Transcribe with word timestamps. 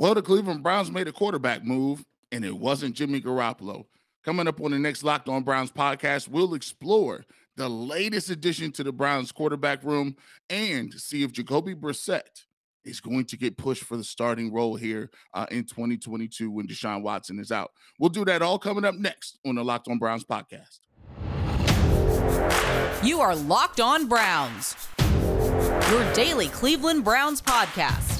Well, 0.00 0.14
the 0.14 0.22
Cleveland 0.22 0.62
Browns 0.62 0.90
made 0.90 1.08
a 1.08 1.12
quarterback 1.12 1.62
move, 1.62 2.06
and 2.32 2.42
it 2.42 2.56
wasn't 2.56 2.96
Jimmy 2.96 3.20
Garoppolo. 3.20 3.84
Coming 4.24 4.48
up 4.48 4.58
on 4.62 4.70
the 4.70 4.78
next 4.78 5.04
Locked 5.04 5.28
On 5.28 5.42
Browns 5.42 5.70
podcast, 5.70 6.26
we'll 6.26 6.54
explore 6.54 7.26
the 7.58 7.68
latest 7.68 8.30
addition 8.30 8.72
to 8.72 8.82
the 8.82 8.92
Browns 8.92 9.30
quarterback 9.30 9.84
room 9.84 10.16
and 10.48 10.90
see 10.94 11.22
if 11.22 11.32
Jacoby 11.32 11.74
Brissett 11.74 12.46
is 12.82 12.98
going 12.98 13.26
to 13.26 13.36
get 13.36 13.58
pushed 13.58 13.84
for 13.84 13.98
the 13.98 14.02
starting 14.02 14.50
role 14.50 14.74
here 14.74 15.10
uh, 15.34 15.44
in 15.50 15.64
2022 15.64 16.50
when 16.50 16.66
Deshaun 16.66 17.02
Watson 17.02 17.38
is 17.38 17.52
out. 17.52 17.70
We'll 17.98 18.08
do 18.08 18.24
that 18.24 18.40
all 18.40 18.58
coming 18.58 18.86
up 18.86 18.94
next 18.94 19.38
on 19.44 19.56
the 19.56 19.62
Locked 19.62 19.88
On 19.88 19.98
Browns 19.98 20.24
podcast. 20.24 20.78
You 23.04 23.20
are 23.20 23.36
Locked 23.36 23.80
On 23.80 24.08
Browns, 24.08 24.88
your 25.90 26.10
daily 26.14 26.48
Cleveland 26.48 27.04
Browns 27.04 27.42
podcast, 27.42 28.19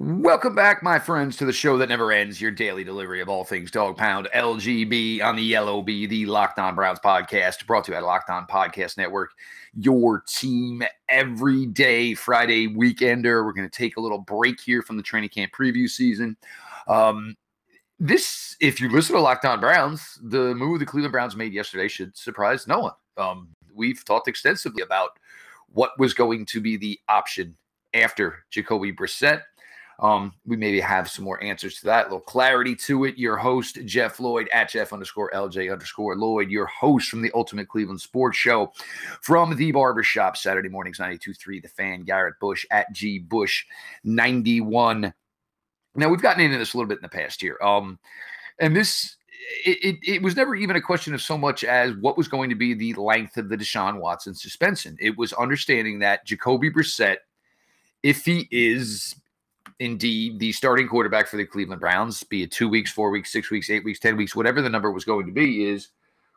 Welcome 0.00 0.54
back, 0.54 0.80
my 0.80 1.00
friends, 1.00 1.36
to 1.38 1.44
the 1.44 1.52
show 1.52 1.76
that 1.78 1.88
never 1.88 2.12
ends, 2.12 2.40
your 2.40 2.52
daily 2.52 2.84
delivery 2.84 3.20
of 3.20 3.28
all 3.28 3.42
things 3.42 3.68
dog 3.68 3.96
pound 3.96 4.28
LGB 4.32 5.20
on 5.24 5.34
the 5.34 5.42
Yellow 5.42 5.82
B, 5.82 6.06
the 6.06 6.24
Locked 6.24 6.60
On 6.60 6.76
Browns 6.76 7.00
podcast, 7.00 7.66
brought 7.66 7.82
to 7.86 7.90
you 7.90 7.96
at 7.96 8.04
Locked 8.04 8.30
On 8.30 8.46
Podcast 8.46 8.96
Network, 8.96 9.32
your 9.74 10.22
team 10.28 10.84
every 11.08 11.66
day, 11.66 12.14
Friday 12.14 12.68
weekender. 12.68 13.44
We're 13.44 13.52
going 13.52 13.68
to 13.68 13.76
take 13.76 13.96
a 13.96 14.00
little 14.00 14.20
break 14.20 14.60
here 14.60 14.82
from 14.82 14.98
the 14.98 15.02
training 15.02 15.30
camp 15.30 15.50
preview 15.50 15.88
season. 15.88 16.36
Um, 16.86 17.34
this, 17.98 18.56
if 18.60 18.80
you 18.80 18.88
listen 18.88 19.16
to 19.16 19.20
Locked 19.20 19.46
On 19.46 19.58
Browns, 19.58 20.16
the 20.22 20.54
move 20.54 20.78
the 20.78 20.86
Cleveland 20.86 21.10
Browns 21.10 21.34
made 21.34 21.52
yesterday 21.52 21.88
should 21.88 22.16
surprise 22.16 22.68
no 22.68 22.78
one. 22.78 22.94
Um, 23.16 23.48
we've 23.74 24.04
talked 24.04 24.28
extensively 24.28 24.84
about 24.84 25.18
what 25.72 25.98
was 25.98 26.14
going 26.14 26.46
to 26.46 26.60
be 26.60 26.76
the 26.76 27.00
option 27.08 27.56
after 27.94 28.44
Jacoby 28.52 28.92
Brissett. 28.92 29.42
Um, 30.00 30.32
we 30.46 30.56
maybe 30.56 30.80
have 30.80 31.10
some 31.10 31.24
more 31.24 31.42
answers 31.42 31.80
to 31.80 31.86
that, 31.86 32.02
a 32.02 32.08
little 32.08 32.20
clarity 32.20 32.76
to 32.76 33.04
it. 33.04 33.18
Your 33.18 33.36
host, 33.36 33.78
Jeff 33.84 34.20
Lloyd, 34.20 34.48
at 34.52 34.70
Jeff 34.70 34.92
underscore 34.92 35.30
LJ 35.32 35.72
underscore 35.72 36.16
Lloyd, 36.16 36.50
your 36.50 36.66
host 36.66 37.08
from 37.08 37.20
the 37.20 37.32
Ultimate 37.34 37.68
Cleveland 37.68 38.00
Sports 38.00 38.38
Show 38.38 38.72
from 39.22 39.56
the 39.56 39.72
Barbershop, 39.72 40.36
Saturday 40.36 40.68
mornings, 40.68 40.98
92.3, 40.98 41.62
The 41.62 41.68
Fan, 41.68 42.04
Garrett 42.04 42.38
Bush 42.40 42.64
at 42.70 42.92
G 42.92 43.18
Bush 43.18 43.64
91. 44.04 45.12
Now, 45.96 46.08
we've 46.08 46.22
gotten 46.22 46.44
into 46.44 46.58
this 46.58 46.74
a 46.74 46.76
little 46.76 46.88
bit 46.88 46.98
in 46.98 47.02
the 47.02 47.08
past 47.08 47.42
year. 47.42 47.58
Um, 47.60 47.98
and 48.60 48.76
this 48.76 49.16
it, 49.64 49.78
it, 49.82 50.14
it, 50.14 50.22
was 50.22 50.36
never 50.36 50.54
even 50.54 50.76
a 50.76 50.80
question 50.80 51.14
of 51.14 51.22
so 51.22 51.38
much 51.38 51.64
as 51.64 51.94
what 51.96 52.16
was 52.16 52.28
going 52.28 52.50
to 52.50 52.56
be 52.56 52.74
the 52.74 52.94
length 52.94 53.36
of 53.36 53.48
the 53.48 53.56
Deshaun 53.56 54.00
Watson 54.00 54.34
suspension. 54.34 54.96
It 55.00 55.16
was 55.16 55.32
understanding 55.32 56.00
that 56.00 56.24
Jacoby 56.24 56.70
Brissett, 56.70 57.18
if 58.02 58.24
he 58.24 58.48
is 58.50 59.14
indeed 59.80 60.38
the 60.38 60.52
starting 60.52 60.88
quarterback 60.88 61.28
for 61.28 61.36
the 61.36 61.46
Cleveland 61.46 61.80
Browns, 61.80 62.22
be 62.24 62.42
it 62.42 62.50
two 62.50 62.68
weeks, 62.68 62.90
four 62.90 63.10
weeks, 63.10 63.32
six 63.32 63.50
weeks, 63.50 63.70
eight 63.70 63.84
weeks, 63.84 64.00
10 64.00 64.16
weeks, 64.16 64.34
whatever 64.34 64.60
the 64.60 64.68
number 64.68 64.90
was 64.90 65.04
going 65.04 65.26
to 65.26 65.32
be, 65.32 65.64
is 65.64 65.88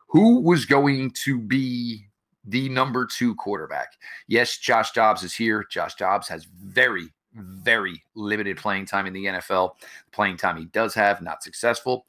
who 0.08 0.40
was 0.40 0.64
going 0.64 1.10
to 1.24 1.38
be 1.38 2.06
the 2.44 2.68
number 2.68 3.06
two 3.06 3.34
quarterback. 3.34 3.92
Yes, 4.28 4.58
Josh 4.58 4.92
Dobbs 4.92 5.22
is 5.22 5.34
here. 5.34 5.64
Josh 5.70 5.94
Dobbs 5.94 6.28
has 6.28 6.44
very, 6.44 7.08
very 7.34 8.02
limited 8.14 8.56
playing 8.56 8.86
time 8.86 9.06
in 9.06 9.12
the 9.12 9.24
NFL. 9.24 9.72
Playing 10.12 10.36
time 10.36 10.56
he 10.56 10.66
does 10.66 10.94
have, 10.94 11.22
not 11.22 11.42
successful. 11.42 12.06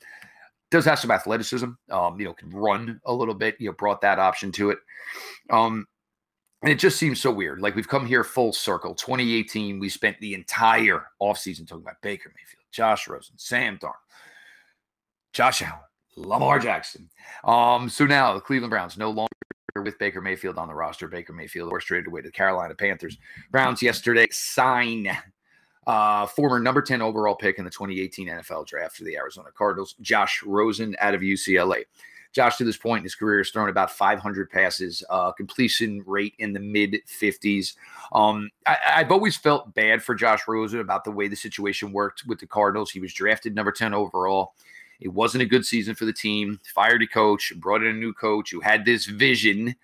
Does 0.71 0.85
have 0.85 0.99
some 0.99 1.11
athleticism. 1.11 1.69
Um, 1.91 2.19
you 2.19 2.25
know, 2.25 2.33
can 2.33 2.49
run 2.49 2.99
a 3.05 3.13
little 3.13 3.35
bit. 3.35 3.55
You 3.59 3.67
know, 3.67 3.73
brought 3.73 4.01
that 4.01 4.19
option 4.19 4.51
to 4.53 4.71
it. 4.71 4.79
Um, 5.51 5.85
and 6.63 6.71
it 6.71 6.79
just 6.79 6.97
seems 6.97 7.19
so 7.19 7.29
weird. 7.29 7.61
Like 7.61 7.75
we've 7.75 7.87
come 7.87 8.05
here 8.05 8.23
full 8.23 8.53
circle. 8.53 8.95
2018, 8.95 9.79
we 9.79 9.89
spent 9.89 10.17
the 10.21 10.33
entire 10.33 11.05
offseason 11.21 11.67
talking 11.67 11.83
about 11.83 12.01
Baker 12.01 12.29
Mayfield, 12.29 12.63
Josh 12.71 13.07
Rosen, 13.07 13.37
Sam 13.37 13.77
Darn, 13.81 13.93
Josh 15.33 15.61
Allen, 15.61 15.79
Lamar 16.15 16.59
Jackson. 16.59 17.09
Um, 17.43 17.89
so 17.89 18.05
now 18.05 18.33
the 18.33 18.39
Cleveland 18.39 18.71
Browns 18.71 18.97
no 18.97 19.09
longer 19.09 19.27
with 19.75 19.99
Baker 19.99 20.21
Mayfield 20.21 20.57
on 20.57 20.69
the 20.69 20.73
roster. 20.73 21.09
Baker 21.09 21.33
Mayfield 21.33 21.69
was 21.69 21.83
traded 21.83 22.07
away 22.07 22.21
to 22.21 22.29
the 22.29 22.31
Carolina 22.31 22.75
Panthers. 22.75 23.17
Browns 23.51 23.81
yesterday 23.81 24.27
sign 24.31 25.11
uh, 25.85 26.25
former 26.27 26.61
number 26.61 26.81
10 26.81 27.01
overall 27.01 27.35
pick 27.35 27.57
in 27.57 27.65
the 27.65 27.71
2018 27.71 28.29
NFL 28.29 28.65
draft 28.67 28.95
for 28.95 29.03
the 29.03 29.17
Arizona 29.17 29.49
Cardinals, 29.53 29.95
Josh 29.99 30.41
Rosen 30.45 30.95
out 30.99 31.13
of 31.13 31.19
UCLA. 31.19 31.83
Josh, 32.33 32.57
to 32.57 32.63
this 32.63 32.77
point 32.77 32.99
in 32.99 33.03
his 33.03 33.15
career, 33.15 33.37
has 33.37 33.51
thrown 33.51 33.69
about 33.69 33.91
500 33.91 34.49
passes, 34.49 35.03
uh, 35.09 35.31
completion 35.31 36.03
rate 36.05 36.33
in 36.39 36.51
the 36.51 36.59
mid 36.59 36.95
50s. 37.07 37.75
Um, 38.11 38.49
I, 38.65 38.77
have 38.85 39.11
always 39.11 39.37
felt 39.37 39.73
bad 39.75 40.03
for 40.03 40.15
Josh 40.15 40.41
Rosen 40.47 40.79
about 40.79 41.03
the 41.03 41.11
way 41.11 41.27
the 41.27 41.35
situation 41.35 41.93
worked 41.93 42.25
with 42.25 42.39
the 42.39 42.47
Cardinals. 42.47 42.91
He 42.91 42.99
was 42.99 43.13
drafted 43.13 43.53
number 43.53 43.71
10 43.71 43.93
overall. 43.93 44.55
It 44.99 45.09
wasn't 45.09 45.43
a 45.43 45.47
good 45.47 45.65
season 45.65 45.95
for 45.95 46.05
the 46.05 46.13
team. 46.13 46.59
Fired 46.73 47.03
a 47.03 47.07
coach, 47.07 47.53
brought 47.57 47.81
in 47.83 47.89
a 47.89 47.93
new 47.93 48.13
coach 48.13 48.51
who 48.51 48.61
had 48.61 48.83
this 48.83 49.05
vision 49.05 49.75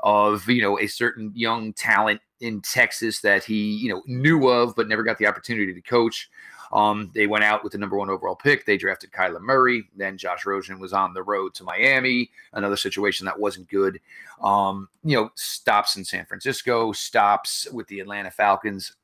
of 0.00 0.46
you 0.48 0.62
know 0.62 0.78
a 0.78 0.86
certain 0.86 1.32
young 1.34 1.72
talent 1.72 2.20
in 2.40 2.60
Texas 2.60 3.20
that 3.22 3.42
he 3.42 3.76
you 3.76 3.88
know 3.88 4.02
knew 4.06 4.48
of 4.48 4.74
but 4.76 4.88
never 4.88 5.02
got 5.02 5.18
the 5.18 5.26
opportunity 5.26 5.72
to 5.72 5.80
coach. 5.80 6.30
Um, 6.72 7.10
they 7.14 7.26
went 7.26 7.44
out 7.44 7.62
with 7.62 7.72
the 7.72 7.78
number 7.78 7.96
one 7.96 8.10
overall 8.10 8.36
pick. 8.36 8.64
They 8.64 8.76
drafted 8.76 9.12
Kyler 9.12 9.40
Murray. 9.40 9.88
Then 9.96 10.18
Josh 10.18 10.46
Rosen 10.46 10.78
was 10.78 10.92
on 10.92 11.14
the 11.14 11.22
road 11.22 11.54
to 11.54 11.64
Miami, 11.64 12.30
another 12.52 12.76
situation 12.76 13.24
that 13.26 13.38
wasn't 13.38 13.68
good. 13.68 14.00
Um, 14.40 14.88
you 15.04 15.16
know, 15.16 15.30
stops 15.34 15.96
in 15.96 16.04
San 16.04 16.26
Francisco, 16.26 16.92
stops 16.92 17.66
with 17.72 17.86
the 17.88 18.00
Atlanta 18.00 18.30
Falcons. 18.30 18.94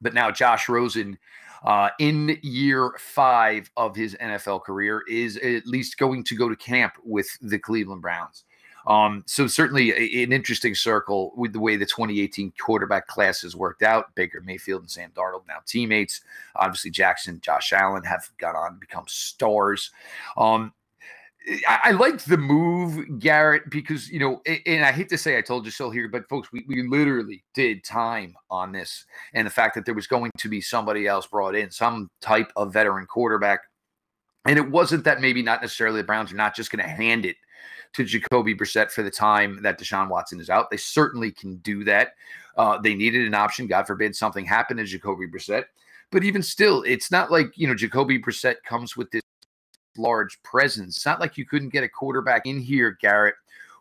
But 0.00 0.14
now 0.14 0.30
Josh 0.30 0.68
Rosen, 0.68 1.18
uh, 1.64 1.90
in 1.98 2.38
year 2.42 2.92
five 2.98 3.70
of 3.76 3.94
his 3.94 4.14
NFL 4.16 4.64
career, 4.64 5.02
is 5.08 5.36
at 5.38 5.66
least 5.66 5.98
going 5.98 6.24
to 6.24 6.34
go 6.34 6.48
to 6.48 6.56
camp 6.56 6.94
with 7.04 7.28
the 7.40 7.58
Cleveland 7.58 8.02
Browns. 8.02 8.44
Um, 8.86 9.24
so 9.26 9.46
certainly 9.46 10.22
an 10.22 10.32
interesting 10.32 10.74
circle 10.74 11.32
with 11.36 11.52
the 11.52 11.60
way 11.60 11.76
the 11.76 11.86
2018 11.86 12.52
quarterback 12.58 13.06
class 13.06 13.42
has 13.42 13.54
worked 13.54 13.82
out. 13.82 14.14
Baker 14.14 14.40
Mayfield 14.40 14.82
and 14.82 14.90
Sam 14.90 15.10
Darnold 15.14 15.46
now 15.46 15.58
teammates. 15.66 16.22
Obviously, 16.56 16.90
Jackson, 16.90 17.40
Josh 17.40 17.72
Allen 17.72 18.04
have 18.04 18.30
gone 18.38 18.56
on 18.56 18.74
to 18.74 18.78
become 18.78 19.04
stars. 19.06 19.90
Um, 20.36 20.72
I, 21.66 21.80
I 21.84 21.90
liked 21.92 22.26
the 22.26 22.36
move, 22.36 23.18
Garrett, 23.18 23.70
because 23.70 24.10
you 24.10 24.18
know, 24.18 24.42
and 24.66 24.84
I 24.84 24.92
hate 24.92 25.08
to 25.10 25.18
say 25.18 25.38
I 25.38 25.42
told 25.42 25.64
you 25.64 25.70
so 25.70 25.90
here, 25.90 26.08
but 26.08 26.28
folks, 26.28 26.52
we, 26.52 26.64
we 26.68 26.86
literally 26.86 27.42
did 27.54 27.82
time 27.82 28.34
on 28.50 28.72
this, 28.72 29.04
and 29.34 29.46
the 29.46 29.50
fact 29.50 29.74
that 29.74 29.86
there 29.86 29.94
was 29.94 30.06
going 30.06 30.30
to 30.38 30.48
be 30.48 30.60
somebody 30.60 31.06
else 31.06 31.26
brought 31.26 31.54
in, 31.54 31.70
some 31.70 32.10
type 32.20 32.52
of 32.56 32.72
veteran 32.72 33.06
quarterback, 33.06 33.60
and 34.46 34.58
it 34.58 34.70
wasn't 34.70 35.04
that 35.04 35.20
maybe 35.20 35.42
not 35.42 35.62
necessarily 35.62 36.00
the 36.00 36.06
Browns 36.06 36.32
are 36.32 36.36
not 36.36 36.54
just 36.54 36.70
going 36.70 36.84
to 36.84 36.90
hand 36.90 37.24
it 37.24 37.36
to 37.94 38.04
Jacoby 38.04 38.54
Brissett 38.54 38.90
for 38.90 39.02
the 39.02 39.10
time 39.10 39.60
that 39.62 39.78
Deshaun 39.78 40.08
Watson 40.08 40.40
is 40.40 40.50
out. 40.50 40.70
They 40.70 40.76
certainly 40.76 41.32
can 41.32 41.56
do 41.56 41.84
that. 41.84 42.14
Uh, 42.56 42.78
they 42.78 42.94
needed 42.94 43.26
an 43.26 43.34
option. 43.34 43.66
God 43.66 43.86
forbid 43.86 44.14
something 44.14 44.44
happened 44.44 44.78
to 44.78 44.84
Jacoby 44.84 45.26
Brissett. 45.26 45.64
But 46.12 46.24
even 46.24 46.42
still, 46.42 46.82
it's 46.82 47.10
not 47.10 47.30
like, 47.30 47.52
you 47.56 47.66
know, 47.66 47.74
Jacoby 47.74 48.20
Brissett 48.20 48.56
comes 48.64 48.96
with 48.96 49.10
this 49.10 49.22
large 49.96 50.42
presence. 50.42 50.96
It's 50.96 51.06
not 51.06 51.20
like 51.20 51.36
you 51.36 51.46
couldn't 51.46 51.70
get 51.70 51.84
a 51.84 51.88
quarterback 51.88 52.46
in 52.46 52.60
here, 52.60 52.96
Garrett, 53.00 53.34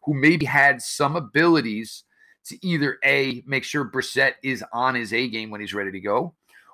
who 0.04 0.14
maybe 0.14 0.46
had 0.46 0.82
some 0.82 1.16
abilities 1.16 2.04
to 2.46 2.66
either 2.66 2.98
A, 3.04 3.44
make 3.46 3.64
sure 3.64 3.86
Brissett 3.86 4.34
is 4.44 4.64
on 4.74 4.96
his 4.96 5.14
A 5.14 5.28
game 5.28 5.50
when 5.50 5.62
he's 5.62 5.74
ready 5.74 5.92
to 5.92 6.00
go, 6.00 6.34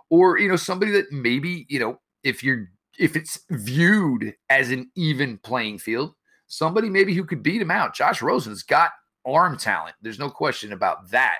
or, 0.09 0.37
you 0.39 0.47
know, 0.47 0.55
somebody 0.55 0.91
that 0.91 1.11
maybe, 1.11 1.65
you 1.69 1.79
know, 1.79 1.99
if 2.23 2.43
you're 2.43 2.69
if 2.97 3.15
it's 3.15 3.39
viewed 3.49 4.33
as 4.49 4.71
an 4.71 4.89
even 4.95 5.37
playing 5.39 5.79
field, 5.79 6.13
somebody 6.47 6.89
maybe 6.89 7.13
who 7.13 7.23
could 7.23 7.43
beat 7.43 7.61
him 7.61 7.71
out. 7.71 7.95
Josh 7.95 8.21
Rosen's 8.21 8.63
got 8.63 8.91
arm 9.25 9.57
talent. 9.57 9.95
There's 10.01 10.19
no 10.19 10.29
question 10.29 10.73
about 10.73 11.09
that. 11.11 11.39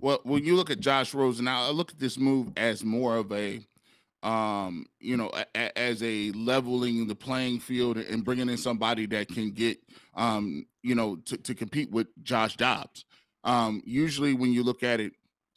Well, 0.00 0.20
when 0.24 0.44
you 0.44 0.56
look 0.56 0.70
at 0.70 0.80
Josh 0.80 1.12
Rosen, 1.12 1.48
I 1.48 1.70
look 1.70 1.90
at 1.90 1.98
this 1.98 2.18
move 2.18 2.52
as 2.56 2.84
more 2.84 3.16
of 3.16 3.32
a, 3.32 3.60
um, 4.22 4.86
you 5.00 5.16
know, 5.16 5.30
a, 5.54 5.78
as 5.78 6.02
a 6.02 6.30
leveling 6.32 7.06
the 7.06 7.14
playing 7.14 7.60
field 7.60 7.98
and 7.98 8.24
bringing 8.24 8.48
in 8.48 8.56
somebody 8.56 9.06
that 9.06 9.28
can 9.28 9.50
get, 9.50 9.78
um, 10.14 10.64
you 10.82 10.94
know, 10.94 11.16
to, 11.16 11.36
to 11.36 11.54
compete 11.54 11.90
with 11.90 12.06
Josh 12.22 12.56
Dobbs. 12.56 13.04
Um, 13.44 13.82
usually, 13.84 14.34
when 14.34 14.52
you 14.52 14.62
look 14.62 14.82
at 14.82 15.00
it, 15.00 15.12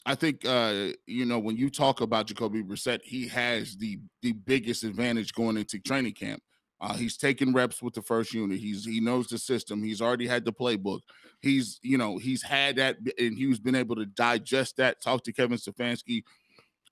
I 0.05 0.15
think 0.15 0.45
uh, 0.45 0.89
you 1.05 1.25
know 1.25 1.39
when 1.39 1.57
you 1.57 1.69
talk 1.69 2.01
about 2.01 2.27
Jacoby 2.27 2.63
Brissett, 2.63 3.01
he 3.03 3.27
has 3.27 3.75
the 3.77 3.99
the 4.21 4.31
biggest 4.31 4.83
advantage 4.83 5.33
going 5.33 5.57
into 5.57 5.79
training 5.79 6.13
camp 6.13 6.41
uh, 6.81 6.93
he's 6.93 7.17
taken 7.17 7.53
reps 7.53 7.81
with 7.81 7.93
the 7.93 8.01
first 8.01 8.33
unit. 8.33 8.59
He's 8.59 8.85
he 8.85 8.99
knows 9.01 9.27
the 9.27 9.37
system. 9.37 9.83
He's 9.83 10.01
already 10.01 10.27
had 10.27 10.45
the 10.45 10.53
playbook. 10.53 11.01
He's 11.41 11.79
you 11.83 11.97
know 11.97 12.17
he's 12.17 12.41
had 12.43 12.77
that 12.77 12.97
and 13.17 13.37
he's 13.37 13.59
been 13.59 13.75
able 13.75 13.95
to 13.97 14.05
digest 14.05 14.77
that. 14.77 15.01
Talk 15.01 15.23
to 15.23 15.33
Kevin 15.33 15.57
Stefanski. 15.57 16.23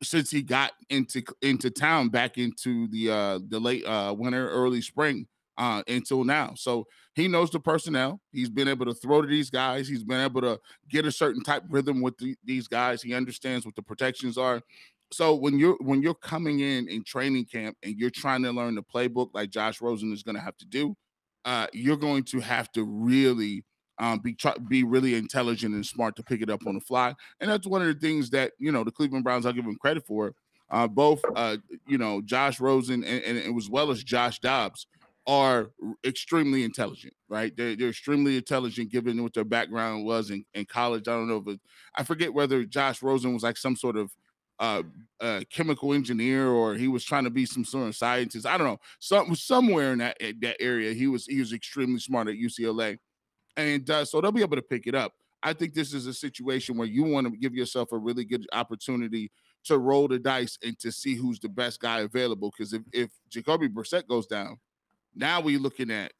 since 0.03 0.29
he 0.29 0.41
got 0.41 0.73
into 0.89 1.23
into 1.41 1.69
town 1.69 2.09
back 2.09 2.37
into 2.37 2.87
the 2.89 3.09
uh 3.09 3.39
the 3.49 3.59
late 3.59 3.85
uh 3.85 4.13
winter 4.17 4.49
early 4.49 4.81
spring 4.81 5.25
uh 5.57 5.81
until 5.87 6.23
now 6.23 6.53
so 6.55 6.85
he 7.15 7.27
knows 7.27 7.49
the 7.49 7.59
personnel 7.59 8.21
he's 8.31 8.49
been 8.49 8.67
able 8.67 8.85
to 8.85 8.93
throw 8.93 9.23
to 9.23 9.27
these 9.27 9.49
guys 9.49 9.87
he's 9.87 10.03
been 10.03 10.23
able 10.23 10.39
to 10.39 10.59
get 10.87 11.07
a 11.07 11.11
certain 11.11 11.41
type 11.41 11.63
rhythm 11.69 11.99
with 11.99 12.15
the, 12.19 12.35
these 12.43 12.67
guys 12.67 13.01
he 13.01 13.15
understands 13.15 13.65
what 13.65 13.75
the 13.75 13.81
protections 13.81 14.37
are 14.37 14.61
so 15.11 15.35
when 15.35 15.57
you're 15.57 15.77
when 15.81 16.01
you're 16.01 16.13
coming 16.13 16.59
in 16.59 16.87
in 16.87 17.03
training 17.03 17.45
camp 17.45 17.77
and 17.83 17.95
you're 17.97 18.09
trying 18.09 18.43
to 18.43 18.51
learn 18.51 18.75
the 18.75 18.83
playbook 18.83 19.29
like 19.33 19.49
josh 19.49 19.81
rosen 19.81 20.11
is 20.11 20.23
going 20.23 20.35
to 20.35 20.41
have 20.41 20.57
to 20.57 20.65
do 20.65 20.95
uh 21.45 21.67
you're 21.73 21.97
going 21.97 22.23
to 22.23 22.39
have 22.39 22.71
to 22.71 22.83
really 22.83 23.63
um, 23.99 24.19
be 24.19 24.33
try, 24.33 24.53
be 24.67 24.83
really 24.83 25.15
intelligent 25.15 25.73
and 25.73 25.85
smart 25.85 26.15
to 26.17 26.23
pick 26.23 26.41
it 26.41 26.49
up 26.49 26.65
on 26.67 26.75
the 26.75 26.81
fly. 26.81 27.15
And 27.39 27.49
that's 27.49 27.67
one 27.67 27.81
of 27.81 27.87
the 27.87 27.99
things 27.99 28.29
that 28.31 28.51
you 28.59 28.71
know 28.71 28.83
the 28.83 28.91
Cleveland 28.91 29.23
Browns. 29.23 29.45
I'll 29.45 29.53
give 29.53 29.65
them 29.65 29.77
credit 29.77 30.05
for. 30.05 30.33
Uh, 30.69 30.87
both 30.87 31.21
uh, 31.35 31.57
you 31.87 31.97
know 31.97 32.21
Josh 32.21 32.59
Rosen 32.59 33.03
and, 33.03 33.23
and, 33.23 33.57
as 33.57 33.69
well 33.69 33.89
as 33.89 34.03
Josh 34.03 34.39
Dobbs 34.39 34.85
are 35.25 35.71
extremely 36.05 36.63
intelligent, 36.63 37.13
right? 37.27 37.55
They're, 37.55 37.75
they're 37.75 37.89
extremely 37.89 38.37
intelligent 38.37 38.91
given 38.91 39.21
what 39.21 39.33
their 39.33 39.43
background 39.43 40.05
was 40.05 40.29
in, 40.29 40.45
in 40.53 40.65
college. 40.65 41.07
I 41.07 41.11
don't 41.11 41.27
know 41.27 41.43
if 41.45 41.55
it, 41.55 41.59
I 41.95 42.03
forget 42.03 42.33
whether 42.33 42.63
Josh 42.63 43.01
Rosen 43.01 43.33
was 43.33 43.43
like 43.43 43.57
some 43.57 43.75
sort 43.75 43.97
of 43.97 44.09
uh, 44.59 44.83
uh, 45.19 45.41
chemical 45.51 45.93
engineer 45.93 46.47
or 46.47 46.75
he 46.75 46.87
was 46.87 47.03
trying 47.03 47.23
to 47.23 47.29
be 47.29 47.45
some 47.45 47.65
sort 47.65 47.87
of 47.87 47.95
scientist. 47.95 48.45
I 48.45 48.57
don't 48.57 48.67
know. 48.67 48.79
Some 48.99 49.35
somewhere 49.35 49.93
in 49.93 49.99
that 49.99 50.17
that 50.41 50.57
area, 50.59 50.93
he 50.93 51.07
was 51.07 51.25
he 51.25 51.39
was 51.39 51.53
extremely 51.53 51.99
smart 51.99 52.27
at 52.27 52.35
UCLA 52.35 52.97
and 53.57 53.89
uh, 53.89 54.05
so 54.05 54.21
they'll 54.21 54.31
be 54.31 54.41
able 54.41 54.55
to 54.55 54.61
pick 54.61 54.87
it 54.87 54.95
up. 54.95 55.13
I 55.43 55.53
think 55.53 55.73
this 55.73 55.93
is 55.93 56.05
a 56.05 56.13
situation 56.13 56.77
where 56.77 56.87
you 56.87 57.03
want 57.03 57.27
to 57.27 57.37
give 57.37 57.53
yourself 57.53 57.91
a 57.91 57.97
really 57.97 58.23
good 58.23 58.47
opportunity 58.53 59.31
to 59.65 59.77
roll 59.77 60.07
the 60.07 60.19
dice 60.19 60.57
and 60.63 60.77
to 60.79 60.91
see 60.91 61.15
who's 61.15 61.39
the 61.39 61.49
best 61.49 61.81
guy 61.81 61.99
available. 62.01 62.51
Because 62.55 62.73
if 62.73 62.83
if 62.93 63.09
Jacoby 63.29 63.67
Brissett 63.67 64.07
goes 64.07 64.27
down, 64.27 64.57
now 65.13 65.41
we're 65.41 65.59
looking 65.59 65.91
at. 65.91 66.13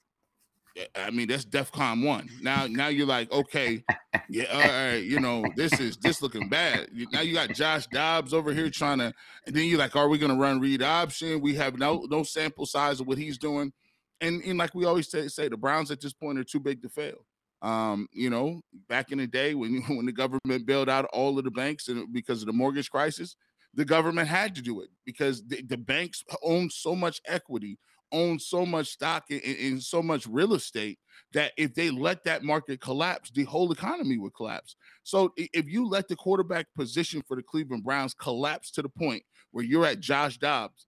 I 0.95 1.09
mean, 1.12 1.27
that's 1.27 1.45
DefCon 1.45 2.06
one. 2.06 2.29
Now, 2.41 2.68
now 2.68 2.88
you're 2.88 3.07
like, 3.07 3.31
okay, 3.31 3.83
yeah, 4.29 4.45
all 4.51 4.59
right, 4.91 4.97
you 4.97 5.19
know, 5.19 5.44
this 5.56 5.79
is 5.79 5.97
this 5.97 6.21
looking 6.21 6.50
bad. 6.50 6.89
Now 7.12 7.21
you 7.21 7.33
got 7.33 7.50
Josh 7.50 7.88
Dobbs 7.88 8.33
over 8.33 8.53
here 8.53 8.69
trying 8.69 9.00
to, 9.00 9.13
and 9.45 9.56
then 9.56 9.65
you're 9.65 9.79
like, 9.79 9.95
are 9.95 10.07
we 10.07 10.18
going 10.18 10.31
to 10.31 10.38
run 10.38 10.59
read 10.59 10.81
option? 10.81 11.41
We 11.41 11.56
have 11.56 11.77
no 11.77 12.06
no 12.09 12.24
sample 12.24 12.65
size 12.65 13.00
of 13.00 13.07
what 13.07 13.18
he's 13.18 13.38
doing 13.38 13.74
and, 14.21 14.41
and 14.44 14.57
like 14.57 14.74
we 14.74 14.85
always 14.85 15.09
say, 15.09 15.27
say, 15.27 15.47
the 15.47 15.57
Browns 15.57 15.91
at 15.91 16.01
this 16.01 16.13
point 16.13 16.39
are 16.39 16.44
too 16.44 16.59
big 16.59 16.81
to 16.81 16.89
fail. 16.89 17.25
Um, 17.62 18.07
you 18.12 18.29
know, 18.29 18.62
back 18.88 19.12
in 19.12 19.18
the 19.18 19.27
day 19.27 19.56
when 19.56 19.81
when 19.88 20.06
the 20.06 20.12
government 20.12 20.65
bailed 20.65 20.89
out 20.89 21.06
all 21.06 21.38
of 21.38 21.44
the 21.44 21.51
banks 21.51 21.88
and 21.88 22.12
because 22.13 22.41
of 22.41 22.47
the 22.47 22.53
mortgage 22.53 22.91
crisis, 22.91 23.35
the 23.74 23.85
government 23.85 24.27
had 24.27 24.56
to 24.56 24.62
do 24.62 24.81
it 24.81 24.89
because 25.06 25.44
the, 25.45 25.62
the 25.63 25.77
banks 25.77 26.24
owned 26.44 26.71
so 26.71 26.95
much 26.95 27.21
equity, 27.25 27.79
own 28.12 28.39
so 28.39 28.65
much 28.65 28.88
stock 28.88 29.25
in 29.30 29.80
so 29.81 30.01
much 30.01 30.27
real 30.27 30.54
estate 30.54 31.00
that 31.33 31.51
if 31.57 31.74
they 31.74 31.89
let 31.89 32.24
that 32.24 32.44
market 32.44 32.80
collapse, 32.80 33.31
the 33.31 33.44
whole 33.44 33.71
economy 33.71 34.18
would 34.18 34.33
collapse. 34.33 34.75
So 35.04 35.33
if 35.38 35.65
you 35.68 35.88
let 35.88 36.07
the 36.07 36.15
quarterback 36.15 36.68
position 36.75 37.21
for 37.27 37.36
the 37.36 37.44
Cleveland 37.44 37.83
Browns 37.83 38.13
collapse 38.13 38.71
to 38.71 38.81
the 38.81 38.89
point 38.89 39.24
where 39.51 39.63
you're 39.63 39.86
at 39.86 40.00
Josh 40.00 40.38
Dobbs 40.38 40.88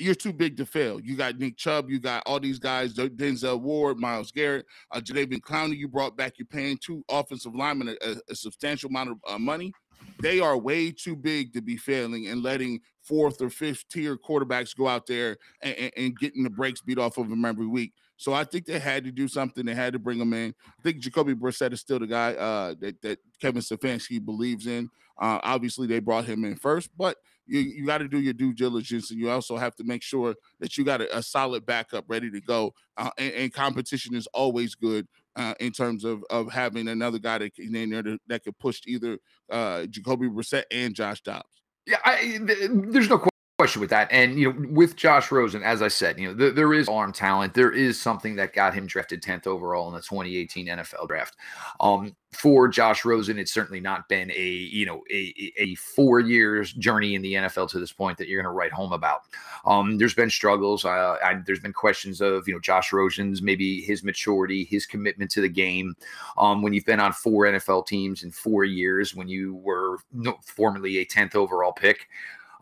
you're 0.00 0.14
too 0.14 0.32
big 0.32 0.56
to 0.56 0.66
fail. 0.66 1.00
You 1.00 1.16
got 1.16 1.38
Nick 1.38 1.56
Chubb, 1.56 1.90
you 1.90 2.00
got 2.00 2.22
all 2.26 2.40
these 2.40 2.58
guys, 2.58 2.94
Denzel 2.94 3.60
Ward, 3.60 3.98
Myles 3.98 4.32
Garrett, 4.32 4.66
uh, 4.90 5.00
Jadeveon 5.00 5.40
Clowney. 5.40 5.76
You 5.76 5.88
brought 5.88 6.16
back. 6.16 6.38
You're 6.38 6.46
paying 6.46 6.78
two 6.78 7.04
offensive 7.08 7.54
linemen 7.54 7.88
a, 7.88 8.10
a, 8.10 8.16
a 8.30 8.34
substantial 8.34 8.88
amount 8.88 9.10
of 9.10 9.16
uh, 9.28 9.38
money. 9.38 9.72
They 10.20 10.40
are 10.40 10.56
way 10.56 10.90
too 10.90 11.14
big 11.14 11.52
to 11.52 11.60
be 11.60 11.76
failing 11.76 12.28
and 12.28 12.42
letting 12.42 12.80
fourth 13.02 13.40
or 13.40 13.50
fifth 13.50 13.88
tier 13.88 14.16
quarterbacks 14.16 14.76
go 14.76 14.86
out 14.86 15.06
there 15.06 15.36
and, 15.62 15.74
and, 15.76 15.92
and 15.96 16.18
getting 16.18 16.42
the 16.42 16.50
brakes 16.50 16.80
beat 16.80 16.98
off 16.98 17.18
of 17.18 17.28
them 17.28 17.44
every 17.44 17.66
week. 17.66 17.92
So 18.16 18.34
I 18.34 18.44
think 18.44 18.66
they 18.66 18.78
had 18.78 19.04
to 19.04 19.12
do 19.12 19.28
something. 19.28 19.64
They 19.64 19.74
had 19.74 19.94
to 19.94 19.98
bring 19.98 20.20
him 20.20 20.34
in. 20.34 20.54
I 20.66 20.82
think 20.82 20.98
Jacoby 20.98 21.34
Brissett 21.34 21.72
is 21.72 21.80
still 21.80 21.98
the 21.98 22.06
guy 22.06 22.34
uh, 22.34 22.74
that, 22.80 23.00
that 23.00 23.18
Kevin 23.40 23.62
Stefanski 23.62 24.22
believes 24.22 24.66
in. 24.66 24.90
Uh, 25.18 25.38
obviously, 25.42 25.86
they 25.86 26.00
brought 26.00 26.24
him 26.24 26.44
in 26.44 26.56
first, 26.56 26.90
but 26.96 27.16
you, 27.46 27.60
you 27.60 27.86
got 27.86 27.98
to 27.98 28.08
do 28.08 28.20
your 28.20 28.32
due 28.32 28.54
diligence, 28.54 29.10
and 29.10 29.18
you 29.18 29.30
also 29.30 29.56
have 29.56 29.74
to 29.76 29.84
make 29.84 30.02
sure 30.02 30.34
that 30.60 30.78
you 30.78 30.84
got 30.84 31.00
a, 31.00 31.18
a 31.18 31.22
solid 31.22 31.66
backup 31.66 32.04
ready 32.08 32.30
to 32.30 32.40
go. 32.40 32.72
Uh, 32.96 33.10
and, 33.18 33.32
and, 33.34 33.52
competition 33.52 34.14
is 34.14 34.26
always 34.28 34.74
good 34.74 35.06
uh, 35.36 35.54
in 35.60 35.72
terms 35.72 36.04
of 36.04 36.22
of 36.30 36.50
having 36.50 36.88
another 36.88 37.18
guy 37.18 37.38
that 37.38 37.54
can 37.54 37.74
in 37.74 37.90
there 37.90 38.18
that 38.28 38.44
could 38.44 38.58
push 38.58 38.80
either 38.86 39.18
uh, 39.50 39.84
Jacoby 39.86 40.28
Brissett 40.28 40.64
and 40.70 40.94
Josh 40.94 41.20
Dobbs. 41.22 41.62
Yeah, 41.86 41.98
I, 42.04 42.38
there's 42.40 43.08
no 43.08 43.18
question 43.18 43.29
with 43.60 43.90
that. 43.90 44.08
And 44.10 44.38
you 44.38 44.52
know, 44.52 44.68
with 44.70 44.96
Josh 44.96 45.30
Rosen, 45.30 45.62
as 45.62 45.82
I 45.82 45.88
said, 45.88 46.18
you 46.18 46.28
know, 46.28 46.34
th- 46.36 46.54
there 46.54 46.72
is 46.72 46.88
arm 46.88 47.12
talent. 47.12 47.54
There 47.54 47.72
is 47.72 48.00
something 48.00 48.36
that 48.36 48.52
got 48.52 48.74
him 48.74 48.86
drafted 48.86 49.22
10th 49.22 49.46
overall 49.46 49.88
in 49.88 49.94
the 49.94 50.00
2018 50.00 50.66
NFL 50.66 51.08
draft. 51.08 51.36
Um, 51.80 52.16
for 52.32 52.68
Josh 52.68 53.04
Rosen, 53.04 53.38
it's 53.38 53.52
certainly 53.52 53.80
not 53.80 54.08
been 54.08 54.30
a 54.30 54.48
you 54.48 54.86
know 54.86 55.02
a, 55.10 55.52
a 55.58 55.74
four 55.74 56.20
years 56.20 56.72
journey 56.72 57.14
in 57.14 57.22
the 57.22 57.34
NFL 57.34 57.68
to 57.70 57.80
this 57.80 57.92
point 57.92 58.18
that 58.18 58.28
you're 58.28 58.40
going 58.40 58.50
to 58.50 58.56
write 58.56 58.72
home 58.72 58.92
about. 58.92 59.22
Um, 59.64 59.98
there's 59.98 60.14
been 60.14 60.30
struggles. 60.30 60.84
Uh, 60.84 61.16
I, 61.22 61.42
there's 61.44 61.60
been 61.60 61.72
questions 61.72 62.20
of 62.20 62.46
you 62.46 62.54
know 62.54 62.60
Josh 62.60 62.92
Rosen's 62.92 63.42
maybe 63.42 63.80
his 63.82 64.04
maturity, 64.04 64.64
his 64.64 64.86
commitment 64.86 65.30
to 65.32 65.40
the 65.40 65.48
game. 65.48 65.94
Um, 66.38 66.62
when 66.62 66.72
you've 66.72 66.86
been 66.86 67.00
on 67.00 67.12
four 67.12 67.46
NFL 67.46 67.86
teams 67.86 68.22
in 68.22 68.30
four 68.30 68.64
years, 68.64 69.14
when 69.14 69.28
you 69.28 69.56
were 69.56 69.98
no, 70.12 70.38
formerly 70.44 70.98
a 70.98 71.06
10th 71.06 71.34
overall 71.34 71.72
pick, 71.72 72.08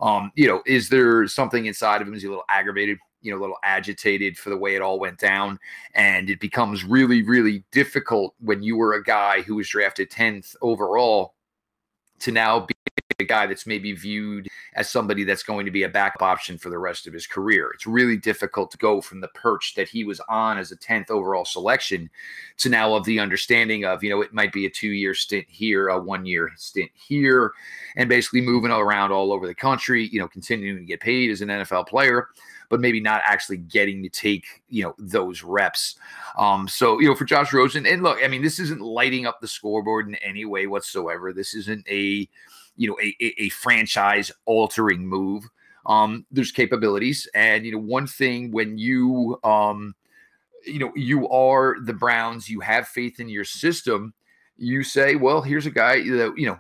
um, 0.00 0.32
you 0.34 0.46
know, 0.46 0.62
is 0.66 0.88
there 0.88 1.26
something 1.26 1.66
inside 1.66 2.00
of 2.00 2.08
him? 2.08 2.14
Is 2.14 2.22
he 2.22 2.28
a 2.28 2.30
little 2.30 2.44
aggravated? 2.48 2.98
You 3.20 3.32
know, 3.32 3.38
a 3.38 3.40
little 3.40 3.58
agitated 3.64 4.38
for 4.38 4.50
the 4.50 4.56
way 4.56 4.76
it 4.76 4.82
all 4.82 5.00
went 5.00 5.18
down. 5.18 5.58
And 5.94 6.30
it 6.30 6.38
becomes 6.38 6.84
really, 6.84 7.22
really 7.22 7.64
difficult 7.72 8.34
when 8.40 8.62
you 8.62 8.76
were 8.76 8.94
a 8.94 9.02
guy 9.02 9.42
who 9.42 9.56
was 9.56 9.68
drafted 9.68 10.10
10th 10.10 10.54
overall 10.62 11.34
to 12.20 12.32
now 12.32 12.60
be 12.60 12.74
a 13.20 13.24
guy 13.24 13.46
that's 13.46 13.66
maybe 13.66 13.92
viewed 13.92 14.48
as 14.74 14.88
somebody 14.88 15.24
that's 15.24 15.42
going 15.42 15.66
to 15.66 15.72
be 15.72 15.82
a 15.82 15.88
backup 15.88 16.22
option 16.22 16.56
for 16.56 16.70
the 16.70 16.78
rest 16.78 17.06
of 17.08 17.12
his 17.12 17.26
career. 17.26 17.70
It's 17.74 17.86
really 17.86 18.16
difficult 18.16 18.70
to 18.70 18.78
go 18.78 19.00
from 19.00 19.20
the 19.20 19.28
perch 19.28 19.74
that 19.74 19.88
he 19.88 20.04
was 20.04 20.20
on 20.28 20.56
as 20.56 20.70
a 20.70 20.76
10th 20.76 21.10
overall 21.10 21.44
selection 21.44 22.08
to 22.58 22.68
now 22.68 22.94
of 22.94 23.04
the 23.04 23.18
understanding 23.18 23.84
of, 23.84 24.04
you 24.04 24.10
know, 24.10 24.22
it 24.22 24.32
might 24.32 24.52
be 24.52 24.66
a 24.66 24.70
two 24.70 24.90
year 24.90 25.14
stint 25.14 25.46
here, 25.48 25.88
a 25.88 26.00
one 26.00 26.26
year 26.26 26.52
stint 26.56 26.92
here, 26.94 27.52
and 27.96 28.08
basically 28.08 28.40
moving 28.40 28.70
around 28.70 29.10
all 29.10 29.32
over 29.32 29.48
the 29.48 29.54
country, 29.54 30.08
you 30.12 30.20
know, 30.20 30.28
continuing 30.28 30.78
to 30.78 30.84
get 30.84 31.00
paid 31.00 31.30
as 31.30 31.40
an 31.40 31.48
NFL 31.48 31.88
player 31.88 32.28
but 32.68 32.80
maybe 32.80 33.00
not 33.00 33.22
actually 33.24 33.58
getting 33.58 34.02
to 34.02 34.08
take 34.08 34.62
you 34.68 34.82
know 34.82 34.94
those 34.98 35.42
reps. 35.42 35.96
Um, 36.36 36.68
so 36.68 37.00
you 37.00 37.08
know 37.08 37.14
for 37.14 37.24
Josh 37.24 37.52
Rosen, 37.52 37.86
and 37.86 38.02
look, 38.02 38.18
I 38.22 38.28
mean, 38.28 38.42
this 38.42 38.58
isn't 38.58 38.80
lighting 38.80 39.26
up 39.26 39.40
the 39.40 39.48
scoreboard 39.48 40.08
in 40.08 40.14
any 40.16 40.44
way 40.44 40.66
whatsoever. 40.66 41.32
This 41.32 41.54
isn't 41.54 41.86
a 41.88 42.28
you 42.76 42.88
know 42.88 42.96
a, 43.02 43.14
a, 43.20 43.42
a 43.42 43.48
franchise 43.50 44.30
altering 44.46 45.06
move. 45.06 45.44
Um, 45.86 46.26
there's 46.30 46.52
capabilities, 46.52 47.28
and 47.34 47.64
you 47.64 47.72
know 47.72 47.78
one 47.78 48.06
thing 48.06 48.50
when 48.50 48.78
you 48.78 49.38
um, 49.44 49.94
you 50.64 50.78
know 50.78 50.92
you 50.94 51.28
are 51.28 51.76
the 51.80 51.94
Browns, 51.94 52.48
you 52.48 52.60
have 52.60 52.88
faith 52.88 53.20
in 53.20 53.28
your 53.28 53.44
system. 53.44 54.14
You 54.56 54.82
say, 54.82 55.14
well, 55.14 55.40
here's 55.40 55.66
a 55.66 55.70
guy 55.70 55.96
that 55.96 56.34
you 56.36 56.46
know 56.46 56.58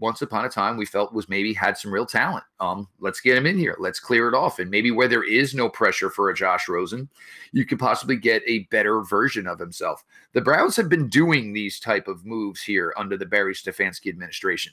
once 0.00 0.22
upon 0.22 0.44
a 0.44 0.48
time 0.48 0.76
we 0.76 0.84
felt 0.84 1.12
was 1.12 1.28
maybe 1.28 1.52
had 1.52 1.78
some 1.78 1.92
real 1.92 2.06
talent. 2.06 2.44
Um, 2.60 2.88
let's 3.00 3.20
get 3.20 3.38
him 3.38 3.46
in 3.46 3.58
here. 3.58 3.76
Let's 3.78 4.00
clear 4.00 4.28
it 4.28 4.34
off. 4.34 4.58
And 4.58 4.70
maybe 4.70 4.90
where 4.90 5.08
there 5.08 5.24
is 5.24 5.54
no 5.54 5.68
pressure 5.68 6.10
for 6.10 6.30
a 6.30 6.34
Josh 6.34 6.68
Rosen, 6.68 7.08
you 7.52 7.64
could 7.64 7.78
possibly 7.78 8.16
get 8.16 8.42
a 8.46 8.64
better 8.70 9.02
version 9.02 9.46
of 9.46 9.58
himself. 9.58 10.04
The 10.32 10.40
Browns 10.40 10.76
have 10.76 10.88
been 10.88 11.08
doing 11.08 11.52
these 11.52 11.80
type 11.80 12.08
of 12.08 12.26
moves 12.26 12.62
here 12.62 12.92
under 12.96 13.16
the 13.16 13.26
Berry 13.26 13.54
Stefanski 13.54 14.08
administration. 14.08 14.72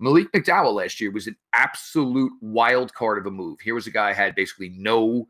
Malik 0.00 0.32
McDowell 0.32 0.74
last 0.74 1.00
year 1.00 1.12
was 1.12 1.28
an 1.28 1.36
absolute 1.52 2.32
wild 2.40 2.92
card 2.94 3.18
of 3.18 3.26
a 3.26 3.30
move. 3.30 3.60
Here 3.60 3.74
was 3.74 3.86
a 3.86 3.92
guy 3.92 4.12
had 4.12 4.34
basically 4.34 4.70
no 4.70 5.28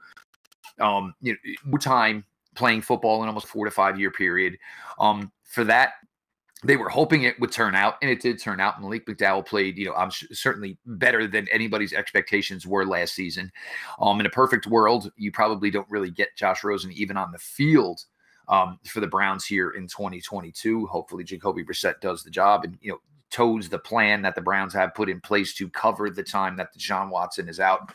um, 0.81 1.15
you 1.21 1.37
know, 1.67 1.79
time 1.79 2.25
playing 2.55 2.83
football 2.83 3.23
in 3.23 3.29
almost 3.29 3.47
four 3.47 3.65
to 3.65 3.71
five 3.71 3.99
year 3.99 4.11
period. 4.11 4.57
Um, 4.99 5.31
for 5.45 5.65
that 5.65 5.95
they 6.65 6.77
were 6.77 6.89
hoping 6.89 7.23
it 7.23 7.39
would 7.41 7.53
turn 7.53 7.75
out, 7.75 7.97
and 8.01 8.11
it 8.11 8.21
did 8.21 8.41
turn 8.41 8.59
out. 8.59 8.81
Malik 8.81 9.07
McDowell 9.07 9.45
played, 9.45 9.77
you 9.77 9.87
know, 9.87 9.95
I'm 9.95 10.11
certainly 10.11 10.79
better 10.87 11.27
than 11.27 11.47
anybody's 11.49 11.93
expectations 11.93 12.67
were 12.67 12.87
last 12.87 13.15
season. 13.15 13.53
Um, 14.01 14.19
in 14.21 14.27
a 14.27 14.31
perfect 14.31 14.67
world, 14.67 15.13
you 15.17 15.31
probably 15.31 15.71
don't 15.71 15.89
really 15.91 16.11
get 16.11 16.37
Josh 16.37 16.65
Rosen 16.65 16.91
even 16.93 17.17
on 17.17 17.33
the 17.33 17.39
field 17.39 18.05
um, 18.49 18.79
for 18.87 19.01
the 19.01 19.07
Browns 19.07 19.45
here 19.45 19.71
in 19.71 19.87
2022. 19.87 20.87
Hopefully, 20.87 21.25
Jacoby 21.25 21.65
Brissett 21.65 22.01
does 22.01 22.23
the 22.23 22.31
job 22.31 22.65
and 22.65 22.79
you 22.81 22.93
know 22.93 22.99
toes 23.31 23.69
the 23.69 23.79
plan 23.79 24.23
that 24.23 24.35
the 24.35 24.41
Browns 24.41 24.73
have 24.73 24.95
put 24.95 25.11
in 25.11 25.21
place 25.21 25.55
to 25.55 25.69
cover 25.69 26.09
the 26.09 26.23
time 26.23 26.57
that 26.57 26.75
Deshaun 26.77 27.11
Watson 27.11 27.49
is 27.49 27.61
out. 27.61 27.93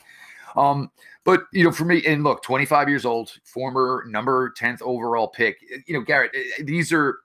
Um, 0.56 0.92
but 1.24 1.44
you 1.54 1.64
know, 1.64 1.72
for 1.72 1.86
me, 1.86 2.04
and 2.06 2.24
look, 2.24 2.44
25 2.44 2.90
years 2.90 3.06
old, 3.06 3.32
former 3.44 4.04
number 4.08 4.54
10th 4.60 4.82
overall 4.82 5.28
pick. 5.28 5.58
You 5.86 5.94
know, 5.94 6.02
Garrett, 6.02 6.32
eh, 6.36 6.64
these 6.64 6.92
are 6.92 7.20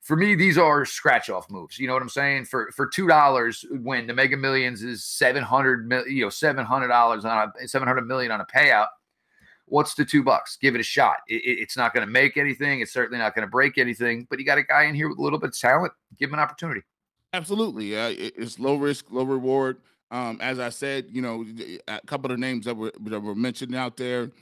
for 0.00 0.16
me, 0.16 0.34
these 0.34 0.56
are 0.56 0.84
scratch 0.84 1.28
off 1.28 1.50
moves. 1.50 1.78
You 1.78 1.86
know 1.86 1.92
what 1.92 2.02
I'm 2.02 2.08
saying? 2.08 2.46
For 2.46 2.70
for 2.72 2.86
two 2.86 3.06
dollars, 3.06 3.64
when 3.70 4.06
the 4.06 4.14
Mega 4.14 4.36
Millions 4.36 4.82
is 4.82 5.04
seven 5.04 5.42
hundred 5.42 5.90
you 6.08 6.24
know, 6.24 6.30
seven 6.30 6.64
hundred 6.64 6.88
dollars 6.88 7.24
on 7.24 7.52
a 7.62 7.68
seven 7.68 7.86
hundred 7.86 8.06
million 8.06 8.32
on 8.32 8.40
a 8.40 8.46
payout. 8.46 8.88
What's 9.66 9.94
the 9.94 10.04
two 10.04 10.24
bucks? 10.24 10.56
Give 10.60 10.74
it 10.74 10.80
a 10.80 10.84
shot. 10.84 11.18
It, 11.28 11.42
it, 11.44 11.60
it's 11.60 11.76
not 11.76 11.94
going 11.94 12.04
to 12.04 12.12
make 12.12 12.36
anything. 12.36 12.80
It's 12.80 12.92
certainly 12.92 13.18
not 13.18 13.36
going 13.36 13.46
to 13.46 13.50
break 13.50 13.78
anything. 13.78 14.26
But 14.28 14.40
you 14.40 14.44
got 14.44 14.58
a 14.58 14.64
guy 14.64 14.84
in 14.84 14.96
here 14.96 15.08
with 15.08 15.18
a 15.18 15.22
little 15.22 15.38
bit 15.38 15.50
of 15.50 15.58
talent. 15.58 15.92
Give 16.18 16.28
him 16.28 16.34
an 16.34 16.40
opportunity. 16.40 16.82
Absolutely. 17.32 17.96
Uh, 17.96 18.12
it's 18.16 18.58
low 18.58 18.74
risk, 18.74 19.06
low 19.10 19.22
reward. 19.22 19.76
Um, 20.10 20.38
as 20.40 20.58
I 20.58 20.70
said, 20.70 21.06
you 21.10 21.22
know, 21.22 21.46
a 21.86 22.00
couple 22.06 22.32
of 22.32 22.40
names 22.40 22.64
that 22.64 22.76
were 22.76 22.92
that 23.02 23.20
were 23.20 23.36
mentioned 23.36 23.76
out 23.76 23.96
there. 23.96 24.32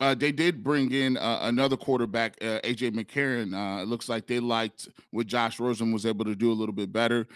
Uh, 0.00 0.14
they 0.14 0.30
did 0.30 0.62
bring 0.62 0.92
in 0.92 1.16
uh, 1.16 1.40
another 1.42 1.76
quarterback, 1.76 2.36
uh, 2.40 2.60
AJ 2.62 2.92
McCarron. 2.92 3.52
Uh, 3.52 3.82
it 3.82 3.88
looks 3.88 4.08
like 4.08 4.26
they 4.28 4.38
liked 4.38 4.88
what 5.10 5.26
Josh 5.26 5.58
Rosen 5.58 5.92
was 5.92 6.06
able 6.06 6.24
to 6.24 6.36
do 6.36 6.52
a 6.52 6.54
little 6.54 6.74
bit 6.74 6.92
better. 6.92 7.26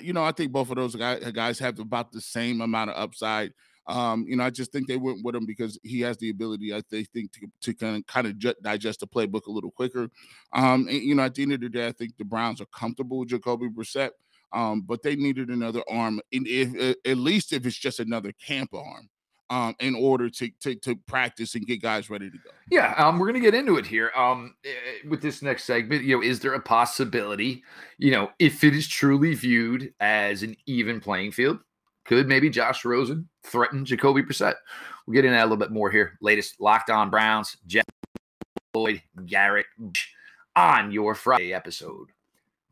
you 0.00 0.12
know, 0.12 0.22
I 0.22 0.30
think 0.30 0.52
both 0.52 0.70
of 0.70 0.76
those 0.76 0.94
guys, 0.94 1.58
have 1.58 1.80
about 1.80 2.12
the 2.12 2.20
same 2.20 2.60
amount 2.60 2.90
of 2.90 2.96
upside. 2.96 3.52
Um, 3.88 4.24
you 4.28 4.36
know, 4.36 4.44
I 4.44 4.50
just 4.50 4.70
think 4.70 4.86
they 4.86 4.96
went 4.96 5.24
with 5.24 5.34
him 5.34 5.44
because 5.44 5.78
he 5.82 6.00
has 6.02 6.16
the 6.16 6.30
ability, 6.30 6.72
I 6.72 6.82
think, 6.82 7.10
to, 7.12 7.28
to 7.62 7.74
kind 7.74 7.96
of 7.96 8.06
kind 8.06 8.28
of 8.28 8.38
ju- 8.38 8.54
digest 8.62 9.00
the 9.00 9.08
playbook 9.08 9.46
a 9.46 9.50
little 9.50 9.72
quicker. 9.72 10.08
Um, 10.52 10.86
and, 10.88 11.02
you 11.02 11.16
know, 11.16 11.24
at 11.24 11.34
the 11.34 11.42
end 11.42 11.54
of 11.54 11.60
the 11.60 11.68
day, 11.68 11.88
I 11.88 11.92
think 11.92 12.16
the 12.16 12.24
Browns 12.24 12.60
are 12.60 12.66
comfortable 12.66 13.18
with 13.18 13.30
Jacoby 13.30 13.68
Brissett. 13.68 14.10
Um, 14.52 14.82
but 14.82 15.02
they 15.02 15.16
needed 15.16 15.48
another 15.48 15.82
arm, 15.88 16.20
if, 16.30 16.96
at 17.06 17.16
least 17.16 17.54
if 17.54 17.64
it's 17.64 17.76
just 17.76 18.00
another 18.00 18.32
camp 18.32 18.74
arm 18.74 19.08
um, 19.52 19.76
in 19.80 19.94
order 19.94 20.30
to, 20.30 20.48
to 20.60 20.74
to 20.76 20.96
practice 21.06 21.54
and 21.54 21.66
get 21.66 21.82
guys 21.82 22.08
ready 22.08 22.30
to 22.30 22.38
go. 22.38 22.50
Yeah, 22.70 22.94
um, 22.96 23.18
we're 23.18 23.26
gonna 23.26 23.40
get 23.40 23.54
into 23.54 23.76
it 23.76 23.84
here. 23.84 24.10
Um, 24.16 24.54
eh, 24.64 25.06
with 25.06 25.20
this 25.20 25.42
next 25.42 25.64
segment, 25.64 26.04
you 26.04 26.16
know, 26.16 26.22
is 26.22 26.40
there 26.40 26.54
a 26.54 26.60
possibility, 26.60 27.62
you 27.98 28.12
know, 28.12 28.30
if 28.38 28.64
it 28.64 28.74
is 28.74 28.88
truly 28.88 29.34
viewed 29.34 29.92
as 30.00 30.42
an 30.42 30.56
even 30.64 31.00
playing 31.00 31.32
field, 31.32 31.58
could 32.06 32.28
maybe 32.28 32.48
Josh 32.48 32.82
Rosen 32.86 33.28
threaten 33.44 33.84
Jacoby 33.84 34.22
Brissett? 34.22 34.54
We'll 35.06 35.14
get 35.14 35.26
into 35.26 35.36
that 35.36 35.42
a 35.42 35.44
little 35.44 35.58
bit 35.58 35.70
more 35.70 35.90
here. 35.90 36.16
Latest 36.22 36.58
Locked 36.58 36.88
On 36.88 37.10
Browns, 37.10 37.58
Jeff 37.66 37.84
Lloyd, 38.74 39.02
Garrett 39.26 39.66
on 40.56 40.90
your 40.90 41.14
Friday 41.14 41.52
episode. 41.52 42.08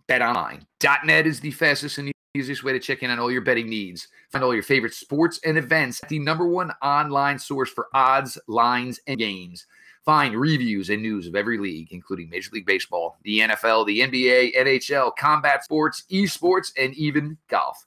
BetOnline.net 0.08 1.26
is 1.26 1.40
the 1.40 1.50
fastest 1.50 1.98
and 1.98 2.10
easiest 2.34 2.62
way 2.62 2.72
to 2.72 2.78
check 2.78 3.02
in 3.02 3.10
on 3.10 3.18
all 3.18 3.30
your 3.30 3.40
betting 3.40 3.68
needs. 3.68 4.06
Find 4.30 4.44
all 4.44 4.54
your 4.54 4.62
favorite 4.62 4.94
sports 4.94 5.40
and 5.44 5.58
events 5.58 6.00
at 6.00 6.08
the 6.08 6.20
number 6.20 6.46
one 6.46 6.70
online 6.80 7.40
source 7.40 7.70
for 7.70 7.88
odds, 7.92 8.38
lines, 8.46 9.00
and 9.08 9.18
games. 9.18 9.66
Find 10.04 10.36
reviews 10.36 10.90
and 10.90 11.02
news 11.02 11.26
of 11.26 11.34
every 11.34 11.58
league, 11.58 11.88
including 11.90 12.30
Major 12.30 12.50
League 12.52 12.66
Baseball, 12.66 13.18
the 13.24 13.40
NFL, 13.40 13.84
the 13.84 14.00
NBA, 14.02 14.56
NHL, 14.56 15.10
combat 15.16 15.64
sports, 15.64 16.04
esports, 16.10 16.70
and 16.78 16.94
even 16.94 17.36
golf. 17.48 17.84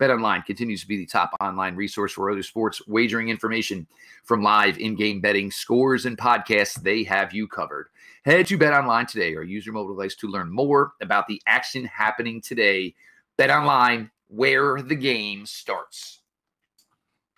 BetOnline 0.00 0.46
continues 0.46 0.80
to 0.80 0.88
be 0.88 0.96
the 0.96 1.06
top 1.06 1.30
online 1.40 1.76
resource 1.76 2.12
for 2.12 2.30
other 2.30 2.42
sports 2.42 2.80
wagering 2.88 3.28
information 3.28 3.86
from 4.24 4.42
live 4.42 4.78
in-game 4.78 5.20
betting, 5.20 5.50
scores, 5.50 6.06
and 6.06 6.16
podcasts. 6.16 6.80
They 6.80 7.04
have 7.04 7.34
you 7.34 7.46
covered. 7.46 7.88
Head 8.24 8.46
to 8.46 8.56
BetOnline 8.56 9.06
today 9.06 9.34
or 9.34 9.42
use 9.42 9.66
your 9.66 9.74
mobile 9.74 9.94
device 9.94 10.16
to 10.16 10.28
learn 10.28 10.50
more 10.50 10.94
about 11.02 11.26
the 11.26 11.42
action 11.46 11.84
happening 11.84 12.40
today 12.40 12.94
Bet 13.38 13.50
online 13.50 14.10
where 14.28 14.82
the 14.82 14.94
game 14.94 15.46
starts. 15.46 16.20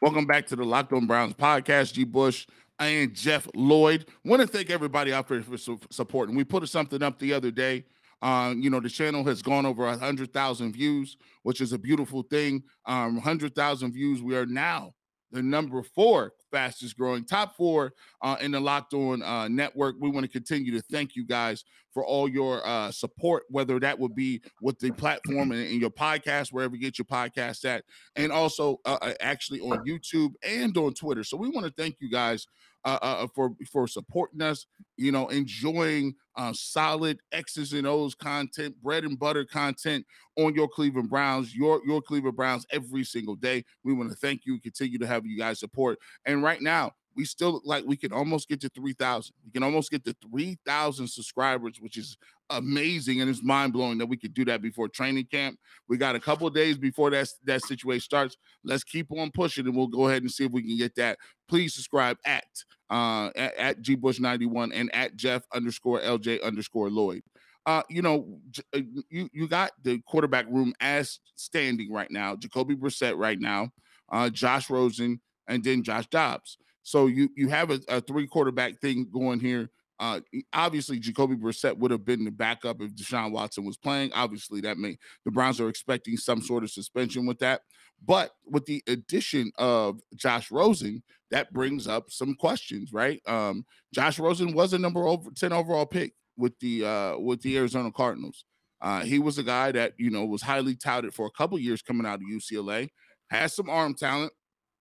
Welcome 0.02 0.26
back 0.26 0.46
to 0.48 0.56
the 0.56 0.64
Locked 0.64 0.92
On 0.92 1.06
Browns 1.06 1.34
podcast. 1.34 1.92
G. 1.92 2.04
Bush 2.04 2.46
and 2.80 3.14
Jeff 3.14 3.48
Lloyd. 3.54 4.06
Want 4.24 4.42
to 4.42 4.48
thank 4.48 4.70
everybody 4.70 5.12
out 5.12 5.28
there 5.28 5.42
for 5.42 5.56
su- 5.56 5.78
supporting. 5.90 6.34
We 6.34 6.42
put 6.42 6.68
something 6.68 7.02
up 7.02 7.18
the 7.18 7.32
other 7.32 7.52
day. 7.52 7.84
Uh, 8.20 8.54
you 8.56 8.70
know, 8.70 8.80
the 8.80 8.88
channel 8.88 9.24
has 9.24 9.40
gone 9.40 9.66
over 9.66 9.86
a 9.86 9.96
hundred 9.96 10.32
thousand 10.32 10.72
views, 10.72 11.16
which 11.44 11.60
is 11.60 11.72
a 11.72 11.78
beautiful 11.78 12.22
thing. 12.22 12.64
Um, 12.86 13.18
hundred 13.18 13.54
thousand 13.54 13.92
views. 13.92 14.20
We 14.20 14.36
are 14.36 14.46
now 14.46 14.94
the 15.30 15.42
number 15.42 15.82
four 15.82 16.32
fastest 16.54 16.96
growing, 16.96 17.25
top 17.25 17.56
four 17.56 17.92
uh, 18.23 18.37
in 18.40 18.52
the 18.52 18.61
Locked 18.61 18.94
On 18.94 19.20
uh, 19.23 19.49
network. 19.49 19.96
We 20.00 20.08
want 20.08 20.25
to 20.25 20.30
continue 20.30 20.70
to 20.73 20.80
thank 20.82 21.16
you 21.16 21.26
guys 21.26 21.64
for 21.92 22.06
all 22.06 22.28
your 22.28 22.64
uh, 22.64 22.92
support, 22.92 23.42
whether 23.50 23.80
that 23.80 23.99
would 23.99 24.14
be 24.14 24.40
with 24.62 24.78
the 24.78 24.92
platform 24.92 25.50
and 25.50 25.61
in 25.66 25.80
your 25.80 25.90
podcast, 25.90 26.52
wherever 26.52 26.76
you 26.76 26.80
get 26.80 26.96
your 26.96 27.06
podcast 27.06 27.64
at, 27.64 27.84
and 28.14 28.30
also 28.30 28.78
uh, 28.84 28.99
uh, 29.02 29.14
actually 29.20 29.61
on 29.61 29.84
YouTube 29.84 30.34
and 30.44 30.76
on 30.76 30.94
Twitter. 30.94 31.25
So 31.25 31.37
we 31.37 31.49
want 31.49 31.66
to 31.66 31.73
thank 31.76 31.96
you 32.00 32.08
guys 32.08 32.46
uh, 32.84 33.26
for 33.34 33.50
for 33.73 33.88
supporting 33.88 34.42
us. 34.42 34.66
You 34.96 35.11
know, 35.11 35.26
enjoying 35.28 36.14
uh, 36.36 36.52
solid 36.52 37.18
X's 37.32 37.72
and 37.72 37.86
O's 37.86 38.14
content, 38.14 38.80
bread 38.82 39.04
and 39.04 39.18
butter 39.18 39.44
content 39.44 40.06
on 40.36 40.54
your 40.54 40.68
Cleveland 40.68 41.10
Browns, 41.10 41.54
your 41.54 41.80
your 41.86 42.02
Cleveland 42.02 42.36
Browns 42.36 42.66
every 42.70 43.04
single 43.04 43.36
day. 43.36 43.64
We 43.84 43.92
want 43.92 44.10
to 44.10 44.16
thank 44.16 44.42
you. 44.44 44.60
Continue 44.60 44.98
to 44.98 45.06
have 45.06 45.26
you 45.26 45.38
guys 45.38 45.60
support. 45.60 45.98
And 46.24 46.42
right 46.42 46.60
now, 46.60 46.92
we 47.16 47.24
still 47.24 47.60
like 47.64 47.84
we 47.84 47.96
can 47.96 48.12
almost 48.12 48.48
get 48.48 48.60
to 48.62 48.68
3,000. 48.68 49.34
We 49.44 49.52
can 49.52 49.62
almost 49.62 49.90
get 49.90 50.04
to 50.04 50.16
3,000 50.30 51.06
subscribers, 51.08 51.80
which 51.80 51.96
is 51.96 52.16
amazing 52.50 53.20
and 53.20 53.30
it's 53.30 53.42
mind 53.42 53.72
blowing 53.72 53.98
that 53.98 54.06
we 54.06 54.16
could 54.16 54.34
do 54.34 54.44
that 54.44 54.62
before 54.62 54.88
training 54.88 55.26
camp. 55.26 55.58
We 55.88 55.96
got 55.96 56.14
a 56.14 56.20
couple 56.20 56.48
days 56.50 56.76
before 56.76 57.10
that, 57.10 57.28
that 57.44 57.62
situation 57.62 58.00
starts. 58.00 58.36
Let's 58.64 58.84
keep 58.84 59.10
on 59.12 59.30
pushing 59.30 59.66
and 59.66 59.76
we'll 59.76 59.86
go 59.86 60.08
ahead 60.08 60.22
and 60.22 60.30
see 60.30 60.44
if 60.44 60.52
we 60.52 60.62
can 60.62 60.76
get 60.76 60.94
that. 60.96 61.18
Please 61.48 61.74
subscribe 61.74 62.18
at 62.24 62.44
uh 62.90 63.30
at, 63.34 63.56
at 63.56 63.82
gbush91 63.82 64.72
and 64.74 64.94
at 64.94 65.16
Jeff 65.16 65.42
underscore 65.52 66.00
LJ 66.00 66.42
underscore 66.42 66.90
Lloyd. 66.90 67.22
Uh, 67.66 67.82
you 67.88 68.02
know, 68.02 68.38
uh, 68.76 68.80
you 69.08 69.28
you 69.32 69.48
got 69.48 69.72
the 69.82 69.98
quarterback 70.06 70.46
room 70.50 70.74
as 70.80 71.20
standing 71.34 71.90
right 71.90 72.10
now. 72.10 72.36
Jacoby 72.36 72.76
Brissett 72.76 73.16
right 73.16 73.40
now, 73.40 73.70
uh, 74.12 74.28
Josh 74.28 74.68
Rosen, 74.68 75.18
and 75.48 75.64
then 75.64 75.82
Josh 75.82 76.06
Dobbs. 76.08 76.58
So 76.82 77.06
you 77.06 77.30
you 77.36 77.48
have 77.48 77.70
a, 77.70 77.80
a 77.88 78.00
three 78.02 78.26
quarterback 78.26 78.80
thing 78.80 79.08
going 79.10 79.40
here. 79.40 79.70
Uh, 79.98 80.20
obviously, 80.52 80.98
Jacoby 80.98 81.36
Brissett 81.36 81.76
would 81.78 81.90
have 81.90 82.04
been 82.04 82.24
the 82.24 82.30
backup 82.30 82.80
if 82.80 82.94
Deshaun 82.94 83.32
Watson 83.32 83.64
was 83.64 83.76
playing. 83.76 84.12
Obviously, 84.12 84.60
that 84.62 84.78
may 84.78 84.96
the 85.24 85.30
Browns 85.30 85.60
are 85.60 85.68
expecting 85.68 86.16
some 86.16 86.42
sort 86.42 86.64
of 86.64 86.70
suspension 86.70 87.26
with 87.26 87.38
that. 87.38 87.62
But 88.04 88.32
with 88.44 88.66
the 88.66 88.82
addition 88.88 89.52
of 89.58 90.00
Josh 90.14 90.50
Rosen, 90.50 91.02
that 91.30 91.52
brings 91.52 91.86
up 91.86 92.10
some 92.10 92.34
questions, 92.34 92.92
right? 92.92 93.20
Um, 93.26 93.64
Josh 93.94 94.18
Rosen 94.18 94.52
was 94.52 94.72
a 94.72 94.78
number 94.78 95.06
over 95.06 95.30
10 95.30 95.52
overall 95.52 95.86
pick 95.86 96.12
with 96.36 96.58
the 96.58 96.84
uh 96.84 97.16
with 97.18 97.40
the 97.42 97.56
Arizona 97.56 97.92
Cardinals. 97.92 98.44
Uh, 98.80 99.00
he 99.00 99.18
was 99.18 99.38
a 99.38 99.42
guy 99.42 99.72
that 99.72 99.94
you 99.96 100.10
know 100.10 100.24
was 100.24 100.42
highly 100.42 100.74
touted 100.74 101.14
for 101.14 101.26
a 101.26 101.30
couple 101.30 101.58
years 101.58 101.80
coming 101.80 102.06
out 102.06 102.16
of 102.16 102.22
UCLA, 102.22 102.88
has 103.30 103.54
some 103.54 103.70
arm 103.70 103.94
talent, 103.94 104.32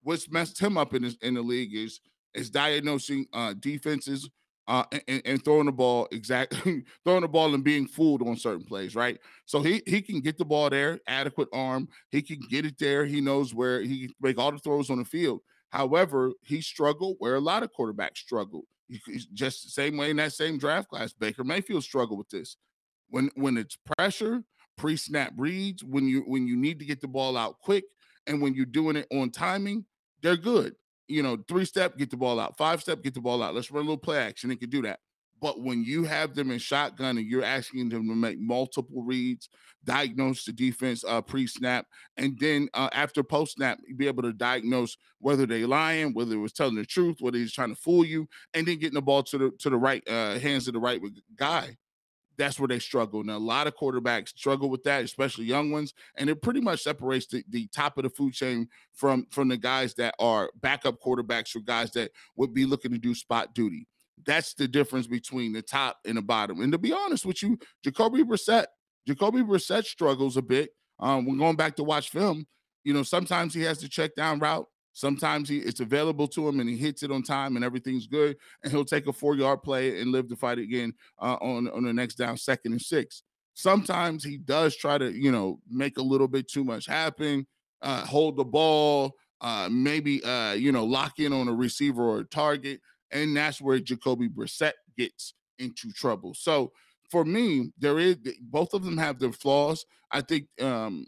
what's 0.03 0.29
messed 0.29 0.59
him 0.59 0.77
up 0.77 0.93
in 0.93 1.03
his, 1.03 1.17
in 1.21 1.33
the 1.33 1.41
league 1.41 1.73
is 1.73 1.99
is 2.33 2.49
diagnosing 2.49 3.25
uh, 3.33 3.53
defenses 3.59 4.29
uh, 4.67 4.83
and, 5.07 5.21
and, 5.25 5.43
throwing 5.43 5.65
the 5.65 5.71
ball 5.71 6.07
exactly 6.11 6.85
throwing 7.03 7.21
the 7.21 7.27
ball 7.27 7.53
and 7.53 7.63
being 7.63 7.85
fooled 7.85 8.21
on 8.21 8.37
certain 8.37 8.63
plays, 8.63 8.95
right? 8.95 9.19
So 9.45 9.61
he 9.61 9.81
he 9.85 10.01
can 10.01 10.21
get 10.21 10.37
the 10.37 10.45
ball 10.45 10.69
there, 10.69 10.99
adequate 11.07 11.49
arm, 11.51 11.89
he 12.11 12.21
can 12.21 12.39
get 12.49 12.65
it 12.65 12.77
there. 12.79 13.05
He 13.05 13.19
knows 13.19 13.53
where 13.53 13.81
he 13.81 14.07
can 14.07 14.15
make 14.21 14.37
all 14.37 14.51
the 14.51 14.59
throws 14.59 14.89
on 14.89 14.99
the 14.99 15.05
field. 15.05 15.41
However, 15.69 16.31
he 16.41 16.61
struggled 16.61 17.15
where 17.19 17.35
a 17.35 17.41
lot 17.41 17.63
of 17.63 17.71
quarterbacks 17.77 18.17
struggle. 18.17 18.65
He's 18.87 19.25
just 19.33 19.63
the 19.63 19.71
same 19.71 19.97
way 19.97 20.11
in 20.11 20.17
that 20.17 20.33
same 20.33 20.57
draft 20.57 20.87
class. 20.87 21.13
Baker 21.13 21.43
Mayfield 21.43 21.83
struggled 21.83 22.19
with 22.19 22.29
this. 22.29 22.57
When 23.09 23.31
when 23.35 23.57
it's 23.57 23.77
pressure, 23.97 24.43
pre-snap 24.77 25.33
reads, 25.35 25.83
when 25.83 26.07
you 26.07 26.21
when 26.21 26.47
you 26.47 26.55
need 26.55 26.79
to 26.79 26.85
get 26.85 27.01
the 27.01 27.07
ball 27.07 27.35
out 27.35 27.59
quick, 27.59 27.85
and 28.27 28.41
when 28.41 28.53
you're 28.53 28.65
doing 28.65 28.95
it 28.95 29.07
on 29.11 29.29
timing, 29.31 29.85
they're 30.21 30.37
good. 30.37 30.75
You 31.07 31.23
know, 31.23 31.37
three 31.47 31.65
step, 31.65 31.97
get 31.97 32.09
the 32.09 32.17
ball 32.17 32.39
out. 32.39 32.57
Five 32.57 32.81
step, 32.81 33.03
get 33.03 33.13
the 33.13 33.21
ball 33.21 33.43
out. 33.43 33.53
Let's 33.55 33.71
run 33.71 33.81
a 33.81 33.85
little 33.85 33.97
play 33.97 34.17
action. 34.17 34.51
It 34.51 34.59
can 34.59 34.69
do 34.69 34.81
that. 34.83 34.99
But 35.41 35.59
when 35.59 35.83
you 35.83 36.05
have 36.05 36.35
them 36.35 36.51
in 36.51 36.59
shotgun 36.59 37.17
and 37.17 37.27
you're 37.27 37.43
asking 37.43 37.89
them 37.89 38.07
to 38.07 38.15
make 38.15 38.39
multiple 38.39 39.03
reads, 39.03 39.49
diagnose 39.83 40.45
the 40.45 40.53
defense 40.53 41.03
uh, 41.05 41.21
pre-snap, 41.21 41.85
and 42.15 42.39
then 42.39 42.69
uh, 42.73 42.87
after 42.93 43.23
post-snap, 43.23 43.77
be 43.97 44.07
able 44.07 44.23
to 44.23 44.31
diagnose 44.31 44.95
whether 45.19 45.45
they're 45.45 45.67
lying, 45.67 46.13
whether 46.13 46.35
it 46.35 46.39
was 46.39 46.53
telling 46.53 46.75
the 46.75 46.85
truth, 46.85 47.17
whether 47.19 47.37
he's 47.37 47.51
trying 47.51 47.75
to 47.75 47.81
fool 47.81 48.05
you, 48.05 48.25
and 48.53 48.65
then 48.65 48.79
getting 48.79 48.93
the 48.93 49.01
ball 49.01 49.21
to 49.23 49.37
the 49.37 49.51
to 49.59 49.69
the 49.69 49.75
right 49.75 50.01
uh, 50.07 50.39
hands 50.39 50.69
of 50.69 50.73
the 50.73 50.79
right 50.79 51.01
guy 51.35 51.75
that's 52.37 52.59
where 52.59 52.67
they 52.67 52.79
struggle. 52.79 53.21
And 53.21 53.29
a 53.29 53.37
lot 53.37 53.67
of 53.67 53.75
quarterbacks 53.75 54.29
struggle 54.29 54.69
with 54.69 54.83
that, 54.83 55.03
especially 55.03 55.45
young 55.45 55.71
ones. 55.71 55.93
And 56.17 56.29
it 56.29 56.41
pretty 56.41 56.61
much 56.61 56.83
separates 56.83 57.27
the, 57.27 57.43
the 57.49 57.67
top 57.67 57.97
of 57.97 58.03
the 58.03 58.09
food 58.09 58.33
chain 58.33 58.67
from 58.93 59.27
from 59.31 59.49
the 59.49 59.57
guys 59.57 59.93
that 59.95 60.15
are 60.19 60.49
backup 60.61 61.01
quarterbacks 61.01 61.55
or 61.55 61.59
guys 61.59 61.91
that 61.91 62.11
would 62.35 62.53
be 62.53 62.65
looking 62.65 62.91
to 62.91 62.97
do 62.97 63.13
spot 63.13 63.53
duty. 63.53 63.87
That's 64.25 64.53
the 64.53 64.67
difference 64.67 65.07
between 65.07 65.53
the 65.53 65.61
top 65.61 65.97
and 66.05 66.17
the 66.17 66.21
bottom. 66.21 66.61
And 66.61 66.71
to 66.71 66.77
be 66.77 66.93
honest 66.93 67.25
with 67.25 67.43
you, 67.43 67.57
Jacoby 67.83 68.23
Brissett, 68.23 68.65
Jacoby 69.07 69.41
Brissett 69.41 69.85
struggles 69.85 70.37
a 70.37 70.41
bit. 70.41 70.69
Um, 70.99 71.25
when 71.25 71.37
going 71.37 71.55
back 71.55 71.75
to 71.77 71.83
watch 71.83 72.09
film, 72.09 72.45
you 72.83 72.93
know, 72.93 73.03
sometimes 73.03 73.53
he 73.53 73.61
has 73.63 73.79
to 73.79 73.89
check 73.89 74.15
down 74.15 74.39
route. 74.39 74.67
Sometimes 74.93 75.49
he 75.49 75.57
it's 75.57 75.79
available 75.79 76.27
to 76.29 76.47
him 76.47 76.59
and 76.59 76.69
he 76.69 76.77
hits 76.77 77.03
it 77.03 77.11
on 77.11 77.23
time 77.23 77.55
and 77.55 77.65
everything's 77.65 78.07
good, 78.07 78.37
and 78.63 78.71
he'll 78.71 78.85
take 78.85 79.07
a 79.07 79.13
four 79.13 79.35
yard 79.35 79.63
play 79.63 79.99
and 79.99 80.11
live 80.11 80.27
to 80.29 80.35
fight 80.35 80.59
again 80.59 80.93
uh, 81.19 81.37
on 81.41 81.67
on 81.69 81.83
the 81.83 81.93
next 81.93 82.15
down, 82.15 82.37
second 82.37 82.73
and 82.73 82.81
six. 82.81 83.23
sometimes 83.53 84.23
he 84.23 84.37
does 84.37 84.75
try 84.75 84.97
to, 84.97 85.11
you 85.11 85.31
know, 85.31 85.59
make 85.69 85.97
a 85.97 86.01
little 86.01 86.27
bit 86.27 86.47
too 86.47 86.63
much 86.63 86.85
happen, 86.85 87.45
uh, 87.81 88.05
hold 88.05 88.37
the 88.37 88.43
ball, 88.43 89.13
uh, 89.41 89.69
maybe, 89.71 90.23
uh, 90.23 90.53
you 90.53 90.71
know, 90.71 90.83
lock 90.83 91.19
in 91.19 91.33
on 91.33 91.47
a 91.47 91.53
receiver 91.53 92.03
or 92.03 92.19
a 92.19 92.25
target. 92.25 92.81
And 93.11 93.35
that's 93.35 93.61
where 93.61 93.79
Jacoby 93.79 94.27
Brissett 94.27 94.73
gets 94.97 95.35
into 95.59 95.91
trouble. 95.91 96.33
So 96.33 96.71
for 97.11 97.23
me, 97.23 97.71
there 97.77 97.99
is 97.99 98.17
both 98.41 98.73
of 98.73 98.83
them 98.83 98.97
have 98.97 99.19
their 99.19 99.31
flaws. 99.31 99.85
I 100.11 100.21
think 100.21 100.47
um, 100.59 101.05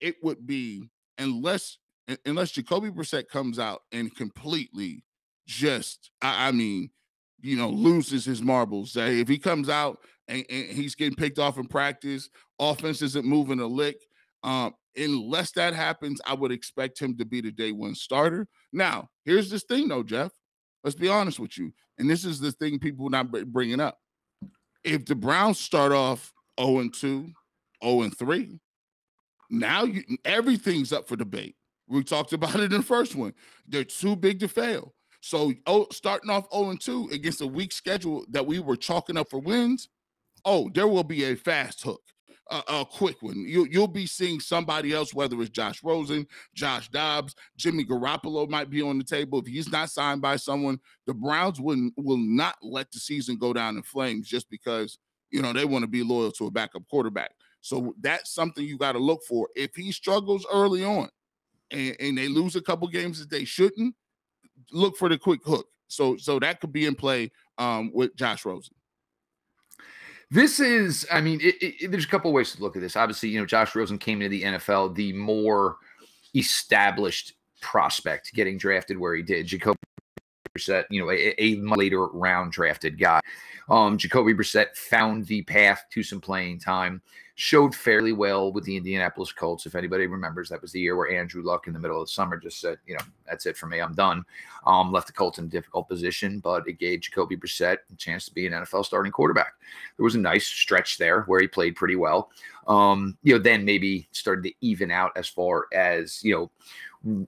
it 0.00 0.16
would 0.22 0.46
be 0.46 0.90
unless 1.18 1.78
unless 2.24 2.52
Jacoby 2.52 2.90
Brissett 2.90 3.28
comes 3.28 3.58
out 3.58 3.82
and 3.92 4.14
completely 4.14 5.04
just, 5.46 6.10
I, 6.22 6.48
I 6.48 6.52
mean, 6.52 6.90
you 7.40 7.56
know, 7.56 7.68
loses 7.68 8.24
his 8.24 8.42
marbles. 8.42 8.96
If 8.96 9.28
he 9.28 9.38
comes 9.38 9.68
out 9.68 9.98
and, 10.28 10.44
and, 10.48 10.68
he's 10.68 10.94
getting 10.94 11.14
picked 11.14 11.38
off 11.38 11.58
in 11.58 11.66
practice, 11.66 12.28
offense 12.58 13.02
isn't 13.02 13.24
moving 13.24 13.60
a 13.60 13.66
lick. 13.66 14.00
Um, 14.42 14.74
unless 14.96 15.52
that 15.52 15.74
happens, 15.74 16.20
I 16.26 16.34
would 16.34 16.52
expect 16.52 17.00
him 17.00 17.16
to 17.18 17.24
be 17.24 17.40
the 17.40 17.52
day 17.52 17.72
one 17.72 17.94
starter. 17.94 18.46
Now, 18.72 19.08
here's 19.24 19.50
this 19.50 19.64
thing, 19.64 19.88
though, 19.88 20.02
Jeff. 20.02 20.32
Let's 20.84 20.96
be 20.96 21.08
honest 21.08 21.40
with 21.40 21.58
you, 21.58 21.72
and 21.98 22.08
this 22.08 22.24
is 22.24 22.38
the 22.38 22.52
thing 22.52 22.78
people 22.78 23.10
not 23.10 23.30
bringing 23.52 23.80
up. 23.80 23.98
If 24.84 25.04
the 25.04 25.16
Browns 25.16 25.58
start 25.58 25.90
off 25.90 26.32
0 26.60 26.78
and 26.78 26.94
2, 26.94 27.32
0 27.82 28.02
and 28.02 28.16
3, 28.16 28.60
now 29.50 29.82
you, 29.82 30.04
everything's 30.24 30.92
up 30.92 31.08
for 31.08 31.16
debate. 31.16 31.55
We 31.88 32.02
talked 32.02 32.32
about 32.32 32.56
it 32.56 32.72
in 32.72 32.78
the 32.78 32.82
first 32.82 33.14
one. 33.14 33.32
They're 33.66 33.84
too 33.84 34.16
big 34.16 34.40
to 34.40 34.48
fail. 34.48 34.94
So, 35.20 35.52
oh, 35.66 35.86
starting 35.92 36.30
off 36.30 36.46
0 36.52 36.70
and 36.70 36.80
2 36.80 37.10
against 37.12 37.40
a 37.40 37.46
weak 37.46 37.72
schedule 37.72 38.24
that 38.30 38.46
we 38.46 38.60
were 38.60 38.76
chalking 38.76 39.16
up 39.16 39.28
for 39.28 39.40
wins, 39.40 39.88
oh, 40.44 40.70
there 40.74 40.86
will 40.86 41.04
be 41.04 41.24
a 41.24 41.34
fast 41.34 41.82
hook, 41.82 42.02
a, 42.50 42.62
a 42.68 42.84
quick 42.84 43.22
one. 43.22 43.40
You, 43.40 43.66
you'll 43.70 43.88
be 43.88 44.06
seeing 44.06 44.38
somebody 44.38 44.92
else, 44.92 45.12
whether 45.12 45.40
it's 45.40 45.50
Josh 45.50 45.82
Rosen, 45.82 46.26
Josh 46.54 46.88
Dobbs, 46.90 47.34
Jimmy 47.56 47.84
Garoppolo 47.84 48.48
might 48.48 48.70
be 48.70 48.82
on 48.82 48.98
the 48.98 49.04
table. 49.04 49.40
If 49.40 49.46
he's 49.46 49.70
not 49.70 49.90
signed 49.90 50.22
by 50.22 50.36
someone, 50.36 50.78
the 51.06 51.14
Browns 51.14 51.60
will, 51.60 51.90
will 51.96 52.18
not 52.18 52.56
let 52.62 52.92
the 52.92 53.00
season 53.00 53.36
go 53.36 53.52
down 53.52 53.76
in 53.76 53.82
flames 53.82 54.28
just 54.28 54.48
because, 54.48 54.98
you 55.30 55.42
know, 55.42 55.52
they 55.52 55.64
want 55.64 55.82
to 55.82 55.88
be 55.88 56.04
loyal 56.04 56.30
to 56.32 56.46
a 56.46 56.50
backup 56.50 56.82
quarterback. 56.88 57.32
So 57.62 57.94
that's 58.00 58.32
something 58.32 58.64
you 58.64 58.78
got 58.78 58.92
to 58.92 59.00
look 59.00 59.22
for. 59.26 59.48
If 59.56 59.74
he 59.74 59.90
struggles 59.90 60.46
early 60.52 60.84
on 60.84 61.08
and, 61.70 61.96
and 62.00 62.18
they 62.18 62.28
lose 62.28 62.56
a 62.56 62.62
couple 62.62 62.88
games 62.88 63.18
that 63.18 63.30
they 63.30 63.44
shouldn't, 63.44 63.94
look 64.72 64.96
for 64.96 65.08
the 65.08 65.18
quick 65.18 65.40
hook. 65.44 65.66
So 65.88 66.16
so 66.16 66.38
that 66.38 66.60
could 66.60 66.72
be 66.72 66.86
in 66.86 66.94
play 66.94 67.30
um, 67.58 67.90
with 67.94 68.16
Josh 68.16 68.44
Rosen. 68.44 68.74
This 70.30 70.58
is, 70.58 71.06
I 71.12 71.20
mean, 71.20 71.40
it, 71.40 71.54
it, 71.60 71.90
there's 71.90 72.04
a 72.04 72.08
couple 72.08 72.32
ways 72.32 72.52
to 72.52 72.60
look 72.60 72.74
at 72.74 72.82
this. 72.82 72.96
Obviously, 72.96 73.28
you 73.28 73.38
know, 73.38 73.46
Josh 73.46 73.76
Rosen 73.76 73.96
came 73.96 74.22
into 74.22 74.30
the 74.30 74.42
NFL 74.42 74.96
the 74.96 75.12
more 75.12 75.76
established 76.34 77.34
prospect, 77.60 78.32
getting 78.34 78.58
drafted 78.58 78.98
where 78.98 79.14
he 79.14 79.22
did. 79.22 79.46
Jacoby 79.46 79.78
Brissett, 80.56 80.84
you 80.90 81.02
know, 81.02 81.10
a, 81.10 81.34
a 81.42 81.56
later 81.76 82.06
round 82.06 82.52
drafted 82.52 82.98
guy. 82.98 83.20
Um, 83.68 83.98
Jacoby 83.98 84.34
Brissett 84.34 84.76
found 84.76 85.26
the 85.26 85.42
path 85.42 85.84
to 85.92 86.02
some 86.02 86.20
playing 86.20 86.60
time 86.60 87.02
showed 87.38 87.74
fairly 87.74 88.12
well 88.12 88.50
with 88.50 88.64
the 88.64 88.76
Indianapolis 88.76 89.30
Colts. 89.30 89.66
If 89.66 89.74
anybody 89.74 90.06
remembers, 90.06 90.48
that 90.48 90.62
was 90.62 90.72
the 90.72 90.80
year 90.80 90.96
where 90.96 91.10
Andrew 91.10 91.42
Luck 91.42 91.66
in 91.66 91.74
the 91.74 91.78
middle 91.78 92.00
of 92.00 92.08
the 92.08 92.12
summer 92.12 92.38
just 92.38 92.60
said, 92.60 92.78
you 92.86 92.94
know, 92.94 93.04
that's 93.28 93.44
it 93.44 93.58
for 93.58 93.66
me. 93.66 93.78
I'm 93.78 93.94
done. 93.94 94.24
Um, 94.66 94.90
left 94.90 95.06
the 95.06 95.12
Colts 95.12 95.38
in 95.38 95.44
a 95.44 95.48
difficult 95.48 95.86
position, 95.86 96.40
but 96.40 96.66
it 96.66 96.78
gave 96.78 97.02
Jacoby 97.02 97.36
Brissett 97.36 97.76
a 97.92 97.96
chance 97.96 98.24
to 98.24 98.32
be 98.32 98.46
an 98.46 98.54
NFL 98.54 98.86
starting 98.86 99.12
quarterback. 99.12 99.52
There 99.98 100.04
was 100.04 100.14
a 100.14 100.18
nice 100.18 100.46
stretch 100.46 100.96
there 100.96 101.24
where 101.24 101.40
he 101.40 101.46
played 101.46 101.76
pretty 101.76 101.96
well. 101.96 102.30
Um, 102.68 103.18
you 103.22 103.34
know, 103.34 103.38
then 103.38 103.66
maybe 103.66 104.08
started 104.12 104.42
to 104.44 104.52
even 104.62 104.90
out 104.90 105.12
as 105.14 105.28
far 105.28 105.66
as, 105.74 106.24
you 106.24 106.34
know, 106.34 106.50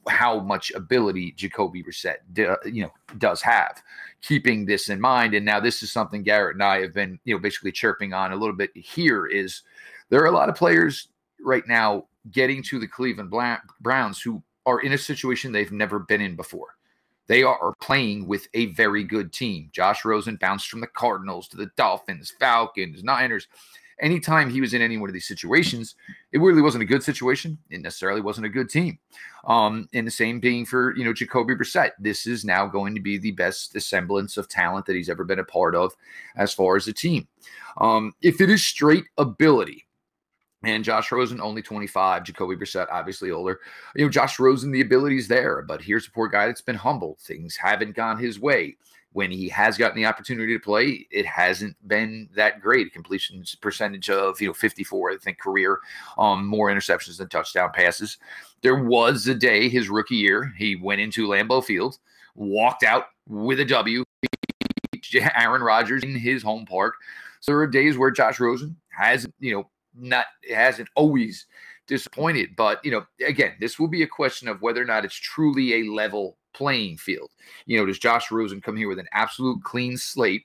how 0.09 0.41
much 0.41 0.73
ability 0.73 1.33
Jacoby 1.33 1.83
Brissett, 1.83 2.17
uh, 2.39 2.57
you 2.65 2.83
know, 2.83 2.93
does 3.19 3.43
have. 3.43 3.83
Keeping 4.23 4.67
this 4.67 4.89
in 4.89 5.01
mind, 5.01 5.35
and 5.35 5.45
now 5.47 5.61
this 5.61 5.83
is 5.83 5.93
something 5.93 6.23
Garrett 6.23 6.57
and 6.57 6.63
I 6.63 6.81
have 6.81 6.95
been, 6.95 7.19
you 7.25 7.35
know, 7.35 7.41
basically 7.41 7.73
chirping 7.73 8.13
on 8.13 8.33
a 8.33 8.37
little 8.37 8.57
bit 8.57 8.71
here 8.75 9.27
is 9.27 9.63
there 10.09 10.21
are 10.23 10.27
a 10.27 10.33
lot 10.33 10.49
of 10.49 10.55
players 10.55 11.09
right 11.41 11.67
now 11.67 12.07
getting 12.31 12.63
to 12.65 12.79
the 12.79 12.89
Cleveland 12.89 13.33
Browns 13.81 14.21
who 14.21 14.43
are 14.67 14.81
in 14.81 14.93
a 14.93 14.99
situation 14.99 15.53
they've 15.53 15.73
never 15.73 15.99
been 15.99 16.21
in 16.21 16.37
before. 16.37 16.77
They 17.27 17.43
are 17.43 17.75
playing 17.81 18.27
with 18.27 18.49
a 18.55 18.67
very 18.67 19.05
good 19.05 19.33
team. 19.33 19.69
Josh 19.73 20.05
Rosen 20.05 20.37
bounced 20.37 20.69
from 20.69 20.81
the 20.81 20.87
Cardinals 20.87 21.47
to 21.49 21.59
the 21.59 21.71
Dolphins, 21.77 22.33
Falcons, 22.41 23.05
Niners. 23.05 23.49
Anytime 24.01 24.51
he 24.51 24.61
was 24.61 24.75
in 24.75 24.83
any 24.83 24.97
one 24.97 25.09
of 25.09 25.15
these 25.15 25.27
situations, 25.27 25.97
it 26.33 26.39
really 26.39 26.63
wasn't 26.63 26.83
a 26.83 26.87
good 26.87 27.03
situation. 27.03 27.59
It 27.71 27.81
necessarily 27.81 28.21
wasn't 28.21 28.47
a 28.47 28.51
good 28.51 28.71
team. 28.71 28.99
Um, 29.47 29.89
and 29.93 30.07
the 30.07 30.11
same 30.11 30.41
being 30.41 30.65
for 30.65 30.97
you 30.97 31.05
know 31.05 31.13
Jacoby 31.13 31.55
Brissett. 31.55 31.93
This 31.99 32.27
is 32.27 32.45
now 32.45 32.67
going 32.67 32.95
to 32.95 33.01
be 33.01 33.19
the 33.19 33.33
best 33.33 33.79
semblance 33.81 34.37
of 34.37 34.49
talent 34.49 34.87
that 34.87 34.97
he's 34.97 35.09
ever 35.09 35.25
been 35.25 35.41
a 35.41 35.45
part 35.45 35.75
of, 35.75 35.95
as 36.37 36.53
far 36.53 36.77
as 36.77 36.87
a 36.87 36.93
team. 36.93 37.27
Um, 37.79 38.15
if 38.23 38.41
it 38.41 38.51
is 38.51 38.63
straight 38.63 39.05
ability, 39.19 39.85
and 40.65 40.83
Josh 40.83 41.13
Rosen, 41.13 41.41
only 41.41 41.63
25. 41.63 42.25
Jacoby 42.25 42.57
Brissett, 42.57 42.89
obviously 42.91 43.31
older. 43.31 43.61
You 43.95 44.05
know, 44.05 44.11
Josh 44.11 44.39
Rosen, 44.39 44.73
the 44.73 44.81
ability's 44.81 45.29
there, 45.29 45.63
but 45.63 45.81
here's 45.81 46.09
a 46.09 46.11
poor 46.11 46.29
guy 46.29 46.47
that's 46.47 46.61
been 46.61 46.77
humbled. 46.77 47.19
Things 47.21 47.57
haven't 47.57 47.95
gone 47.95 48.19
his 48.19 48.41
way. 48.41 48.77
When 49.13 49.31
he 49.31 49.49
has 49.49 49.79
gotten 49.79 49.97
the 49.97 50.07
opportunity 50.07 50.53
to 50.53 50.63
play, 50.63 51.07
it 51.11 51.25
hasn't 51.25 51.77
been 51.89 52.29
that 52.35 52.61
great. 52.61 52.93
Completion 52.93 53.43
percentage 53.61 54.11
of 54.11 54.41
you 54.41 54.49
know 54.49 54.53
54, 54.53 55.13
I 55.13 55.17
think, 55.17 55.39
career, 55.41 55.81
um, 56.19 56.47
more 56.47 56.69
interceptions 56.71 57.17
than 57.17 57.29
touchdown 57.29 57.71
passes. 57.73 58.19
There 58.63 58.83
was 58.83 59.27
a 59.27 59.35
day 59.35 59.69
his 59.69 59.89
rookie 59.89 60.17
year, 60.17 60.53
he 60.57 60.77
went 60.77 61.01
into 61.01 61.27
Lambeau 61.27 61.65
Field, 61.65 61.99
walked 62.35 62.83
out 62.83 63.07
with 63.27 63.61
a 63.61 63.65
W. 63.65 64.05
Aaron 65.37 65.63
Rodgers 65.63 66.03
in 66.03 66.15
his 66.15 66.43
home 66.43 66.67
park. 66.67 66.95
So 67.41 67.53
there 67.53 67.61
are 67.61 67.67
days 67.67 67.97
where 67.97 68.11
Josh 68.11 68.41
Rosen 68.41 68.77
has, 68.91 69.27
you 69.39 69.55
know, 69.55 69.71
not 69.95 70.27
hasn't 70.51 70.89
always 70.95 71.47
disappointed. 71.87 72.51
But 72.57 72.85
you 72.85 72.91
know, 72.91 73.07
again, 73.27 73.55
this 73.61 73.79
will 73.79 73.89
be 73.89 74.03
a 74.03 74.09
question 74.09 74.49
of 74.49 74.63
whether 74.63 74.83
or 74.83 74.87
not 74.87 75.05
it's 75.05 75.15
truly 75.15 75.75
a 75.75 75.91
level 75.91 76.38
playing 76.53 76.97
field. 76.97 77.31
You 77.67 77.79
know, 77.79 77.87
does 77.87 77.99
Josh 77.99 78.31
Rosen 78.31 78.61
come 78.61 78.77
here 78.77 78.89
with 78.89 78.99
an 78.99 79.09
absolute 79.13 79.63
clean 79.63 79.97
slate 79.97 80.45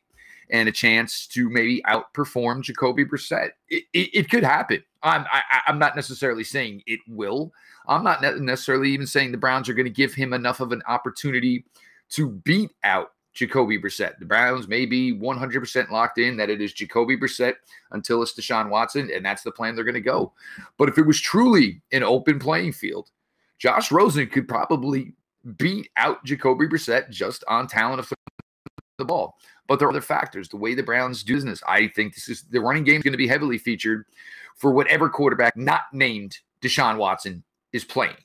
and 0.49 0.69
a 0.69 0.71
chance 0.71 1.27
to 1.27 1.49
maybe 1.49 1.81
outperform 1.87 2.63
Jacoby 2.63 3.05
Brissett? 3.05 3.51
It, 3.69 3.83
it, 3.93 4.09
it 4.13 4.29
could 4.29 4.43
happen. 4.43 4.83
I'm 5.01 5.25
I, 5.31 5.37
am 5.37 5.43
i 5.67 5.71
am 5.71 5.79
not 5.79 5.95
necessarily 5.95 6.43
saying 6.43 6.83
it 6.87 6.99
will. 7.07 7.51
I'm 7.87 8.03
not 8.03 8.21
necessarily 8.21 8.89
even 8.91 9.07
saying 9.07 9.31
the 9.31 9.37
Browns 9.37 9.67
are 9.67 9.73
going 9.73 9.85
to 9.85 9.91
give 9.91 10.13
him 10.13 10.33
enough 10.33 10.61
of 10.61 10.71
an 10.71 10.81
opportunity 10.87 11.65
to 12.11 12.29
beat 12.29 12.71
out 12.83 13.11
Jacoby 13.33 13.79
Brissett. 13.79 14.19
The 14.19 14.25
Browns 14.25 14.67
may 14.67 14.85
be 14.85 15.13
100% 15.13 15.89
locked 15.89 16.19
in 16.19 16.37
that 16.37 16.49
it 16.49 16.61
is 16.61 16.73
Jacoby 16.73 17.17
Brissett 17.17 17.55
until 17.91 18.21
it's 18.21 18.39
Deshaun 18.39 18.69
Watson, 18.69 19.09
and 19.13 19.25
that's 19.25 19.43
the 19.43 19.51
plan 19.51 19.75
they're 19.75 19.83
going 19.83 19.95
to 19.95 20.01
go. 20.01 20.31
But 20.77 20.89
if 20.89 20.97
it 20.97 21.05
was 21.05 21.19
truly 21.19 21.81
an 21.91 22.03
open 22.03 22.39
playing 22.39 22.73
field, 22.73 23.09
Josh 23.57 23.91
Rosen 23.91 24.27
could 24.27 24.47
probably 24.47 25.13
beat 25.57 25.89
out 25.97 26.23
Jacoby 26.23 26.67
Brissett 26.67 27.09
just 27.09 27.43
on 27.47 27.67
talent 27.67 27.99
of 27.99 28.11
the 28.97 29.05
ball. 29.05 29.37
But 29.67 29.79
there 29.79 29.87
are 29.87 29.91
other 29.91 30.01
factors. 30.01 30.49
The 30.49 30.57
way 30.57 30.75
the 30.75 30.83
Browns 30.83 31.23
do 31.23 31.33
business, 31.33 31.61
I 31.67 31.87
think 31.87 32.15
this 32.15 32.29
is 32.29 32.43
the 32.43 32.59
running 32.59 32.83
game 32.83 32.97
is 32.97 33.03
going 33.03 33.13
to 33.13 33.17
be 33.17 33.27
heavily 33.27 33.57
featured 33.57 34.05
for 34.55 34.71
whatever 34.71 35.09
quarterback 35.09 35.55
not 35.57 35.81
named 35.93 36.37
Deshaun 36.61 36.97
Watson 36.97 37.43
is 37.71 37.83
playing. 37.83 38.15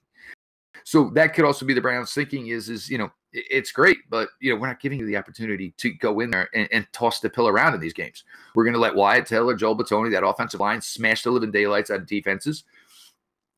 So 0.85 1.11
that 1.15 1.35
could 1.35 1.45
also 1.45 1.67
be 1.67 1.75
the 1.75 1.81
Browns' 1.81 2.13
thinking 2.13 2.49
is 2.49 2.69
is 2.69 2.89
you 2.89 2.99
know 2.99 3.11
it's 3.33 3.73
great, 3.73 3.99
but 4.09 4.31
you 4.41 4.53
know 4.53 4.61
we're 4.61 4.69
not 4.69 4.81
giving 4.81 4.99
you 4.99 5.07
the 5.07 5.17
opportunity 5.17 5.75
to 5.77 5.91
go 5.91 6.21
in 6.21 6.31
there 6.31 6.49
and, 6.55 6.69
and 6.73 6.87
toss 6.93 7.21
the 7.21 7.29
pill 7.29 7.49
around 7.49 7.75
in 7.75 7.81
these 7.81 7.93
games. 7.93 8.25
We're 8.55 8.65
going 8.65 8.75
to 8.75 8.81
let 8.81 8.95
Wyatt 8.95 9.27
Teller, 9.27 9.55
Joel 9.55 9.77
Bitonio, 9.77 10.11
that 10.11 10.27
offensive 10.27 10.61
line, 10.61 10.81
smash 10.81 11.23
the 11.23 11.31
living 11.31 11.51
daylights 11.51 11.91
out 11.91 12.01
of 12.01 12.07
defenses, 12.07 12.65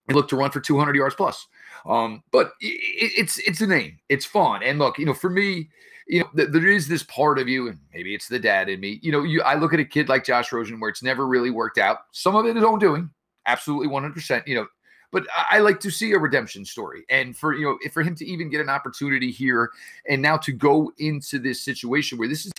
and 0.08 0.16
look 0.16 0.28
to 0.30 0.36
run 0.36 0.50
for 0.50 0.60
200 0.60 0.96
yards 0.96 1.14
plus. 1.14 1.46
Um, 1.86 2.22
but 2.30 2.52
it, 2.60 3.12
it's 3.16 3.38
it's 3.38 3.60
a 3.60 3.66
name, 3.66 3.98
it's 4.08 4.24
fun, 4.24 4.62
and 4.62 4.78
look, 4.78 4.98
you 4.98 5.06
know, 5.06 5.14
for 5.14 5.30
me, 5.30 5.68
you 6.06 6.20
know, 6.20 6.28
th- 6.36 6.50
there 6.50 6.66
is 6.66 6.88
this 6.88 7.02
part 7.04 7.38
of 7.38 7.48
you, 7.48 7.68
and 7.68 7.78
maybe 7.94 8.14
it's 8.14 8.28
the 8.28 8.38
dad 8.38 8.68
in 8.68 8.80
me. 8.80 8.98
You 9.02 9.12
know, 9.12 9.22
you 9.22 9.42
I 9.42 9.54
look 9.54 9.72
at 9.72 9.80
a 9.80 9.84
kid 9.84 10.08
like 10.08 10.24
Josh 10.24 10.52
Rosen 10.52 10.80
where 10.80 10.90
it's 10.90 11.02
never 11.02 11.26
really 11.26 11.50
worked 11.50 11.78
out. 11.78 11.98
Some 12.12 12.36
of 12.36 12.46
it 12.46 12.56
is 12.56 12.64
own 12.64 12.78
doing, 12.78 13.10
absolutely 13.46 13.88
100. 13.88 14.14
percent 14.14 14.46
You 14.46 14.56
know, 14.56 14.66
but 15.12 15.26
I 15.50 15.60
like 15.60 15.80
to 15.80 15.90
see 15.90 16.12
a 16.12 16.18
redemption 16.18 16.64
story, 16.64 17.04
and 17.08 17.36
for 17.36 17.54
you 17.54 17.64
know, 17.64 17.78
for 17.92 18.02
him 18.02 18.14
to 18.16 18.26
even 18.26 18.50
get 18.50 18.60
an 18.60 18.68
opportunity 18.68 19.30
here, 19.30 19.70
and 20.08 20.20
now 20.20 20.36
to 20.38 20.52
go 20.52 20.92
into 20.98 21.38
this 21.38 21.62
situation 21.62 22.18
where 22.18 22.28
this 22.28 22.46
is 22.46 22.52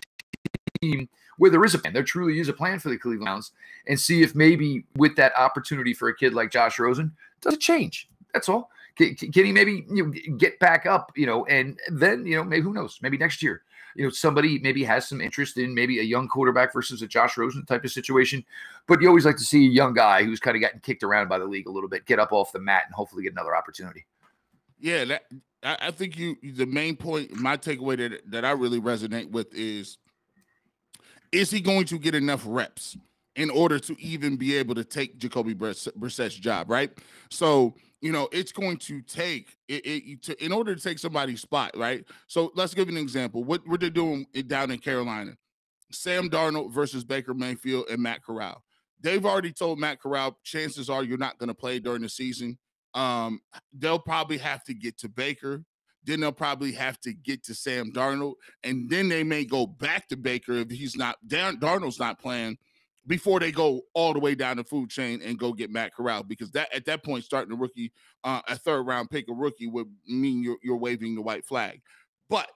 team 0.81 1.07
where 1.37 1.49
there 1.49 1.63
is 1.63 1.73
a 1.73 1.79
plan, 1.79 1.93
there 1.93 2.03
truly 2.03 2.39
is 2.39 2.49
a 2.49 2.53
plan 2.53 2.79
for 2.79 2.89
the 2.89 2.97
Cleveland 2.97 3.25
Browns, 3.25 3.51
and 3.87 3.99
see 3.99 4.21
if 4.21 4.35
maybe 4.35 4.83
with 4.95 5.15
that 5.15 5.33
opportunity 5.37 5.93
for 5.93 6.09
a 6.09 6.15
kid 6.15 6.33
like 6.33 6.51
Josh 6.51 6.79
Rosen, 6.79 7.11
does 7.41 7.55
it 7.55 7.59
change? 7.59 8.09
That's 8.33 8.49
all. 8.49 8.70
Can, 8.97 9.15
can 9.15 9.45
he 9.45 9.51
maybe 9.51 9.85
you 9.89 10.05
know, 10.05 10.37
get 10.37 10.59
back 10.59 10.85
up, 10.85 11.11
you 11.15 11.25
know, 11.25 11.45
and 11.45 11.79
then, 11.89 12.25
you 12.25 12.35
know, 12.35 12.43
maybe 12.43 12.61
who 12.61 12.73
knows, 12.73 12.99
maybe 13.01 13.17
next 13.17 13.41
year, 13.41 13.63
you 13.95 14.03
know, 14.03 14.09
somebody 14.09 14.59
maybe 14.59 14.83
has 14.83 15.07
some 15.07 15.21
interest 15.21 15.57
in 15.57 15.73
maybe 15.73 15.99
a 15.99 16.03
young 16.03 16.27
quarterback 16.27 16.73
versus 16.73 17.01
a 17.01 17.07
Josh 17.07 17.37
Rosen 17.37 17.65
type 17.65 17.83
of 17.83 17.91
situation. 17.91 18.43
But 18.87 19.01
you 19.01 19.07
always 19.07 19.25
like 19.25 19.37
to 19.37 19.43
see 19.43 19.65
a 19.65 19.69
young 19.69 19.93
guy 19.93 20.23
who's 20.23 20.39
kind 20.39 20.55
of 20.55 20.61
gotten 20.61 20.79
kicked 20.79 21.03
around 21.03 21.27
by 21.27 21.39
the 21.39 21.45
league 21.45 21.67
a 21.67 21.71
little 21.71 21.89
bit 21.89 22.05
get 22.05 22.19
up 22.19 22.31
off 22.31 22.51
the 22.51 22.59
mat 22.59 22.83
and 22.85 22.95
hopefully 22.95 23.23
get 23.23 23.33
another 23.33 23.55
opportunity. 23.55 24.05
Yeah, 24.79 25.05
that 25.05 25.23
I, 25.63 25.91
think 25.91 26.17
you 26.17 26.37
the 26.41 26.65
main 26.65 26.95
point, 26.95 27.35
my 27.35 27.57
takeaway 27.57 27.97
that 27.97 28.31
that 28.31 28.45
I 28.45 28.51
really 28.51 28.79
resonate 28.79 29.29
with 29.29 29.53
is 29.53 29.97
is 31.31 31.51
he 31.51 31.61
going 31.61 31.85
to 31.85 31.99
get 31.99 32.15
enough 32.15 32.43
reps 32.45 32.97
in 33.35 33.49
order 33.49 33.79
to 33.79 33.95
even 34.01 34.35
be 34.35 34.55
able 34.57 34.75
to 34.75 34.83
take 34.83 35.17
Jacoby 35.17 35.53
Brissett's 35.53 36.35
job, 36.35 36.69
right? 36.69 36.91
So 37.29 37.75
you 38.01 38.11
know 38.11 38.27
it's 38.31 38.51
going 38.51 38.77
to 38.77 39.01
take 39.01 39.55
it, 39.67 39.85
it 39.85 40.23
to, 40.23 40.43
in 40.43 40.51
order 40.51 40.75
to 40.75 40.81
take 40.81 40.99
somebody's 40.99 41.41
spot, 41.41 41.71
right? 41.77 42.03
So 42.27 42.51
let's 42.55 42.73
give 42.73 42.89
an 42.89 42.97
example. 42.97 43.43
What 43.43 43.67
what 43.67 43.79
they're 43.79 43.89
doing 43.89 44.25
down 44.47 44.71
in 44.71 44.79
Carolina, 44.79 45.37
Sam 45.91 46.29
Darnold 46.29 46.71
versus 46.73 47.03
Baker 47.03 47.33
Mayfield 47.33 47.85
and 47.89 48.01
Matt 48.01 48.23
Corral. 48.23 48.63
They've 48.99 49.25
already 49.25 49.51
told 49.51 49.79
Matt 49.79 49.99
Corral, 49.99 50.37
chances 50.43 50.89
are 50.89 51.03
you're 51.03 51.17
not 51.17 51.37
going 51.39 51.47
to 51.47 51.55
play 51.55 51.79
during 51.79 52.03
the 52.03 52.09
season. 52.09 52.57
Um, 52.93 53.41
they'll 53.73 53.97
probably 53.99 54.37
have 54.37 54.63
to 54.65 54.73
get 54.73 54.97
to 54.99 55.09
Baker. 55.09 55.63
Then 56.03 56.19
they'll 56.19 56.31
probably 56.31 56.71
have 56.73 56.99
to 57.01 57.13
get 57.13 57.43
to 57.45 57.53
Sam 57.53 57.91
Darnold, 57.91 58.33
and 58.63 58.89
then 58.89 59.07
they 59.07 59.23
may 59.23 59.45
go 59.45 59.67
back 59.67 60.07
to 60.09 60.17
Baker 60.17 60.53
if 60.53 60.71
he's 60.71 60.95
not. 60.95 61.17
Darnold's 61.27 61.99
not 61.99 62.19
playing 62.19 62.57
before 63.11 63.41
they 63.41 63.51
go 63.51 63.81
all 63.93 64.13
the 64.13 64.19
way 64.19 64.33
down 64.33 64.55
the 64.55 64.63
food 64.63 64.89
chain 64.89 65.21
and 65.21 65.37
go 65.37 65.51
get 65.51 65.69
Matt 65.69 65.93
Corral 65.93 66.23
because 66.23 66.49
that 66.51 66.73
at 66.73 66.85
that 66.85 67.03
point 67.03 67.25
starting 67.25 67.51
a 67.51 67.57
rookie 67.57 67.91
uh, 68.23 68.39
a 68.47 68.55
third 68.55 68.83
round 68.83 69.09
pick 69.09 69.25
a 69.27 69.33
rookie 69.33 69.67
would 69.67 69.87
mean 70.07 70.41
you're 70.41 70.55
you're 70.63 70.77
waving 70.77 71.15
the 71.15 71.21
white 71.21 71.45
flag. 71.45 71.81
But 72.29 72.49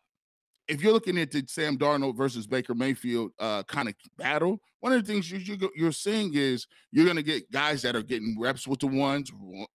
if 0.70 0.82
you're 0.82 0.94
looking 0.94 1.18
at 1.18 1.30
the 1.30 1.44
Sam 1.50 1.78
Darnold 1.78 2.16
versus 2.16 2.48
Baker 2.48 2.74
Mayfield 2.74 3.32
uh, 3.38 3.64
kind 3.64 3.90
of 3.90 3.96
battle, 4.18 4.62
one 4.80 4.94
of 4.94 5.06
the 5.06 5.12
things 5.12 5.30
you, 5.30 5.40
you 5.40 5.70
you're 5.76 5.92
seeing 5.92 6.34
is 6.34 6.68
you're 6.90 7.04
going 7.04 7.18
to 7.18 7.22
get 7.22 7.52
guys 7.52 7.82
that 7.82 7.98
are 7.98 8.02
getting 8.02 8.38
reps 8.40 8.66
with 8.66 8.80
the 8.80 8.88
ones, 8.88 9.30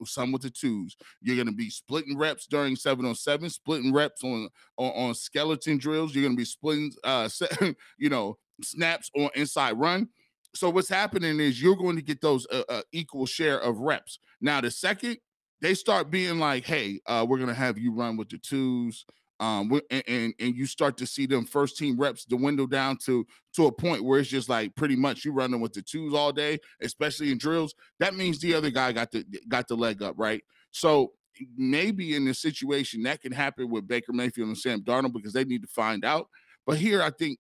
some 0.06 0.32
with 0.32 0.40
the 0.40 0.50
twos. 0.50 0.96
You're 1.20 1.36
going 1.36 1.46
to 1.46 1.52
be 1.52 1.68
splitting 1.68 2.16
reps 2.16 2.46
during 2.46 2.74
seven 2.74 3.04
on 3.04 3.16
seven, 3.16 3.50
splitting 3.50 3.92
reps 3.92 4.24
on 4.24 4.48
on, 4.78 4.92
on 4.92 5.14
skeleton 5.14 5.76
drills. 5.76 6.14
You're 6.14 6.24
going 6.24 6.36
to 6.36 6.40
be 6.40 6.46
splitting, 6.46 6.90
uh, 7.04 7.28
you 7.98 8.08
know, 8.08 8.38
snaps 8.62 9.10
on 9.14 9.28
inside 9.34 9.72
run 9.72 10.08
so 10.54 10.70
what's 10.70 10.88
happening 10.88 11.40
is 11.40 11.62
you're 11.62 11.76
going 11.76 11.96
to 11.96 12.02
get 12.02 12.20
those 12.20 12.46
uh, 12.52 12.62
uh, 12.68 12.82
equal 12.92 13.26
share 13.26 13.58
of 13.58 13.78
reps. 13.78 14.18
Now 14.40 14.60
the 14.60 14.70
second 14.70 15.18
they 15.60 15.74
start 15.74 16.10
being 16.10 16.38
like, 16.38 16.64
"Hey, 16.64 17.00
uh, 17.06 17.26
we're 17.28 17.38
gonna 17.38 17.54
have 17.54 17.78
you 17.78 17.92
run 17.92 18.16
with 18.16 18.30
the 18.30 18.38
twos, 18.38 19.04
um, 19.40 19.80
and, 19.90 20.34
and, 20.38 20.54
you 20.54 20.66
start 20.66 20.98
to 20.98 21.06
see 21.06 21.24
them 21.24 21.46
first 21.46 21.78
team 21.78 21.98
reps 21.98 22.26
the 22.26 22.36
window 22.36 22.66
down 22.66 22.98
to 23.06 23.26
to 23.54 23.66
a 23.66 23.72
point 23.72 24.04
where 24.04 24.20
it's 24.20 24.28
just 24.28 24.50
like 24.50 24.74
pretty 24.76 24.96
much 24.96 25.24
you 25.24 25.32
running 25.32 25.60
with 25.60 25.72
the 25.72 25.80
twos 25.80 26.12
all 26.12 26.30
day, 26.30 26.58
especially 26.82 27.32
in 27.32 27.38
drills. 27.38 27.74
That 28.00 28.14
means 28.14 28.38
the 28.38 28.54
other 28.54 28.70
guy 28.70 28.92
got 28.92 29.10
the 29.10 29.24
got 29.48 29.66
the 29.66 29.76
leg 29.76 30.02
up, 30.02 30.14
right? 30.18 30.42
So 30.72 31.12
maybe 31.56 32.14
in 32.14 32.26
this 32.26 32.40
situation 32.40 33.02
that 33.04 33.22
can 33.22 33.32
happen 33.32 33.70
with 33.70 33.88
Baker 33.88 34.12
Mayfield 34.12 34.48
and 34.48 34.58
Sam 34.58 34.82
Darnold 34.82 35.14
because 35.14 35.32
they 35.32 35.44
need 35.44 35.62
to 35.62 35.68
find 35.68 36.04
out. 36.04 36.28
But 36.66 36.76
here, 36.76 37.02
I 37.02 37.10
think 37.10 37.38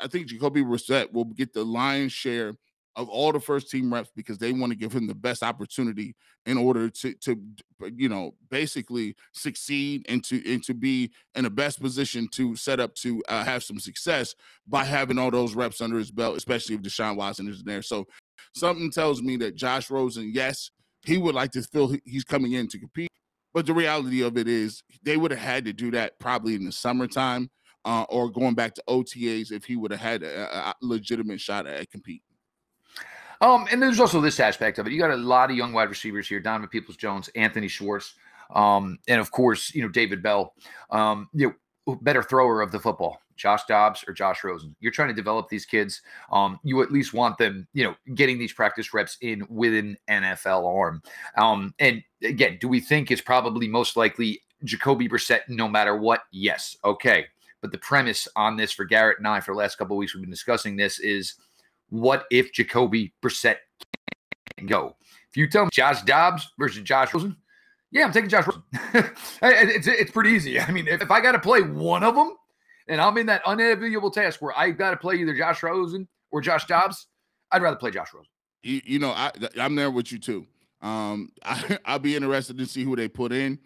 I 0.00 0.06
think 0.06 0.26
Jacoby 0.28 0.62
Brissett 0.62 1.12
will 1.12 1.24
get 1.24 1.52
the 1.52 1.64
lion's 1.64 2.12
share 2.12 2.54
of 2.96 3.08
all 3.08 3.32
the 3.32 3.40
first 3.40 3.70
team 3.70 3.92
reps 3.92 4.10
because 4.14 4.38
they 4.38 4.52
want 4.52 4.70
to 4.70 4.78
give 4.78 4.92
him 4.92 5.06
the 5.06 5.14
best 5.14 5.42
opportunity 5.42 6.14
in 6.44 6.58
order 6.58 6.90
to 6.90 7.14
to 7.14 7.40
you 7.94 8.08
know 8.08 8.34
basically 8.50 9.14
succeed 9.32 10.04
and 10.08 10.22
to 10.24 10.52
and 10.52 10.62
to 10.62 10.74
be 10.74 11.10
in 11.34 11.44
the 11.44 11.50
best 11.50 11.80
position 11.80 12.28
to 12.32 12.54
set 12.54 12.80
up 12.80 12.94
to 12.94 13.22
uh, 13.28 13.44
have 13.44 13.62
some 13.62 13.78
success 13.78 14.34
by 14.66 14.84
having 14.84 15.18
all 15.18 15.30
those 15.30 15.54
reps 15.54 15.80
under 15.80 15.98
his 15.98 16.10
belt, 16.10 16.36
especially 16.36 16.74
if 16.74 16.82
Deshaun 16.82 17.16
Watson 17.16 17.48
is 17.48 17.62
there. 17.62 17.82
So 17.82 18.06
something 18.54 18.90
tells 18.90 19.22
me 19.22 19.36
that 19.38 19.56
Josh 19.56 19.90
Rosen, 19.90 20.30
yes, 20.34 20.70
he 21.04 21.16
would 21.16 21.34
like 21.34 21.52
to 21.52 21.62
feel 21.62 21.94
he's 22.04 22.24
coming 22.24 22.52
in 22.52 22.68
to 22.68 22.78
compete, 22.78 23.10
but 23.54 23.66
the 23.66 23.74
reality 23.74 24.22
of 24.22 24.36
it 24.36 24.48
is 24.48 24.82
they 25.02 25.16
would 25.16 25.30
have 25.30 25.40
had 25.40 25.64
to 25.64 25.72
do 25.72 25.90
that 25.92 26.18
probably 26.18 26.54
in 26.54 26.64
the 26.64 26.72
summertime 26.72 27.50
uh, 27.84 28.04
or 28.08 28.30
going 28.30 28.54
back 28.54 28.74
to 28.74 28.84
OTAs 28.88 29.52
if 29.52 29.64
he 29.64 29.76
would 29.76 29.90
have 29.90 30.00
had 30.00 30.22
a, 30.22 30.68
a 30.68 30.74
legitimate 30.80 31.40
shot 31.40 31.66
at 31.66 31.90
competing. 31.90 32.22
Um, 33.40 33.66
and 33.72 33.82
there's 33.82 33.98
also 33.98 34.20
this 34.20 34.38
aspect 34.38 34.78
of 34.78 34.86
it. 34.86 34.92
You 34.92 35.00
got 35.00 35.10
a 35.10 35.16
lot 35.16 35.50
of 35.50 35.56
young 35.56 35.72
wide 35.72 35.88
receivers 35.88 36.28
here: 36.28 36.38
Donovan 36.38 36.68
Peoples 36.68 36.96
Jones, 36.96 37.28
Anthony 37.34 37.66
Schwartz, 37.66 38.14
um, 38.54 38.98
and 39.08 39.20
of 39.20 39.32
course, 39.32 39.74
you 39.74 39.82
know 39.82 39.88
David 39.88 40.22
Bell. 40.22 40.54
Um, 40.90 41.28
you 41.32 41.54
know, 41.86 41.98
better 42.02 42.22
thrower 42.22 42.62
of 42.62 42.70
the 42.70 42.78
football, 42.78 43.18
Josh 43.36 43.64
Dobbs 43.64 44.04
or 44.06 44.14
Josh 44.14 44.44
Rosen. 44.44 44.76
You're 44.78 44.92
trying 44.92 45.08
to 45.08 45.14
develop 45.14 45.48
these 45.48 45.66
kids. 45.66 46.02
Um, 46.30 46.60
you 46.62 46.82
at 46.82 46.92
least 46.92 47.12
want 47.14 47.36
them, 47.38 47.66
you 47.72 47.82
know, 47.82 47.96
getting 48.14 48.38
these 48.38 48.52
practice 48.52 48.94
reps 48.94 49.18
in 49.20 49.44
with 49.48 49.74
an 49.74 49.96
NFL 50.08 50.64
arm. 50.64 51.02
Um, 51.36 51.74
and 51.80 52.02
again, 52.22 52.58
do 52.60 52.68
we 52.68 52.78
think 52.78 53.10
it's 53.10 53.20
probably 53.20 53.66
most 53.66 53.96
likely 53.96 54.40
Jacoby 54.62 55.08
Brissett 55.08 55.40
no 55.48 55.68
matter 55.68 55.96
what? 55.96 56.22
Yes. 56.30 56.76
Okay. 56.84 57.26
But 57.62 57.72
the 57.72 57.78
premise 57.78 58.28
on 58.36 58.56
this 58.56 58.72
for 58.72 58.84
Garrett 58.84 59.18
and 59.18 59.26
I 59.26 59.40
for 59.40 59.54
the 59.54 59.58
last 59.58 59.78
couple 59.78 59.96
of 59.96 59.98
weeks, 59.98 60.14
we've 60.14 60.22
been 60.22 60.30
discussing 60.30 60.76
this 60.76 60.98
is 60.98 61.34
what 61.88 62.24
if 62.30 62.52
Jacoby 62.52 63.14
Brissett 63.22 63.56
can 64.58 64.66
go? 64.66 64.96
If 65.30 65.36
you 65.36 65.48
tell 65.48 65.64
me 65.64 65.70
Josh 65.72 66.02
Dobbs 66.02 66.50
versus 66.58 66.82
Josh 66.82 67.14
Rosen, 67.14 67.36
yeah, 67.92 68.04
I'm 68.04 68.12
taking 68.12 68.28
Josh 68.28 68.46
Rosen. 68.46 68.62
it's, 69.42 69.86
it's 69.86 70.10
pretty 70.10 70.30
easy. 70.30 70.58
I 70.60 70.70
mean, 70.70 70.88
if, 70.88 71.02
if 71.02 71.10
I 71.10 71.20
got 71.20 71.32
to 71.32 71.38
play 71.38 71.62
one 71.62 72.02
of 72.02 72.14
them 72.14 72.34
and 72.88 73.00
I'm 73.00 73.16
in 73.16 73.26
that 73.26 73.42
unenviable 73.46 74.10
task 74.10 74.42
where 74.42 74.58
I've 74.58 74.76
got 74.76 74.90
to 74.90 74.96
play 74.96 75.16
either 75.16 75.34
Josh 75.34 75.62
Rosen 75.62 76.08
or 76.30 76.40
Josh 76.40 76.66
Dobbs, 76.66 77.06
I'd 77.52 77.62
rather 77.62 77.76
play 77.76 77.90
Josh 77.90 78.12
Rosen. 78.12 78.28
You, 78.62 78.80
you 78.84 78.98
know, 78.98 79.10
I, 79.10 79.30
I'm 79.58 79.76
there 79.76 79.90
with 79.90 80.10
you 80.10 80.18
too. 80.18 80.46
Um, 80.80 81.30
I, 81.44 81.78
I'll 81.84 81.98
be 81.98 82.16
interested 82.16 82.58
to 82.58 82.66
see 82.66 82.82
who 82.82 82.96
they 82.96 83.08
put 83.08 83.32
in. 83.32 83.58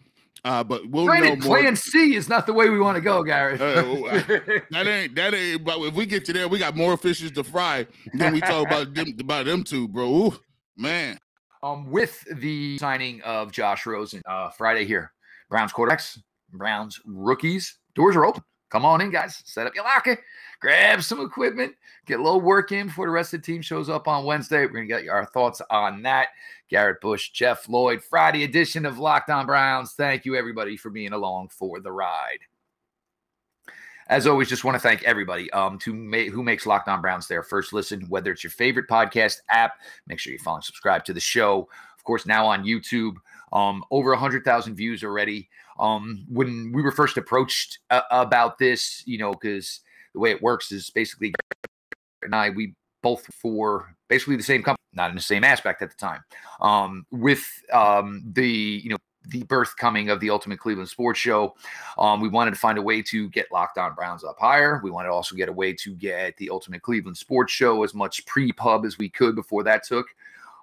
Uh, 0.44 0.62
but 0.62 0.88
we'll 0.88 1.06
Granted, 1.06 1.40
know 1.40 1.46
more. 1.46 1.58
Plan 1.58 1.76
C 1.76 2.14
is 2.14 2.28
not 2.28 2.46
the 2.46 2.52
way 2.52 2.68
we 2.68 2.78
want 2.78 2.96
to 2.96 3.00
go, 3.00 3.24
Gary. 3.24 3.54
uh, 3.54 4.22
that 4.70 4.86
ain't 4.86 5.14
that 5.16 5.34
ain't. 5.34 5.64
But 5.64 5.80
if 5.80 5.94
we 5.94 6.06
get 6.06 6.24
to 6.26 6.32
there, 6.32 6.46
we 6.48 6.58
got 6.58 6.76
more 6.76 6.96
fishes 6.96 7.32
to 7.32 7.42
fry 7.44 7.86
than 8.14 8.32
we 8.32 8.40
talk 8.40 8.66
about 8.66 8.94
them 8.94 9.08
about 9.18 9.46
them 9.46 9.64
two, 9.64 9.88
bro. 9.88 10.06
Ooh, 10.08 10.38
man. 10.76 11.18
Um, 11.62 11.90
with 11.90 12.22
the 12.36 12.78
signing 12.78 13.22
of 13.22 13.50
Josh 13.50 13.86
Rosen 13.86 14.22
uh, 14.26 14.50
Friday 14.50 14.84
here, 14.84 15.12
Browns 15.50 15.72
quarterbacks, 15.72 16.18
Browns 16.52 17.00
rookies, 17.04 17.78
doors 17.94 18.14
are 18.14 18.24
open. 18.24 18.44
Come 18.76 18.84
on 18.84 19.00
in, 19.00 19.08
guys. 19.08 19.42
Set 19.46 19.66
up 19.66 19.74
your 19.74 19.84
locker, 19.84 20.22
grab 20.60 21.02
some 21.02 21.22
equipment, 21.22 21.74
get 22.04 22.20
a 22.20 22.22
little 22.22 22.42
work 22.42 22.72
in 22.72 22.88
before 22.88 23.06
the 23.06 23.10
rest 23.10 23.32
of 23.32 23.40
the 23.40 23.46
team 23.46 23.62
shows 23.62 23.88
up 23.88 24.06
on 24.06 24.26
Wednesday. 24.26 24.66
We're 24.66 24.84
gonna 24.84 24.86
get 24.86 25.08
our 25.08 25.24
thoughts 25.24 25.62
on 25.70 26.02
that. 26.02 26.28
Garrett 26.68 27.00
Bush, 27.00 27.30
Jeff 27.30 27.70
Lloyd, 27.70 28.02
Friday 28.04 28.44
edition 28.44 28.84
of 28.84 28.98
Locked 28.98 29.30
On 29.30 29.46
Browns. 29.46 29.94
Thank 29.94 30.26
you, 30.26 30.36
everybody, 30.36 30.76
for 30.76 30.90
being 30.90 31.14
along 31.14 31.48
for 31.48 31.80
the 31.80 31.90
ride. 31.90 32.40
As 34.08 34.26
always, 34.26 34.50
just 34.50 34.62
want 34.62 34.74
to 34.74 34.78
thank 34.78 35.02
everybody 35.04 35.50
um, 35.52 35.78
to 35.78 35.94
ma- 35.94 36.30
who 36.30 36.42
makes 36.42 36.66
Locked 36.66 36.88
On 36.88 37.00
Browns 37.00 37.26
their 37.28 37.42
first 37.42 37.72
listen, 37.72 38.02
whether 38.10 38.30
it's 38.30 38.44
your 38.44 38.50
favorite 38.50 38.90
podcast 38.90 39.38
app. 39.48 39.72
Make 40.06 40.18
sure 40.18 40.34
you 40.34 40.38
follow 40.40 40.56
and 40.56 40.64
subscribe 40.64 41.02
to 41.06 41.14
the 41.14 41.20
show. 41.20 41.66
Of 41.96 42.04
course, 42.04 42.26
now 42.26 42.44
on 42.44 42.62
YouTube, 42.62 43.14
um, 43.54 43.82
over 43.90 44.10
100,000 44.10 44.74
views 44.74 45.02
already. 45.02 45.48
Um, 45.78 46.24
when 46.28 46.72
we 46.72 46.82
were 46.82 46.92
first 46.92 47.16
approached 47.16 47.78
uh, 47.90 48.02
about 48.10 48.58
this, 48.58 49.02
you 49.06 49.18
know, 49.18 49.32
because 49.32 49.80
the 50.14 50.20
way 50.20 50.30
it 50.30 50.42
works 50.42 50.72
is 50.72 50.90
basically 50.90 51.34
and 52.22 52.34
I, 52.34 52.50
we 52.50 52.74
both 53.02 53.26
for 53.34 53.94
basically 54.08 54.36
the 54.36 54.42
same 54.42 54.62
company, 54.62 54.82
not 54.92 55.10
in 55.10 55.16
the 55.16 55.22
same 55.22 55.44
aspect 55.44 55.80
at 55.80 55.90
the 55.90 55.96
time. 55.96 56.22
Um, 56.60 57.06
with 57.10 57.46
um, 57.72 58.22
the 58.32 58.48
you 58.48 58.90
know 58.90 58.96
the 59.28 59.42
birth 59.44 59.76
coming 59.76 60.10
of 60.10 60.20
the 60.20 60.30
Ultimate 60.30 60.58
Cleveland 60.58 60.88
Sports 60.88 61.18
Show, 61.18 61.54
um, 61.98 62.20
we 62.20 62.28
wanted 62.28 62.52
to 62.52 62.56
find 62.60 62.78
a 62.78 62.82
way 62.82 63.02
to 63.02 63.28
get 63.30 63.50
Locked 63.52 63.78
On 63.78 63.94
Browns 63.94 64.24
up 64.24 64.36
higher. 64.38 64.80
We 64.82 64.90
wanted 64.90 65.08
to 65.08 65.14
also 65.14 65.36
get 65.36 65.48
a 65.48 65.52
way 65.52 65.72
to 65.72 65.94
get 65.94 66.36
the 66.36 66.50
Ultimate 66.50 66.82
Cleveland 66.82 67.16
Sports 67.16 67.52
Show 67.52 67.82
as 67.82 67.94
much 67.94 68.24
pre-pub 68.26 68.84
as 68.84 68.98
we 68.98 69.08
could 69.08 69.34
before 69.34 69.62
that 69.64 69.84
took. 69.84 70.06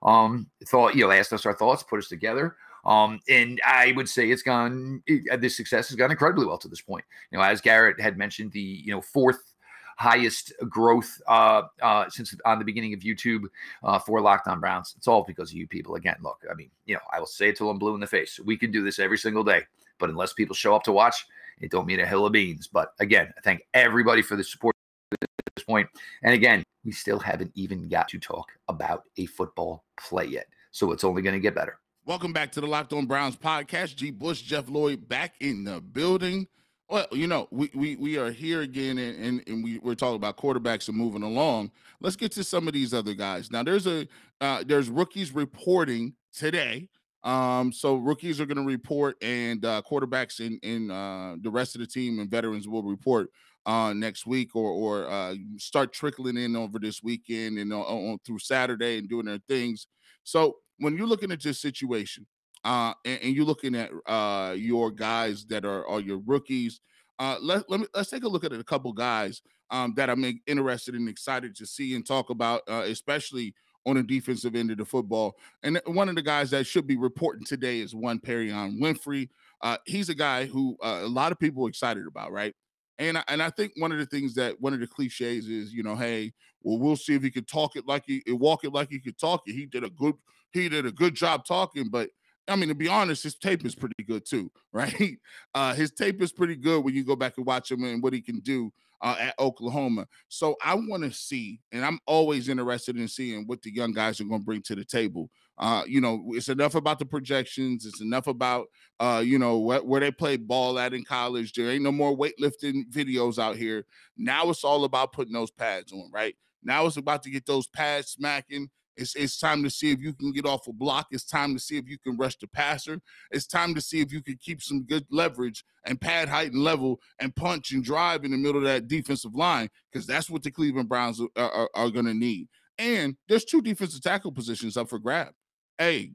Um, 0.04 0.48
thought 0.66 0.96
you 0.96 1.06
know 1.06 1.12
asked 1.12 1.34
us 1.34 1.46
our 1.46 1.54
thoughts, 1.54 1.84
put 1.84 2.00
us 2.00 2.10
together. 2.10 2.58
Um, 2.86 3.20
and 3.30 3.62
I 3.66 3.94
would 3.94 4.10
say 4.10 4.30
it's 4.30 4.42
gone. 4.42 5.02
It, 5.08 5.40
this 5.42 5.56
success 5.56 5.88
has 5.90 5.96
gone 5.96 6.12
incredibly 6.12 6.46
well 6.46 6.58
to 6.58 6.68
this 6.68 6.82
point. 6.82 7.06
You 7.32 7.38
know, 7.38 7.44
as 7.44 7.62
Garrett 7.62 8.00
had 8.00 8.18
mentioned, 8.18 8.52
the 8.52 8.60
you 8.60 8.92
know 8.92 9.02
fourth 9.02 9.54
highest 9.98 10.54
growth 10.70 11.22
uh, 11.28 11.64
uh, 11.82 12.10
since 12.10 12.36
on 12.46 12.60
the 12.60 12.66
beginning 12.66 12.94
of 12.94 13.02
YouTube 13.02 13.44
uh, 13.84 14.00
for 14.00 14.22
Locked 14.22 14.48
On 14.48 14.60
Browns. 14.60 14.94
It's 14.98 15.08
all 15.08 15.24
because 15.24 15.52
of 15.52 15.58
you 15.58 15.68
people. 15.68 15.96
Again, 15.96 16.16
look, 16.22 16.44
I 16.50 16.54
mean, 16.56 16.72
you 16.86 16.96
know, 16.96 17.02
I 17.12 17.20
will 17.20 17.28
say 17.28 17.50
it 17.50 17.58
till 17.58 17.70
I'm 17.70 17.80
blue 17.80 17.94
in 17.94 18.02
the 18.02 18.08
face. 18.08 18.40
We 18.44 18.58
can 18.58 18.72
do 18.72 18.84
this 18.84 19.00
every 19.00 19.18
single 19.18 19.44
day, 19.44 19.62
but 20.00 20.10
unless 20.10 20.34
people 20.34 20.56
show 20.56 20.76
up 20.76 20.84
to 20.84 20.92
watch, 20.92 21.26
it 21.62 21.72
don't 21.72 21.86
mean 21.86 22.00
a 22.00 22.06
hill 22.06 22.26
of 22.26 22.34
beans. 22.34 22.68
But 22.68 22.94
again, 23.00 23.34
I 23.38 23.42
thank 23.42 23.66
everybody 23.74 24.22
for 24.22 24.36
the 24.36 24.44
support 24.44 24.76
at 25.14 25.30
this 25.56 25.64
point. 25.64 25.88
And 26.24 26.34
again, 26.34 26.64
we 26.84 26.92
still 26.92 27.20
haven't 27.20 27.52
even 27.56 27.88
got 27.88 28.10
to 28.10 28.20
talk 28.20 28.52
about 28.68 29.04
a 29.18 29.26
football 29.28 29.86
play 29.98 30.26
yet. 30.26 30.48
So 30.72 30.92
it's 30.92 31.04
only 31.04 31.22
going 31.22 31.36
to 31.36 31.40
get 31.40 31.56
better. 31.56 31.80
Welcome 32.06 32.34
back 32.34 32.52
to 32.52 32.60
the 32.60 32.68
Locked 32.68 32.92
On 32.92 33.06
Browns 33.06 33.38
podcast. 33.38 33.96
G. 33.96 34.12
Bush, 34.12 34.42
Jeff 34.42 34.68
Lloyd 34.68 35.08
back 35.08 35.36
in 35.40 35.64
the 35.64 35.80
building. 35.80 36.48
Well, 36.90 37.08
you 37.14 37.28
know, 37.28 37.48
we 37.50 37.72
we, 37.74 37.96
we 37.96 38.18
are 38.18 38.30
here 38.30 38.60
again 38.60 38.98
and, 38.98 39.24
and, 39.24 39.44
and 39.48 39.64
we, 39.64 39.80
we're 39.80 39.96
talking 39.96 40.18
about 40.18 40.36
quarterbacks 40.36 40.90
and 40.90 40.98
moving 40.98 41.24
along. 41.24 41.72
Let's 42.02 42.18
get 42.18 42.34
to 42.34 42.44
some 42.44 42.68
of 42.68 42.74
these 42.74 42.94
other 42.94 43.14
guys. 43.14 43.52
Now 43.52 43.64
there's 43.64 43.88
a 43.88 44.06
uh, 44.42 44.66
there's 44.68 44.90
rookies 44.90 45.34
reporting 45.34 46.16
today. 46.34 46.90
Um, 47.24 47.72
so 47.72 47.96
rookies 47.96 48.42
are 48.42 48.46
going 48.46 48.58
to 48.58 48.70
report, 48.70 49.16
and 49.24 49.64
uh, 49.64 49.82
quarterbacks 49.90 50.46
and 50.46 50.60
in 50.62 50.92
uh, 50.92 51.38
the 51.42 51.52
rest 51.52 51.74
of 51.74 51.80
the 51.80 51.88
team 51.88 52.20
and 52.20 52.30
veterans 52.30 52.68
will 52.68 52.84
report 52.84 53.30
uh, 53.66 53.94
next 53.94 54.28
week 54.28 54.58
or 54.58 54.72
or 54.72 55.10
uh, 55.10 55.36
start 55.56 55.94
trickling 55.94 56.36
in 56.36 56.58
over 56.58 56.80
this 56.80 57.02
weekend 57.02 57.60
and 57.60 57.72
on, 57.72 57.82
on 57.82 58.20
through 58.26 58.40
Saturday 58.40 58.98
and 58.98 59.08
doing 59.08 59.26
their 59.26 59.40
things. 59.48 59.88
So 60.26 60.58
when 60.84 60.98
you're 60.98 61.08
looking 61.08 61.32
at 61.32 61.42
this 61.42 61.60
situation, 61.60 62.26
uh, 62.64 62.94
and, 63.06 63.20
and, 63.24 63.36
you're 63.36 63.46
looking 63.46 63.76
at 63.76 63.90
uh, 64.06 64.54
your 64.58 64.90
guys 64.90 65.46
that 65.48 65.66
are, 65.66 65.86
are 65.88 66.00
your 66.00 66.20
rookies, 66.20 66.80
uh, 67.20 67.38
let, 67.42 67.70
let 67.70 67.82
me, 67.82 67.88
let's 67.94 68.10
take 68.10 68.24
a 68.24 68.28
look 68.28 68.44
at 68.44 68.54
a 68.54 68.64
couple 68.64 68.94
guys 68.94 69.42
um, 69.70 69.94
that 69.96 70.10
I'm 70.10 70.42
interested 70.48 70.96
and 70.96 71.10
excited 71.10 71.56
to 71.58 71.66
see 71.66 71.96
and 71.96 72.06
talk 72.06 72.30
about, 72.30 72.62
uh, 72.70 72.84
especially 72.86 73.54
on 73.86 73.96
the 73.96 74.04
defensive 74.04 74.56
end 74.56 74.72
of 74.72 74.78
the 74.78 74.86
football. 74.86 75.36
And 75.64 75.80
one 75.86 76.10
of 76.10 76.16
the 76.16 76.22
guys 76.22 76.52
that 76.52 76.66
should 76.66 76.88
be 76.88 76.96
reporting 76.96 77.46
today 77.46 77.80
is 77.80 77.94
one 77.94 78.20
Perrion 78.20 78.80
Winfrey. 78.80 79.30
Uh, 79.62 79.78
he's 79.86 80.10
a 80.10 80.16
guy 80.16 80.46
who 80.46 80.78
uh, 80.84 81.02
a 81.04 81.08
lot 81.08 81.32
of 81.32 81.40
people 81.40 81.66
are 81.66 81.70
excited 81.70 82.08
about, 82.08 82.32
right? 82.32 82.54
And 83.00 83.18
I, 83.18 83.24
and 83.28 83.42
I 83.42 83.50
think 83.50 83.74
one 83.78 83.92
of 83.92 83.98
the 83.98 84.06
things 84.06 84.36
that 84.36 84.60
one 84.62 84.74
of 84.74 84.80
the 84.80 84.88
cliches 84.88 85.48
is, 85.48 85.74
you 85.74 85.84
know, 85.84 85.96
hey, 85.96 86.32
well, 86.62 86.78
we'll 86.78 86.96
see 86.96 87.16
if 87.16 87.24
he 87.24 87.32
could 87.32 87.48
talk 87.48 87.76
it 87.76 87.88
like 87.88 88.04
he 88.06 88.22
walk 88.28 88.64
it 88.64 88.72
like 88.72 88.90
he 88.90 89.00
could 89.00 89.18
talk 89.18 89.42
it. 89.48 89.54
He 89.54 89.66
did 89.66 89.84
a 89.84 89.90
good 89.90 90.16
he 90.54 90.70
did 90.70 90.86
a 90.86 90.92
good 90.92 91.16
job 91.16 91.46
talking, 91.46 91.90
but 91.90 92.10
I 92.48 92.56
mean, 92.56 92.70
to 92.70 92.76
be 92.76 92.90
honest, 92.90 93.24
his 93.24 93.36
tape 93.36 93.66
is 93.66 93.76
pretty 93.76 94.04
good 94.06 94.26
too, 94.26 94.52
right? 94.74 95.18
Uh, 95.54 95.74
his 95.74 95.92
tape 95.92 96.22
is 96.22 96.32
pretty 96.32 96.56
good 96.56 96.84
when 96.84 96.94
you 96.94 97.04
go 97.04 97.16
back 97.16 97.34
and 97.38 97.46
watch 97.46 97.72
him 97.72 97.84
and 97.84 98.04
what 98.04 98.14
he 98.14 98.22
can 98.22 98.40
do 98.40 98.72
uh, 99.02 99.16
at 99.20 99.36
Oklahoma. 99.40 100.08
So 100.30 100.56
I 100.64 100.76
want 100.76 101.04
to 101.04 101.12
see, 101.12 101.60
and 101.72 101.84
I'm 101.84 102.00
always 102.08 102.50
interested 102.50 102.98
in 102.98 103.08
seeing 103.08 103.46
what 103.48 103.62
the 103.62 103.74
young 103.74 103.92
guys 103.92 104.20
are 104.20 104.26
going 104.26 104.42
to 104.42 104.46
bring 104.46 104.62
to 104.64 104.76
the 104.76 104.86
table. 104.86 105.30
Uh, 105.58 105.84
you 105.86 106.02
know, 106.02 106.24
it's 106.30 106.50
enough 106.50 106.74
about 106.76 107.00
the 107.00 107.06
projections. 107.06 107.86
It's 107.86 108.02
enough 108.02 108.28
about, 108.28 108.68
uh, 109.00 109.22
you 109.24 109.38
know, 109.38 109.60
wh- 109.60 109.86
where 109.86 110.00
they 110.00 110.10
play 110.10 110.38
ball 110.38 110.80
at 110.80 110.94
in 110.94 111.04
college. 111.04 111.54
There 111.54 111.70
ain't 111.70 111.84
no 111.84 111.92
more 111.92 112.18
weightlifting 112.18 112.90
videos 112.92 113.38
out 113.38 113.56
here. 113.56 113.86
Now 114.18 114.50
it's 114.50 114.64
all 114.64 114.84
about 114.86 115.14
putting 115.14 115.34
those 115.34 115.52
pads 115.52 115.92
on, 115.92 116.10
right? 116.12 116.36
Now 116.64 116.86
it's 116.86 116.98
about 116.98 117.24
to 117.24 117.30
get 117.30 117.46
those 117.46 117.68
pads 117.68 118.08
smacking 118.12 118.70
it's, 118.96 119.16
it's 119.16 119.40
time 119.40 119.64
to 119.64 119.70
see 119.70 119.92
if 119.92 120.00
you 120.00 120.14
can 120.14 120.32
get 120.32 120.46
off 120.46 120.68
a 120.68 120.74
block. 120.74 121.08
It's 121.12 121.26
time 121.26 121.54
to 121.54 121.60
see 121.60 121.78
if 121.78 121.88
you 121.88 121.98
can 121.98 122.18
rush 122.18 122.38
the 122.38 122.48
passer. 122.48 123.00
It's 123.32 123.48
time 123.48 123.74
to 123.76 123.82
see 123.82 124.02
if 124.02 124.12
you 124.12 124.22
can 124.22 124.38
keep 124.38 124.62
some 124.62 124.84
good 124.84 125.06
leverage 125.10 125.64
and 125.86 126.00
pad 126.00 126.30
height 126.30 126.52
and 126.52 126.64
level 126.64 127.00
and 127.20 127.36
punch 127.36 127.72
and 127.72 127.84
drive 127.84 128.24
in 128.24 128.32
the 128.32 128.38
middle 128.38 128.58
of 128.58 128.64
that 128.64 128.88
defensive 128.88 129.36
line 129.36 129.70
because 129.92 130.06
that's 130.06 130.30
what 130.30 130.44
the 130.44 130.52
Cleveland 130.52 130.90
Browns 130.90 131.20
are, 131.20 131.28
are, 131.36 131.70
are 131.74 131.90
going 131.90 132.06
to 132.06 132.14
need. 132.14 132.48
And 132.78 133.16
there's 133.28 133.46
two 133.46 133.62
defensive 133.62 134.02
tackle 134.02 134.32
positions 134.32 134.78
up 134.78 134.90
for 134.90 135.00
grab. 135.00 135.34
Hey, 135.78 136.12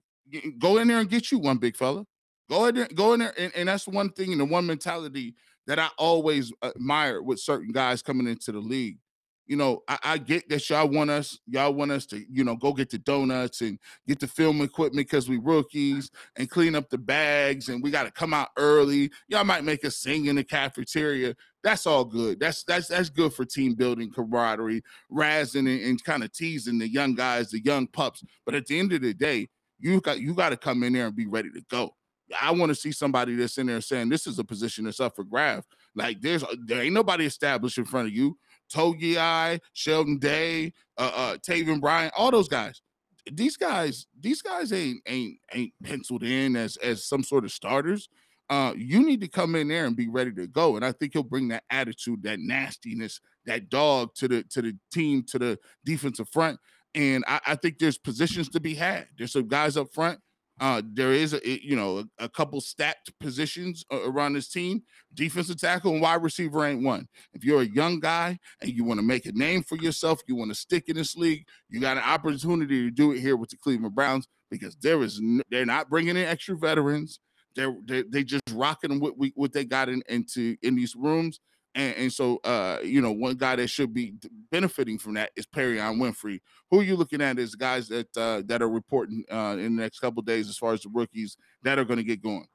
go 0.58 0.78
in 0.78 0.88
there 0.88 0.98
and 0.98 1.10
get 1.10 1.30
you 1.32 1.38
one 1.38 1.58
big 1.58 1.76
fella. 1.76 2.04
Go 2.48 2.66
in 2.66 2.74
there, 2.74 2.88
go 2.94 3.12
in 3.12 3.20
there, 3.20 3.34
and, 3.38 3.52
and 3.54 3.68
that's 3.68 3.86
one 3.86 4.10
thing 4.10 4.32
and 4.32 4.40
the 4.40 4.44
one 4.44 4.66
mentality 4.66 5.34
that 5.66 5.78
I 5.78 5.88
always 5.98 6.50
uh, 6.62 6.70
admire 6.74 7.22
with 7.22 7.40
certain 7.40 7.72
guys 7.72 8.02
coming 8.02 8.26
into 8.26 8.52
the 8.52 8.58
league 8.58 8.98
you 9.48 9.56
know, 9.56 9.82
I, 9.88 9.98
I, 10.04 10.18
get 10.18 10.48
that 10.50 10.68
y'all 10.68 10.88
want 10.88 11.08
us, 11.08 11.38
y'all 11.46 11.72
want 11.72 11.90
us 11.90 12.04
to, 12.06 12.22
you 12.30 12.44
know, 12.44 12.54
go 12.54 12.74
get 12.74 12.90
the 12.90 12.98
donuts 12.98 13.62
and 13.62 13.78
get 14.06 14.20
the 14.20 14.26
film 14.26 14.60
equipment 14.60 15.08
because 15.08 15.26
we 15.26 15.38
rookies 15.38 16.10
and 16.36 16.50
clean 16.50 16.74
up 16.74 16.90
the 16.90 16.98
bags 16.98 17.70
and 17.70 17.82
we 17.82 17.90
got 17.90 18.04
to 18.04 18.10
come 18.10 18.34
out 18.34 18.50
early. 18.58 19.10
Y'all 19.26 19.44
might 19.44 19.64
make 19.64 19.86
us 19.86 19.96
sing 19.96 20.26
in 20.26 20.36
the 20.36 20.44
cafeteria. 20.44 21.34
That's 21.64 21.86
all 21.86 22.04
good. 22.04 22.38
That's 22.38 22.62
that's 22.62 22.88
that's 22.88 23.08
good 23.08 23.32
for 23.32 23.46
team 23.46 23.74
building, 23.74 24.12
camaraderie, 24.12 24.82
razzing 25.10 25.60
and, 25.60 25.82
and 25.82 26.04
kind 26.04 26.22
of 26.22 26.30
teasing 26.32 26.78
the 26.78 26.88
young 26.88 27.14
guys, 27.14 27.50
the 27.50 27.64
young 27.64 27.86
pups. 27.86 28.22
But 28.44 28.54
at 28.54 28.66
the 28.66 28.78
end 28.78 28.92
of 28.92 29.00
the 29.00 29.14
day, 29.14 29.48
you 29.78 30.00
got 30.02 30.20
you 30.20 30.34
got 30.34 30.50
to 30.50 30.58
come 30.58 30.82
in 30.82 30.92
there 30.92 31.06
and 31.06 31.16
be 31.16 31.26
ready 31.26 31.50
to 31.52 31.62
go. 31.70 31.94
I 32.38 32.50
want 32.50 32.68
to 32.68 32.74
see 32.74 32.92
somebody 32.92 33.34
that's 33.36 33.56
in 33.56 33.66
there 33.66 33.80
saying 33.80 34.10
this 34.10 34.26
is 34.26 34.38
a 34.38 34.44
position 34.44 34.84
that's 34.84 35.00
up 35.00 35.16
for 35.16 35.24
grab. 35.24 35.64
Like 35.94 36.20
there's 36.20 36.44
there 36.66 36.82
ain't 36.82 36.94
nobody 36.94 37.24
established 37.24 37.78
in 37.78 37.86
front 37.86 38.08
of 38.08 38.14
you. 38.14 38.36
Togiai, 38.72 39.60
Sheldon 39.72 40.18
Day, 40.18 40.72
uh, 40.96 41.10
uh, 41.14 41.36
Taven 41.36 41.80
Bryan, 41.80 42.10
all 42.16 42.30
those 42.30 42.48
guys. 42.48 42.82
These 43.30 43.56
guys, 43.56 44.06
these 44.18 44.40
guys 44.40 44.72
ain't 44.72 45.02
ain't 45.06 45.38
ain't 45.52 45.72
penciled 45.82 46.22
in 46.22 46.56
as 46.56 46.76
as 46.78 47.04
some 47.04 47.22
sort 47.22 47.44
of 47.44 47.52
starters. 47.52 48.08
Uh, 48.50 48.72
you 48.76 49.04
need 49.04 49.20
to 49.20 49.28
come 49.28 49.54
in 49.54 49.68
there 49.68 49.84
and 49.84 49.94
be 49.94 50.08
ready 50.08 50.32
to 50.32 50.46
go. 50.46 50.76
And 50.76 50.84
I 50.84 50.92
think 50.92 51.12
he'll 51.12 51.22
bring 51.22 51.48
that 51.48 51.64
attitude, 51.68 52.22
that 52.22 52.40
nastiness, 52.40 53.20
that 53.44 53.68
dog 53.68 54.14
to 54.14 54.28
the 54.28 54.42
to 54.44 54.62
the 54.62 54.76
team, 54.92 55.24
to 55.24 55.38
the 55.38 55.58
defensive 55.84 56.28
front. 56.30 56.58
And 56.94 57.24
I, 57.28 57.40
I 57.48 57.54
think 57.56 57.78
there's 57.78 57.98
positions 57.98 58.48
to 58.50 58.60
be 58.60 58.74
had. 58.74 59.08
There's 59.18 59.32
some 59.32 59.48
guys 59.48 59.76
up 59.76 59.92
front 59.92 60.20
uh, 60.60 60.82
there 60.92 61.12
is 61.12 61.34
a 61.34 61.40
you 61.44 61.76
know 61.76 61.98
a, 61.98 62.24
a 62.24 62.28
couple 62.28 62.60
stacked 62.60 63.12
positions 63.20 63.84
around 63.90 64.32
this 64.34 64.48
team. 64.48 64.82
Defensive 65.14 65.60
tackle 65.60 65.92
and 65.92 66.02
wide 66.02 66.22
receiver 66.22 66.64
ain't 66.64 66.82
one. 66.82 67.08
If 67.32 67.44
you're 67.44 67.62
a 67.62 67.66
young 67.66 68.00
guy 68.00 68.38
and 68.60 68.70
you 68.70 68.84
want 68.84 68.98
to 68.98 69.06
make 69.06 69.26
a 69.26 69.32
name 69.32 69.62
for 69.62 69.76
yourself, 69.76 70.20
you 70.26 70.36
want 70.36 70.50
to 70.50 70.54
stick 70.54 70.88
in 70.88 70.96
this 70.96 71.16
league, 71.16 71.46
you 71.68 71.80
got 71.80 71.96
an 71.96 72.02
opportunity 72.02 72.84
to 72.84 72.90
do 72.90 73.12
it 73.12 73.20
here 73.20 73.36
with 73.36 73.50
the 73.50 73.56
Cleveland 73.56 73.94
Browns 73.94 74.26
because 74.50 74.76
there 74.76 75.02
is 75.02 75.20
no, 75.20 75.42
they're 75.50 75.66
not 75.66 75.88
bringing 75.88 76.16
in 76.16 76.24
extra 76.24 76.56
veterans. 76.56 77.20
They're 77.54 77.74
they 77.86 78.02
they 78.02 78.24
just 78.24 78.42
rocking 78.52 79.00
what 79.00 79.18
we 79.18 79.32
what 79.34 79.52
they 79.52 79.64
got 79.64 79.88
in 79.88 80.02
into 80.08 80.56
in 80.62 80.74
these 80.74 80.94
rooms. 80.96 81.40
And, 81.74 81.94
and 81.96 82.12
so, 82.12 82.38
uh, 82.44 82.78
you 82.82 83.00
know, 83.00 83.12
one 83.12 83.36
guy 83.36 83.56
that 83.56 83.68
should 83.68 83.94
be 83.94 84.14
benefiting 84.50 84.98
from 84.98 85.14
that 85.14 85.30
is 85.36 85.46
Perrion 85.46 85.98
Winfrey. 85.98 86.40
Who 86.70 86.80
are 86.80 86.84
you 86.84 86.96
looking 86.96 87.20
at 87.20 87.38
as 87.38 87.54
guys 87.54 87.88
that 87.88 88.16
uh, 88.16 88.42
that 88.46 88.62
are 88.62 88.68
reporting 88.68 89.24
uh, 89.30 89.56
in 89.58 89.76
the 89.76 89.82
next 89.82 90.00
couple 90.00 90.22
days 90.22 90.48
as 90.48 90.58
far 90.58 90.72
as 90.72 90.82
the 90.82 90.90
rookies 90.92 91.36
that 91.62 91.78
are 91.78 91.84
going 91.84 91.98
to 91.98 92.04
get 92.04 92.22
going? 92.22 92.46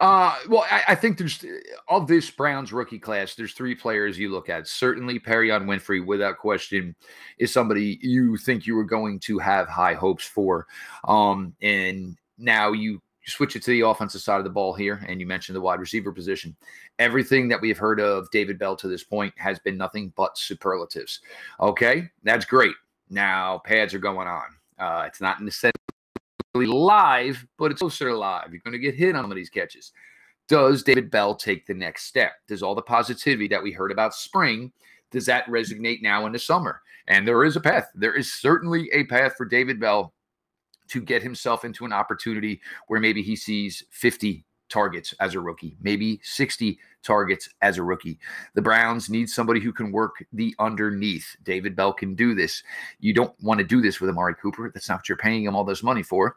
Uh, 0.00 0.34
well, 0.48 0.64
I, 0.70 0.82
I, 0.88 0.94
think 0.94 1.16
there's 1.16 1.44
of 1.88 2.08
this 2.08 2.28
Browns 2.30 2.72
rookie 2.72 2.98
class. 2.98 3.34
There's 3.34 3.52
three 3.52 3.74
players 3.74 4.18
you 4.18 4.32
look 4.32 4.48
at. 4.48 4.66
Certainly, 4.66 5.20
Perrion 5.20 5.66
Winfrey, 5.66 6.04
without 6.04 6.38
question, 6.38 6.96
is 7.38 7.52
somebody 7.52 7.98
you 8.02 8.36
think 8.36 8.66
you 8.66 8.74
were 8.74 8.84
going 8.84 9.20
to 9.20 9.38
have 9.38 9.68
high 9.68 9.94
hopes 9.94 10.24
for. 10.24 10.66
Um, 11.04 11.54
and 11.62 12.16
now 12.38 12.72
you 12.72 13.00
you 13.26 13.30
switch 13.30 13.56
it 13.56 13.62
to 13.64 13.70
the 13.70 13.86
offensive 13.86 14.20
side 14.20 14.38
of 14.38 14.44
the 14.44 14.50
ball 14.50 14.72
here, 14.72 15.04
and 15.08 15.20
you 15.20 15.26
mentioned 15.26 15.56
the 15.56 15.60
wide 15.60 15.80
receiver 15.80 16.12
position. 16.12 16.56
Everything 16.98 17.48
that 17.48 17.60
we've 17.60 17.78
heard 17.78 18.00
of 18.00 18.30
David 18.30 18.58
Bell 18.58 18.76
to 18.76 18.88
this 18.88 19.04
point 19.04 19.34
has 19.36 19.58
been 19.58 19.76
nothing 19.76 20.12
but 20.16 20.38
superlatives. 20.38 21.20
Okay, 21.60 22.10
that's 22.22 22.44
great. 22.44 22.74
Now 23.10 23.58
pads 23.64 23.92
are 23.94 23.98
going 23.98 24.28
on. 24.28 24.46
Uh, 24.78 25.04
it's 25.06 25.20
not 25.20 25.42
necessarily 25.42 25.74
live, 26.54 27.44
but 27.58 27.70
it's 27.70 27.80
closer 27.80 28.08
to 28.08 28.16
live. 28.16 28.50
You're 28.50 28.62
going 28.64 28.72
to 28.72 28.78
get 28.78 28.94
hit 28.94 29.14
on 29.14 29.24
some 29.24 29.32
of 29.32 29.36
these 29.36 29.50
catches. 29.50 29.92
Does 30.48 30.82
David 30.82 31.10
Bell 31.10 31.34
take 31.34 31.66
the 31.66 31.74
next 31.74 32.04
step? 32.04 32.32
Does 32.48 32.62
all 32.62 32.74
the 32.74 32.82
positivity 32.82 33.48
that 33.48 33.62
we 33.62 33.70
heard 33.70 33.92
about 33.92 34.14
spring 34.14 34.72
does 35.10 35.26
that 35.26 35.46
resonate 35.46 36.02
now 36.02 36.26
in 36.26 36.32
the 36.32 36.38
summer? 36.38 36.82
And 37.08 37.26
there 37.26 37.44
is 37.44 37.56
a 37.56 37.60
path. 37.60 37.88
There 37.94 38.14
is 38.14 38.32
certainly 38.32 38.88
a 38.92 39.04
path 39.04 39.34
for 39.36 39.44
David 39.44 39.80
Bell 39.80 40.12
to 40.90 41.00
get 41.00 41.22
himself 41.22 41.64
into 41.64 41.84
an 41.84 41.92
opportunity 41.92 42.60
where 42.88 43.00
maybe 43.00 43.22
he 43.22 43.36
sees 43.36 43.84
50 43.90 44.44
targets 44.70 45.14
as 45.20 45.34
a 45.34 45.40
rookie, 45.40 45.76
maybe 45.82 46.20
60 46.22 46.78
targets 47.02 47.48
as 47.60 47.76
a 47.76 47.82
rookie. 47.82 48.18
The 48.54 48.62
Browns 48.62 49.10
need 49.10 49.28
somebody 49.28 49.60
who 49.60 49.72
can 49.72 49.92
work 49.92 50.24
the 50.32 50.54
underneath. 50.58 51.36
David 51.42 51.76
Bell 51.76 51.92
can 51.92 52.14
do 52.14 52.34
this. 52.34 52.62
You 53.00 53.12
don't 53.12 53.34
want 53.42 53.58
to 53.58 53.64
do 53.64 53.80
this 53.80 54.00
with 54.00 54.10
Amari 54.10 54.34
Cooper. 54.40 54.70
That's 54.72 54.88
not 54.88 54.98
what 54.98 55.08
you're 55.08 55.18
paying 55.18 55.44
him 55.44 55.56
all 55.56 55.64
this 55.64 55.82
money 55.82 56.02
for. 56.02 56.36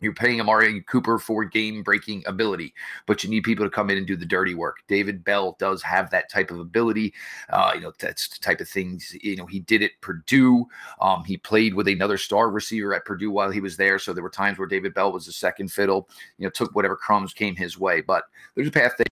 You're 0.00 0.14
paying 0.14 0.40
Amari 0.40 0.80
Cooper 0.82 1.18
for 1.18 1.44
game 1.44 1.82
breaking 1.82 2.22
ability, 2.26 2.74
but 3.06 3.24
you 3.24 3.30
need 3.30 3.42
people 3.42 3.64
to 3.64 3.70
come 3.70 3.90
in 3.90 3.98
and 3.98 4.06
do 4.06 4.16
the 4.16 4.24
dirty 4.24 4.54
work. 4.54 4.78
David 4.86 5.24
Bell 5.24 5.56
does 5.58 5.82
have 5.82 6.10
that 6.10 6.30
type 6.30 6.50
of 6.50 6.60
ability. 6.60 7.14
Uh, 7.50 7.72
you 7.74 7.80
know, 7.80 7.92
that's 7.98 8.28
the 8.28 8.38
type 8.38 8.60
of 8.60 8.68
things, 8.68 9.16
you 9.22 9.36
know, 9.36 9.46
he 9.46 9.60
did 9.60 9.82
at 9.82 9.90
Purdue. 10.00 10.66
Um, 11.00 11.24
he 11.24 11.36
played 11.36 11.74
with 11.74 11.88
another 11.88 12.18
star 12.18 12.50
receiver 12.50 12.94
at 12.94 13.04
Purdue 13.04 13.30
while 13.30 13.50
he 13.50 13.60
was 13.60 13.76
there. 13.76 13.98
So 13.98 14.12
there 14.12 14.22
were 14.22 14.30
times 14.30 14.58
where 14.58 14.68
David 14.68 14.94
Bell 14.94 15.12
was 15.12 15.26
the 15.26 15.32
second 15.32 15.72
fiddle, 15.72 16.08
you 16.38 16.44
know, 16.44 16.50
took 16.50 16.74
whatever 16.74 16.96
crumbs 16.96 17.32
came 17.32 17.56
his 17.56 17.78
way. 17.78 18.00
But 18.00 18.24
there's 18.54 18.68
a 18.68 18.72
path 18.72 18.94
that 18.98 19.08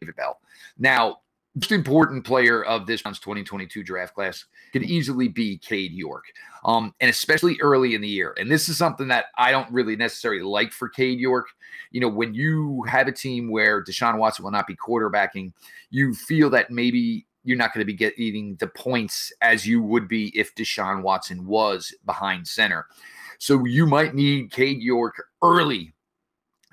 David 0.00 0.16
Bell. 0.16 0.40
Now, 0.78 1.20
most 1.56 1.72
important 1.72 2.22
player 2.24 2.62
of 2.64 2.86
this 2.86 3.00
2022 3.00 3.82
draft 3.82 4.14
class 4.14 4.44
could 4.74 4.82
easily 4.82 5.26
be 5.26 5.56
Cade 5.56 5.92
York, 5.92 6.24
um, 6.66 6.94
and 7.00 7.08
especially 7.08 7.56
early 7.62 7.94
in 7.94 8.02
the 8.02 8.08
year. 8.08 8.34
And 8.38 8.50
this 8.50 8.68
is 8.68 8.76
something 8.76 9.08
that 9.08 9.26
I 9.38 9.50
don't 9.50 9.70
really 9.72 9.96
necessarily 9.96 10.42
like 10.42 10.70
for 10.70 10.90
Cade 10.90 11.18
York. 11.18 11.46
You 11.92 12.02
know, 12.02 12.08
when 12.08 12.34
you 12.34 12.84
have 12.86 13.08
a 13.08 13.12
team 13.12 13.50
where 13.50 13.82
Deshaun 13.82 14.18
Watson 14.18 14.44
will 14.44 14.52
not 14.52 14.66
be 14.66 14.76
quarterbacking, 14.76 15.52
you 15.88 16.14
feel 16.14 16.50
that 16.50 16.70
maybe 16.70 17.26
you're 17.42 17.56
not 17.56 17.72
going 17.72 17.80
to 17.80 17.90
be 17.90 17.96
getting 17.96 18.56
the 18.56 18.66
points 18.66 19.32
as 19.40 19.66
you 19.66 19.80
would 19.80 20.08
be 20.08 20.36
if 20.38 20.54
Deshaun 20.56 21.02
Watson 21.02 21.46
was 21.46 21.94
behind 22.04 22.46
center. 22.46 22.86
So 23.38 23.64
you 23.64 23.86
might 23.86 24.14
need 24.14 24.50
Cade 24.50 24.82
York 24.82 25.14
early 25.42 25.94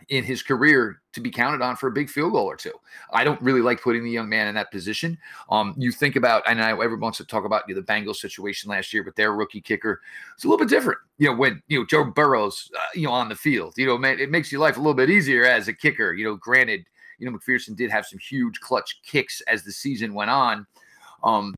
in 0.10 0.24
his 0.24 0.44
career 0.44 1.02
to 1.14 1.22
be 1.22 1.30
counted 1.30 1.62
on 1.62 1.76
for 1.76 1.88
a 1.88 1.92
big 1.92 2.10
field 2.10 2.34
goal 2.34 2.46
or 2.46 2.56
two. 2.56 2.74
I 3.12 3.24
don't 3.24 3.42
really 3.42 3.62
like 3.62 3.82
putting 3.82 4.04
the 4.04 4.12
young 4.12 4.30
man 4.30 4.48
in 4.48 4.56
that 4.56 4.72
position. 4.72 5.18
Um, 5.50 5.74
you 5.78 5.92
think 5.92 6.16
about, 6.16 6.44
and 6.48 6.62
I 6.62 6.72
everyone 6.72 7.00
wants 7.00 7.18
to 7.20 7.26
talk 7.26 7.46
about 7.46 7.64
you 7.68 7.76
know, 7.76 7.82
the 7.82 7.88
Bengals 7.88 8.18
situation 8.18 8.70
last 8.70 8.94
year 8.94 9.04
with 9.04 9.16
their 9.16 9.34
rookie 9.34 9.62
kicker. 9.62 10.02
It's 10.36 10.44
a 10.44 10.48
little 10.48 10.64
bit 10.66 10.70
different, 10.70 11.00
you 11.18 11.30
know, 11.30 11.36
when 11.36 11.62
you 11.68 11.80
know 11.80 11.86
Joe 11.86 12.06
Burrow's, 12.06 12.72
uh, 12.76 12.80
you 12.96 13.08
know, 13.08 13.14
on 13.14 13.30
the 13.30 13.36
field. 13.36 13.74
You 13.78 13.86
know, 13.86 13.98
man, 13.98 14.20
it 14.20 14.32
makes 14.32 14.52
your 14.52 14.62
life 14.62 14.78
a 14.78 14.80
little 14.80 14.94
bit 14.94 15.10
easier 15.10 15.46
as 15.46 15.68
a 15.68 15.74
kicker. 15.74 16.14
You 16.14 16.26
know, 16.26 16.36
granted, 16.36 16.86
you 17.20 17.30
know 17.30 17.38
McPherson 17.38 17.76
did 17.76 17.92
have 17.92 18.06
some 18.06 18.20
huge 18.20 18.60
clutch 18.60 19.02
kicks 19.04 19.42
as 19.42 19.64
the 19.64 19.72
season 19.72 20.14
went 20.14 20.32
on. 20.32 20.66
Um, 21.24 21.56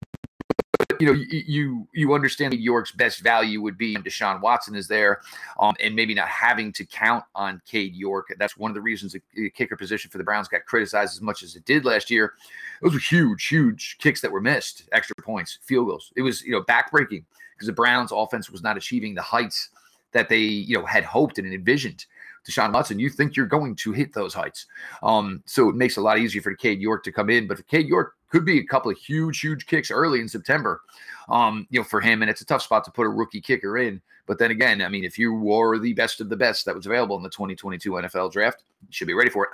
you 0.99 1.07
know, 1.07 1.13
you, 1.13 1.87
you 1.93 2.13
understand 2.13 2.53
York's 2.53 2.91
best 2.91 3.21
value 3.21 3.61
would 3.61 3.77
be 3.77 3.95
Deshaun 3.95 4.41
Watson 4.41 4.75
is 4.75 4.87
there, 4.87 5.21
um, 5.59 5.75
and 5.79 5.95
maybe 5.95 6.13
not 6.13 6.27
having 6.27 6.71
to 6.73 6.85
count 6.85 7.23
on 7.35 7.61
Cade 7.65 7.95
York. 7.95 8.33
That's 8.37 8.57
one 8.57 8.71
of 8.71 8.75
the 8.75 8.81
reasons 8.81 9.15
the 9.33 9.49
kicker 9.51 9.75
position 9.75 10.11
for 10.11 10.17
the 10.17 10.23
Browns 10.23 10.47
got 10.47 10.65
criticized 10.65 11.13
as 11.13 11.21
much 11.21 11.43
as 11.43 11.55
it 11.55 11.65
did 11.65 11.85
last 11.85 12.09
year. 12.09 12.33
Those 12.81 12.93
were 12.93 12.99
huge, 12.99 13.47
huge 13.47 13.97
kicks 13.99 14.21
that 14.21 14.31
were 14.31 14.41
missed, 14.41 14.89
extra 14.91 15.15
points, 15.21 15.59
field 15.61 15.87
goals. 15.87 16.11
It 16.15 16.21
was 16.21 16.41
you 16.41 16.51
know 16.51 16.63
backbreaking 16.63 17.23
because 17.53 17.67
the 17.67 17.73
Browns' 17.73 18.11
offense 18.13 18.49
was 18.49 18.61
not 18.61 18.77
achieving 18.77 19.15
the 19.15 19.21
heights 19.21 19.69
that 20.11 20.29
they 20.29 20.39
you 20.39 20.77
know 20.77 20.85
had 20.85 21.03
hoped 21.03 21.37
and 21.37 21.51
envisioned. 21.53 22.05
Deshaun 22.45 22.73
Watson, 22.73 22.99
you 22.99 23.09
think 23.09 23.35
you're 23.35 23.47
going 23.47 23.75
to 23.77 23.91
hit 23.91 24.13
those 24.13 24.33
heights. 24.33 24.67
Um, 25.01 25.41
so 25.45 25.67
it 25.69 25.75
makes 25.75 25.97
it 25.97 26.01
a 26.01 26.03
lot 26.03 26.19
easier 26.19 26.43
for 26.43 26.53
Cade 26.53 26.79
York 26.79 27.03
to 27.03 27.11
come 27.11 27.29
in. 27.29 27.47
But 27.47 27.65
Cade 27.67 27.87
York 27.87 28.13
could 28.35 28.43
be 28.43 28.59
a 28.59 28.65
couple 28.65 28.91
of 28.91 28.97
huge, 28.97 29.39
huge 29.39 29.65
kicks 29.65 29.89
early 29.89 30.19
in 30.19 30.27
September, 30.27 30.81
um, 31.29 31.65
you 31.69 31.79
know, 31.79 31.85
for 31.85 32.01
him. 32.01 32.21
And 32.21 32.29
it's 32.29 32.41
a 32.41 32.45
tough 32.45 32.61
spot 32.61 32.83
to 32.83 32.91
put 32.91 33.05
a 33.05 33.09
rookie 33.09 33.39
kicker 33.39 33.77
in. 33.77 34.01
But 34.25 34.39
then 34.39 34.51
again, 34.51 34.81
I 34.81 34.89
mean, 34.89 35.05
if 35.05 35.17
you 35.17 35.33
were 35.33 35.79
the 35.79 35.93
best 35.93 36.19
of 36.19 36.27
the 36.27 36.35
best 36.35 36.65
that 36.65 36.75
was 36.75 36.85
available 36.85 37.15
in 37.15 37.23
the 37.23 37.29
2022 37.29 37.91
NFL 37.91 38.33
draft, 38.33 38.63
you 38.81 38.87
should 38.91 39.07
be 39.07 39.13
ready 39.13 39.29
for 39.29 39.45
it. 39.45 39.51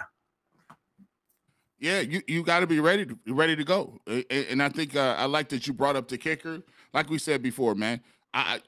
Yeah, 1.77 1.99
you, 1.99 2.23
you 2.27 2.41
got 2.41 2.61
to 2.61 2.67
be 2.67 2.79
ready 2.79 3.05
to 3.05 3.17
ready 3.27 3.55
to 3.55 3.63
go. 3.63 3.99
And 4.07 4.63
I 4.63 4.69
think 4.69 4.95
uh, 4.95 5.15
I 5.15 5.25
like 5.25 5.49
that 5.49 5.67
you 5.67 5.73
brought 5.73 5.95
up 5.95 6.07
the 6.07 6.17
kicker. 6.17 6.63
Like 6.91 7.07
we 7.11 7.19
said 7.19 7.43
before, 7.43 7.75
man, 7.75 8.01
I, 8.33 8.61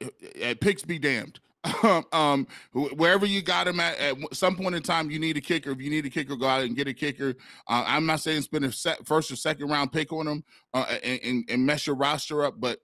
I 0.45 0.54
picks 0.54 0.84
be 0.84 0.99
damned. 0.99 1.39
um, 2.12 2.47
wherever 2.73 3.26
you 3.26 3.41
got 3.41 3.67
him 3.67 3.80
at, 3.80 3.97
at 3.97 4.17
some 4.34 4.56
point 4.56 4.76
in 4.76 4.84
time, 4.84 5.10
you 5.10 5.19
need 5.19 5.38
a 5.38 5.41
kicker. 5.41 5.71
If 5.71 5.82
you 5.82 5.89
need 5.89 6.06
a 6.06 6.10
kicker, 6.10 6.36
go 6.36 6.47
out 6.47 6.63
and 6.63 6.76
get 6.76 6.88
a 6.88 6.93
kicker. 6.93 7.36
Uh, 7.67 7.84
I'm 7.88 8.06
not 8.06 8.19
saying 8.19 8.41
spend 8.41 8.65
a 8.65 8.71
set, 8.71 9.06
first 9.08 9.32
or 9.32 9.36
second 9.36 9.69
round 9.69 9.91
pick 9.91 10.12
on 10.12 10.28
him 10.28 10.43
uh, 10.73 10.86
and, 11.04 11.19
and, 11.23 11.45
and 11.49 11.65
mess 11.65 11.88
your 11.88 11.95
roster 11.95 12.43
up, 12.43 12.56
but 12.60 12.80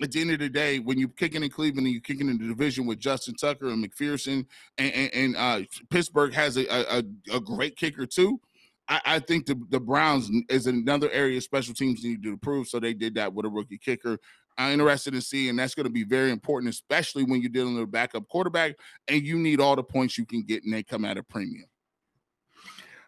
at 0.00 0.12
the 0.12 0.20
end 0.20 0.30
of 0.30 0.38
the 0.38 0.48
day, 0.48 0.78
when 0.78 0.98
you're 0.98 1.08
kicking 1.08 1.42
in 1.42 1.50
Cleveland 1.50 1.86
and 1.86 1.92
you're 1.92 2.00
kicking 2.00 2.28
in 2.28 2.38
the 2.38 2.46
division 2.46 2.86
with 2.86 2.98
Justin 2.98 3.34
Tucker 3.34 3.68
and 3.68 3.84
McPherson, 3.84 4.46
and, 4.76 4.92
and, 4.92 5.14
and 5.14 5.36
uh, 5.36 5.60
Pittsburgh 5.90 6.32
has 6.34 6.56
a, 6.56 6.66
a, 6.68 7.02
a, 7.32 7.40
great 7.40 7.76
kicker 7.76 8.06
too. 8.06 8.40
I, 8.88 9.00
I, 9.04 9.18
think 9.18 9.46
the, 9.46 9.60
the 9.70 9.80
Browns 9.80 10.30
is 10.48 10.66
another 10.66 11.10
area 11.10 11.40
special 11.40 11.74
teams 11.74 12.04
need 12.04 12.22
to 12.22 12.30
improve. 12.30 12.68
So 12.68 12.78
they 12.78 12.94
did 12.94 13.14
that 13.16 13.34
with 13.34 13.46
a 13.46 13.48
rookie 13.48 13.78
kicker. 13.78 14.18
I'm 14.58 14.72
interested 14.72 15.14
in 15.14 15.20
seeing. 15.20 15.54
That's 15.56 15.74
going 15.74 15.86
to 15.86 15.92
be 15.92 16.02
very 16.02 16.32
important, 16.32 16.72
especially 16.72 17.22
when 17.22 17.40
you're 17.40 17.50
dealing 17.50 17.74
with 17.74 17.84
a 17.84 17.86
backup 17.86 18.28
quarterback 18.28 18.74
and 19.06 19.24
you 19.24 19.38
need 19.38 19.60
all 19.60 19.76
the 19.76 19.84
points 19.84 20.18
you 20.18 20.26
can 20.26 20.42
get, 20.42 20.64
and 20.64 20.72
they 20.72 20.82
come 20.82 21.04
at 21.04 21.16
a 21.16 21.22
premium. 21.22 21.66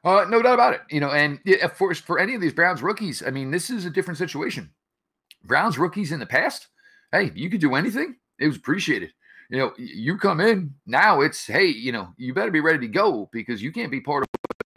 Uh, 0.05 0.25
no 0.29 0.41
doubt 0.41 0.55
about 0.55 0.75
it. 0.75 0.81
You 0.91 1.01
know, 1.01 1.11
and 1.11 1.41
for 1.75 1.93
for 1.95 2.19
any 2.19 2.35
of 2.35 2.41
these 2.41 2.55
Browns 2.55 2.83
rookies, 2.83 3.23
I 3.27 3.31
mean, 3.31 3.51
this 3.51 3.69
is 3.69 3.85
a 3.85 3.91
different 3.91 4.19
situation. 4.19 4.71
Browns 5.45 5.77
rookies 5.77 6.13
in 6.13 6.21
the 6.21 6.27
past, 6.27 6.69
hey, 7.13 7.33
you 7.35 7.51
could 7.51 7.61
do 7.61 7.75
anything. 7.75 8.17
It 8.39 8.47
was 8.47 8.57
appreciated. 8.57 9.13
You 9.51 9.59
know, 9.59 9.73
you 9.77 10.17
come 10.17 10.41
in 10.41 10.75
now. 10.87 11.21
It's 11.23 11.45
hey, 11.47 11.67
you 11.67 11.91
know, 11.91 12.11
you 12.17 12.33
better 12.33 12.53
be 12.53 12.61
ready 12.61 12.79
to 12.79 12.89
go 12.89 13.29
because 13.33 13.61
you 13.61 13.73
can't 13.73 13.91
be 13.91 14.01
part 14.01 14.23
of 14.23 14.29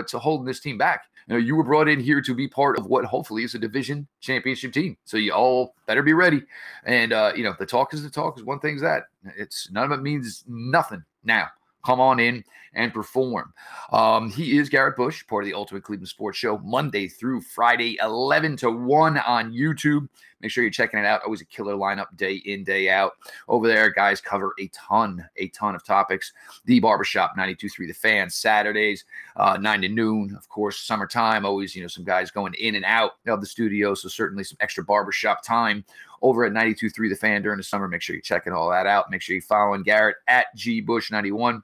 what's 0.04 0.24
holding 0.24 0.46
this 0.46 0.60
team 0.60 0.78
back. 0.78 1.06
You 1.28 1.36
know, 1.36 1.40
you 1.40 1.56
were 1.56 1.64
brought 1.64 1.88
in 1.88 2.00
here 2.02 2.22
to 2.22 2.34
be 2.34 2.48
part 2.48 2.78
of 2.78 2.88
what 2.88 3.06
hopefully 3.06 3.44
is 3.44 3.56
a 3.56 3.60
division 3.60 4.08
championship 4.20 4.74
team. 4.74 4.98
So 5.06 5.16
you 5.16 5.32
all 5.32 5.76
better 5.88 6.04
be 6.04 6.14
ready. 6.14 6.44
And 6.84 7.14
uh, 7.14 7.32
you 7.36 7.44
know, 7.44 7.56
the 7.58 7.66
talk 7.66 7.94
is 7.94 8.04
the 8.04 8.10
talk 8.10 8.38
is 8.38 8.44
one 8.44 8.60
thing's 8.60 8.82
that 8.82 9.04
it's 9.38 9.72
none 9.72 9.86
of 9.86 9.98
it 9.98 10.02
means 10.02 10.44
nothing 10.48 11.04
now 11.24 11.48
come 11.86 12.00
on 12.00 12.20
in 12.20 12.44
and 12.76 12.94
perform. 12.94 13.54
Um, 13.92 14.30
he 14.30 14.58
is 14.58 14.70
Garrett 14.70 14.96
Bush, 14.96 15.26
part 15.28 15.44
of 15.44 15.50
the 15.50 15.54
Ultimate 15.54 15.84
Cleveland 15.84 16.08
Sports 16.08 16.38
Show, 16.38 16.58
Monday 16.60 17.08
through 17.08 17.42
Friday, 17.42 17.98
11 18.02 18.58
to 18.58 18.72
1 18.72 19.18
on 19.20 19.52
YouTube. 19.52 20.08
Make 20.42 20.52
sure 20.52 20.64
you're 20.64 20.72
checking 20.72 21.00
it 21.00 21.06
out. 21.06 21.22
Always 21.24 21.40
a 21.40 21.46
killer 21.46 21.74
lineup 21.74 22.18
day 22.18 22.36
in, 22.36 22.66
day 22.66 22.90
out. 22.90 23.14
Over 23.48 23.66
there, 23.66 23.90
guys 23.90 24.20
cover 24.20 24.54
a 24.60 24.68
ton, 24.74 25.26
a 25.38 25.48
ton 25.50 25.74
of 25.74 25.86
topics. 25.86 26.34
The 26.66 26.82
Barbershop, 26.82 27.38
92.3 27.38 27.88
The 27.88 27.94
Fan, 27.94 28.30
Saturdays, 28.30 29.06
uh, 29.38 29.58
9 29.58 29.82
to 29.84 29.88
noon. 29.88 30.36
Of 30.36 30.50
course, 30.50 30.82
summertime, 30.82 31.46
always, 31.46 31.74
you 31.76 31.82
know, 31.82 31.88
some 31.88 32.04
guys 32.04 32.30
going 32.30 32.54
in 32.56 32.76
and 32.76 32.84
out 32.84 33.14
of 33.26 33.40
the 33.40 33.48
studio. 33.48 33.94
So 33.94 34.10
certainly 34.10 34.44
some 34.44 34.58
extra 34.60 34.84
barbershop 34.84 35.44
time 35.44 35.86
over 36.22 36.44
at 36.44 36.52
92.3 36.52 37.10
The 37.10 37.16
Fan 37.16 37.42
during 37.42 37.58
the 37.58 37.64
summer. 37.64 37.88
Make 37.88 38.02
sure 38.02 38.16
you're 38.16 38.22
checking 38.22 38.52
all 38.52 38.70
that 38.70 38.86
out. 38.86 39.10
Make 39.10 39.22
sure 39.22 39.36
you're 39.36 39.44
following 39.44 39.84
Garrett 39.84 40.18
at 40.28 40.48
G 40.58 40.82
Bush 40.82 41.10
91 41.10 41.64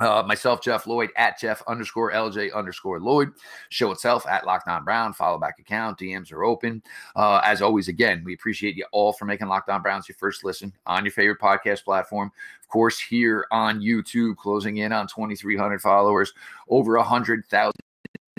uh, 0.00 0.22
myself, 0.26 0.60
Jeff 0.60 0.86
Lloyd 0.86 1.10
at 1.16 1.38
Jeff 1.38 1.62
underscore 1.66 2.12
LJ 2.12 2.54
underscore 2.54 3.00
Lloyd. 3.00 3.32
Show 3.70 3.90
itself 3.92 4.26
at 4.26 4.46
Locked 4.46 4.68
On 4.68 4.84
Brown. 4.84 5.12
Follow 5.12 5.38
back 5.38 5.58
account. 5.58 5.98
DMs 5.98 6.32
are 6.32 6.44
open. 6.44 6.82
Uh, 7.14 7.40
as 7.44 7.62
always, 7.62 7.88
again, 7.88 8.22
we 8.24 8.34
appreciate 8.34 8.76
you 8.76 8.84
all 8.92 9.12
for 9.12 9.24
making 9.24 9.48
Locked 9.48 9.70
On 9.70 9.80
Browns 9.82 10.08
your 10.08 10.16
first 10.16 10.44
listen 10.44 10.72
on 10.86 11.04
your 11.04 11.12
favorite 11.12 11.40
podcast 11.40 11.84
platform. 11.84 12.30
Of 12.60 12.68
course, 12.68 12.98
here 12.98 13.46
on 13.50 13.80
YouTube, 13.80 14.36
closing 14.36 14.78
in 14.78 14.92
on 14.92 15.06
2,300 15.06 15.80
followers, 15.80 16.32
over 16.68 16.96
100,000 16.96 17.72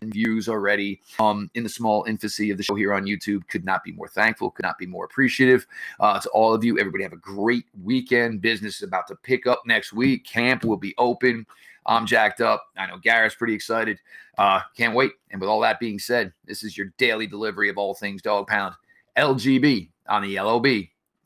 views 0.03 0.47
already 0.47 1.01
um, 1.19 1.49
in 1.55 1.63
the 1.63 1.69
small 1.69 2.03
infancy 2.07 2.51
of 2.51 2.57
the 2.57 2.63
show 2.63 2.75
here 2.75 2.93
on 2.93 3.05
YouTube. 3.05 3.47
Could 3.47 3.65
not 3.65 3.83
be 3.83 3.91
more 3.91 4.07
thankful, 4.07 4.51
could 4.51 4.63
not 4.63 4.77
be 4.77 4.85
more 4.85 5.05
appreciative 5.05 5.65
uh, 5.99 6.19
to 6.19 6.29
all 6.29 6.53
of 6.53 6.63
you. 6.63 6.79
Everybody 6.79 7.03
have 7.03 7.13
a 7.13 7.17
great 7.17 7.65
weekend. 7.83 8.41
Business 8.41 8.77
is 8.77 8.83
about 8.83 9.07
to 9.07 9.15
pick 9.15 9.47
up 9.47 9.61
next 9.65 9.93
week. 9.93 10.25
Camp 10.25 10.63
will 10.63 10.77
be 10.77 10.93
open. 10.97 11.45
I'm 11.85 12.05
jacked 12.05 12.41
up. 12.41 12.65
I 12.75 12.85
know 12.85 12.97
Garrett's 12.97 13.35
pretty 13.35 13.53
excited. 13.53 13.99
Uh, 14.37 14.61
can't 14.75 14.93
wait. 14.93 15.13
And 15.31 15.39
with 15.39 15.49
all 15.49 15.61
that 15.61 15.79
being 15.79 15.99
said, 15.99 16.33
this 16.45 16.63
is 16.63 16.77
your 16.77 16.87
daily 16.97 17.27
delivery 17.27 17.69
of 17.69 17.77
all 17.77 17.93
things 17.93 18.21
dog 18.21 18.47
pound. 18.47 18.75
LGB 19.17 19.89
on 20.07 20.21
the 20.21 20.39
LOB. 20.39 20.67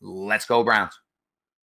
Let's 0.02 0.46
go, 0.46 0.64
Browns. 0.64 1.00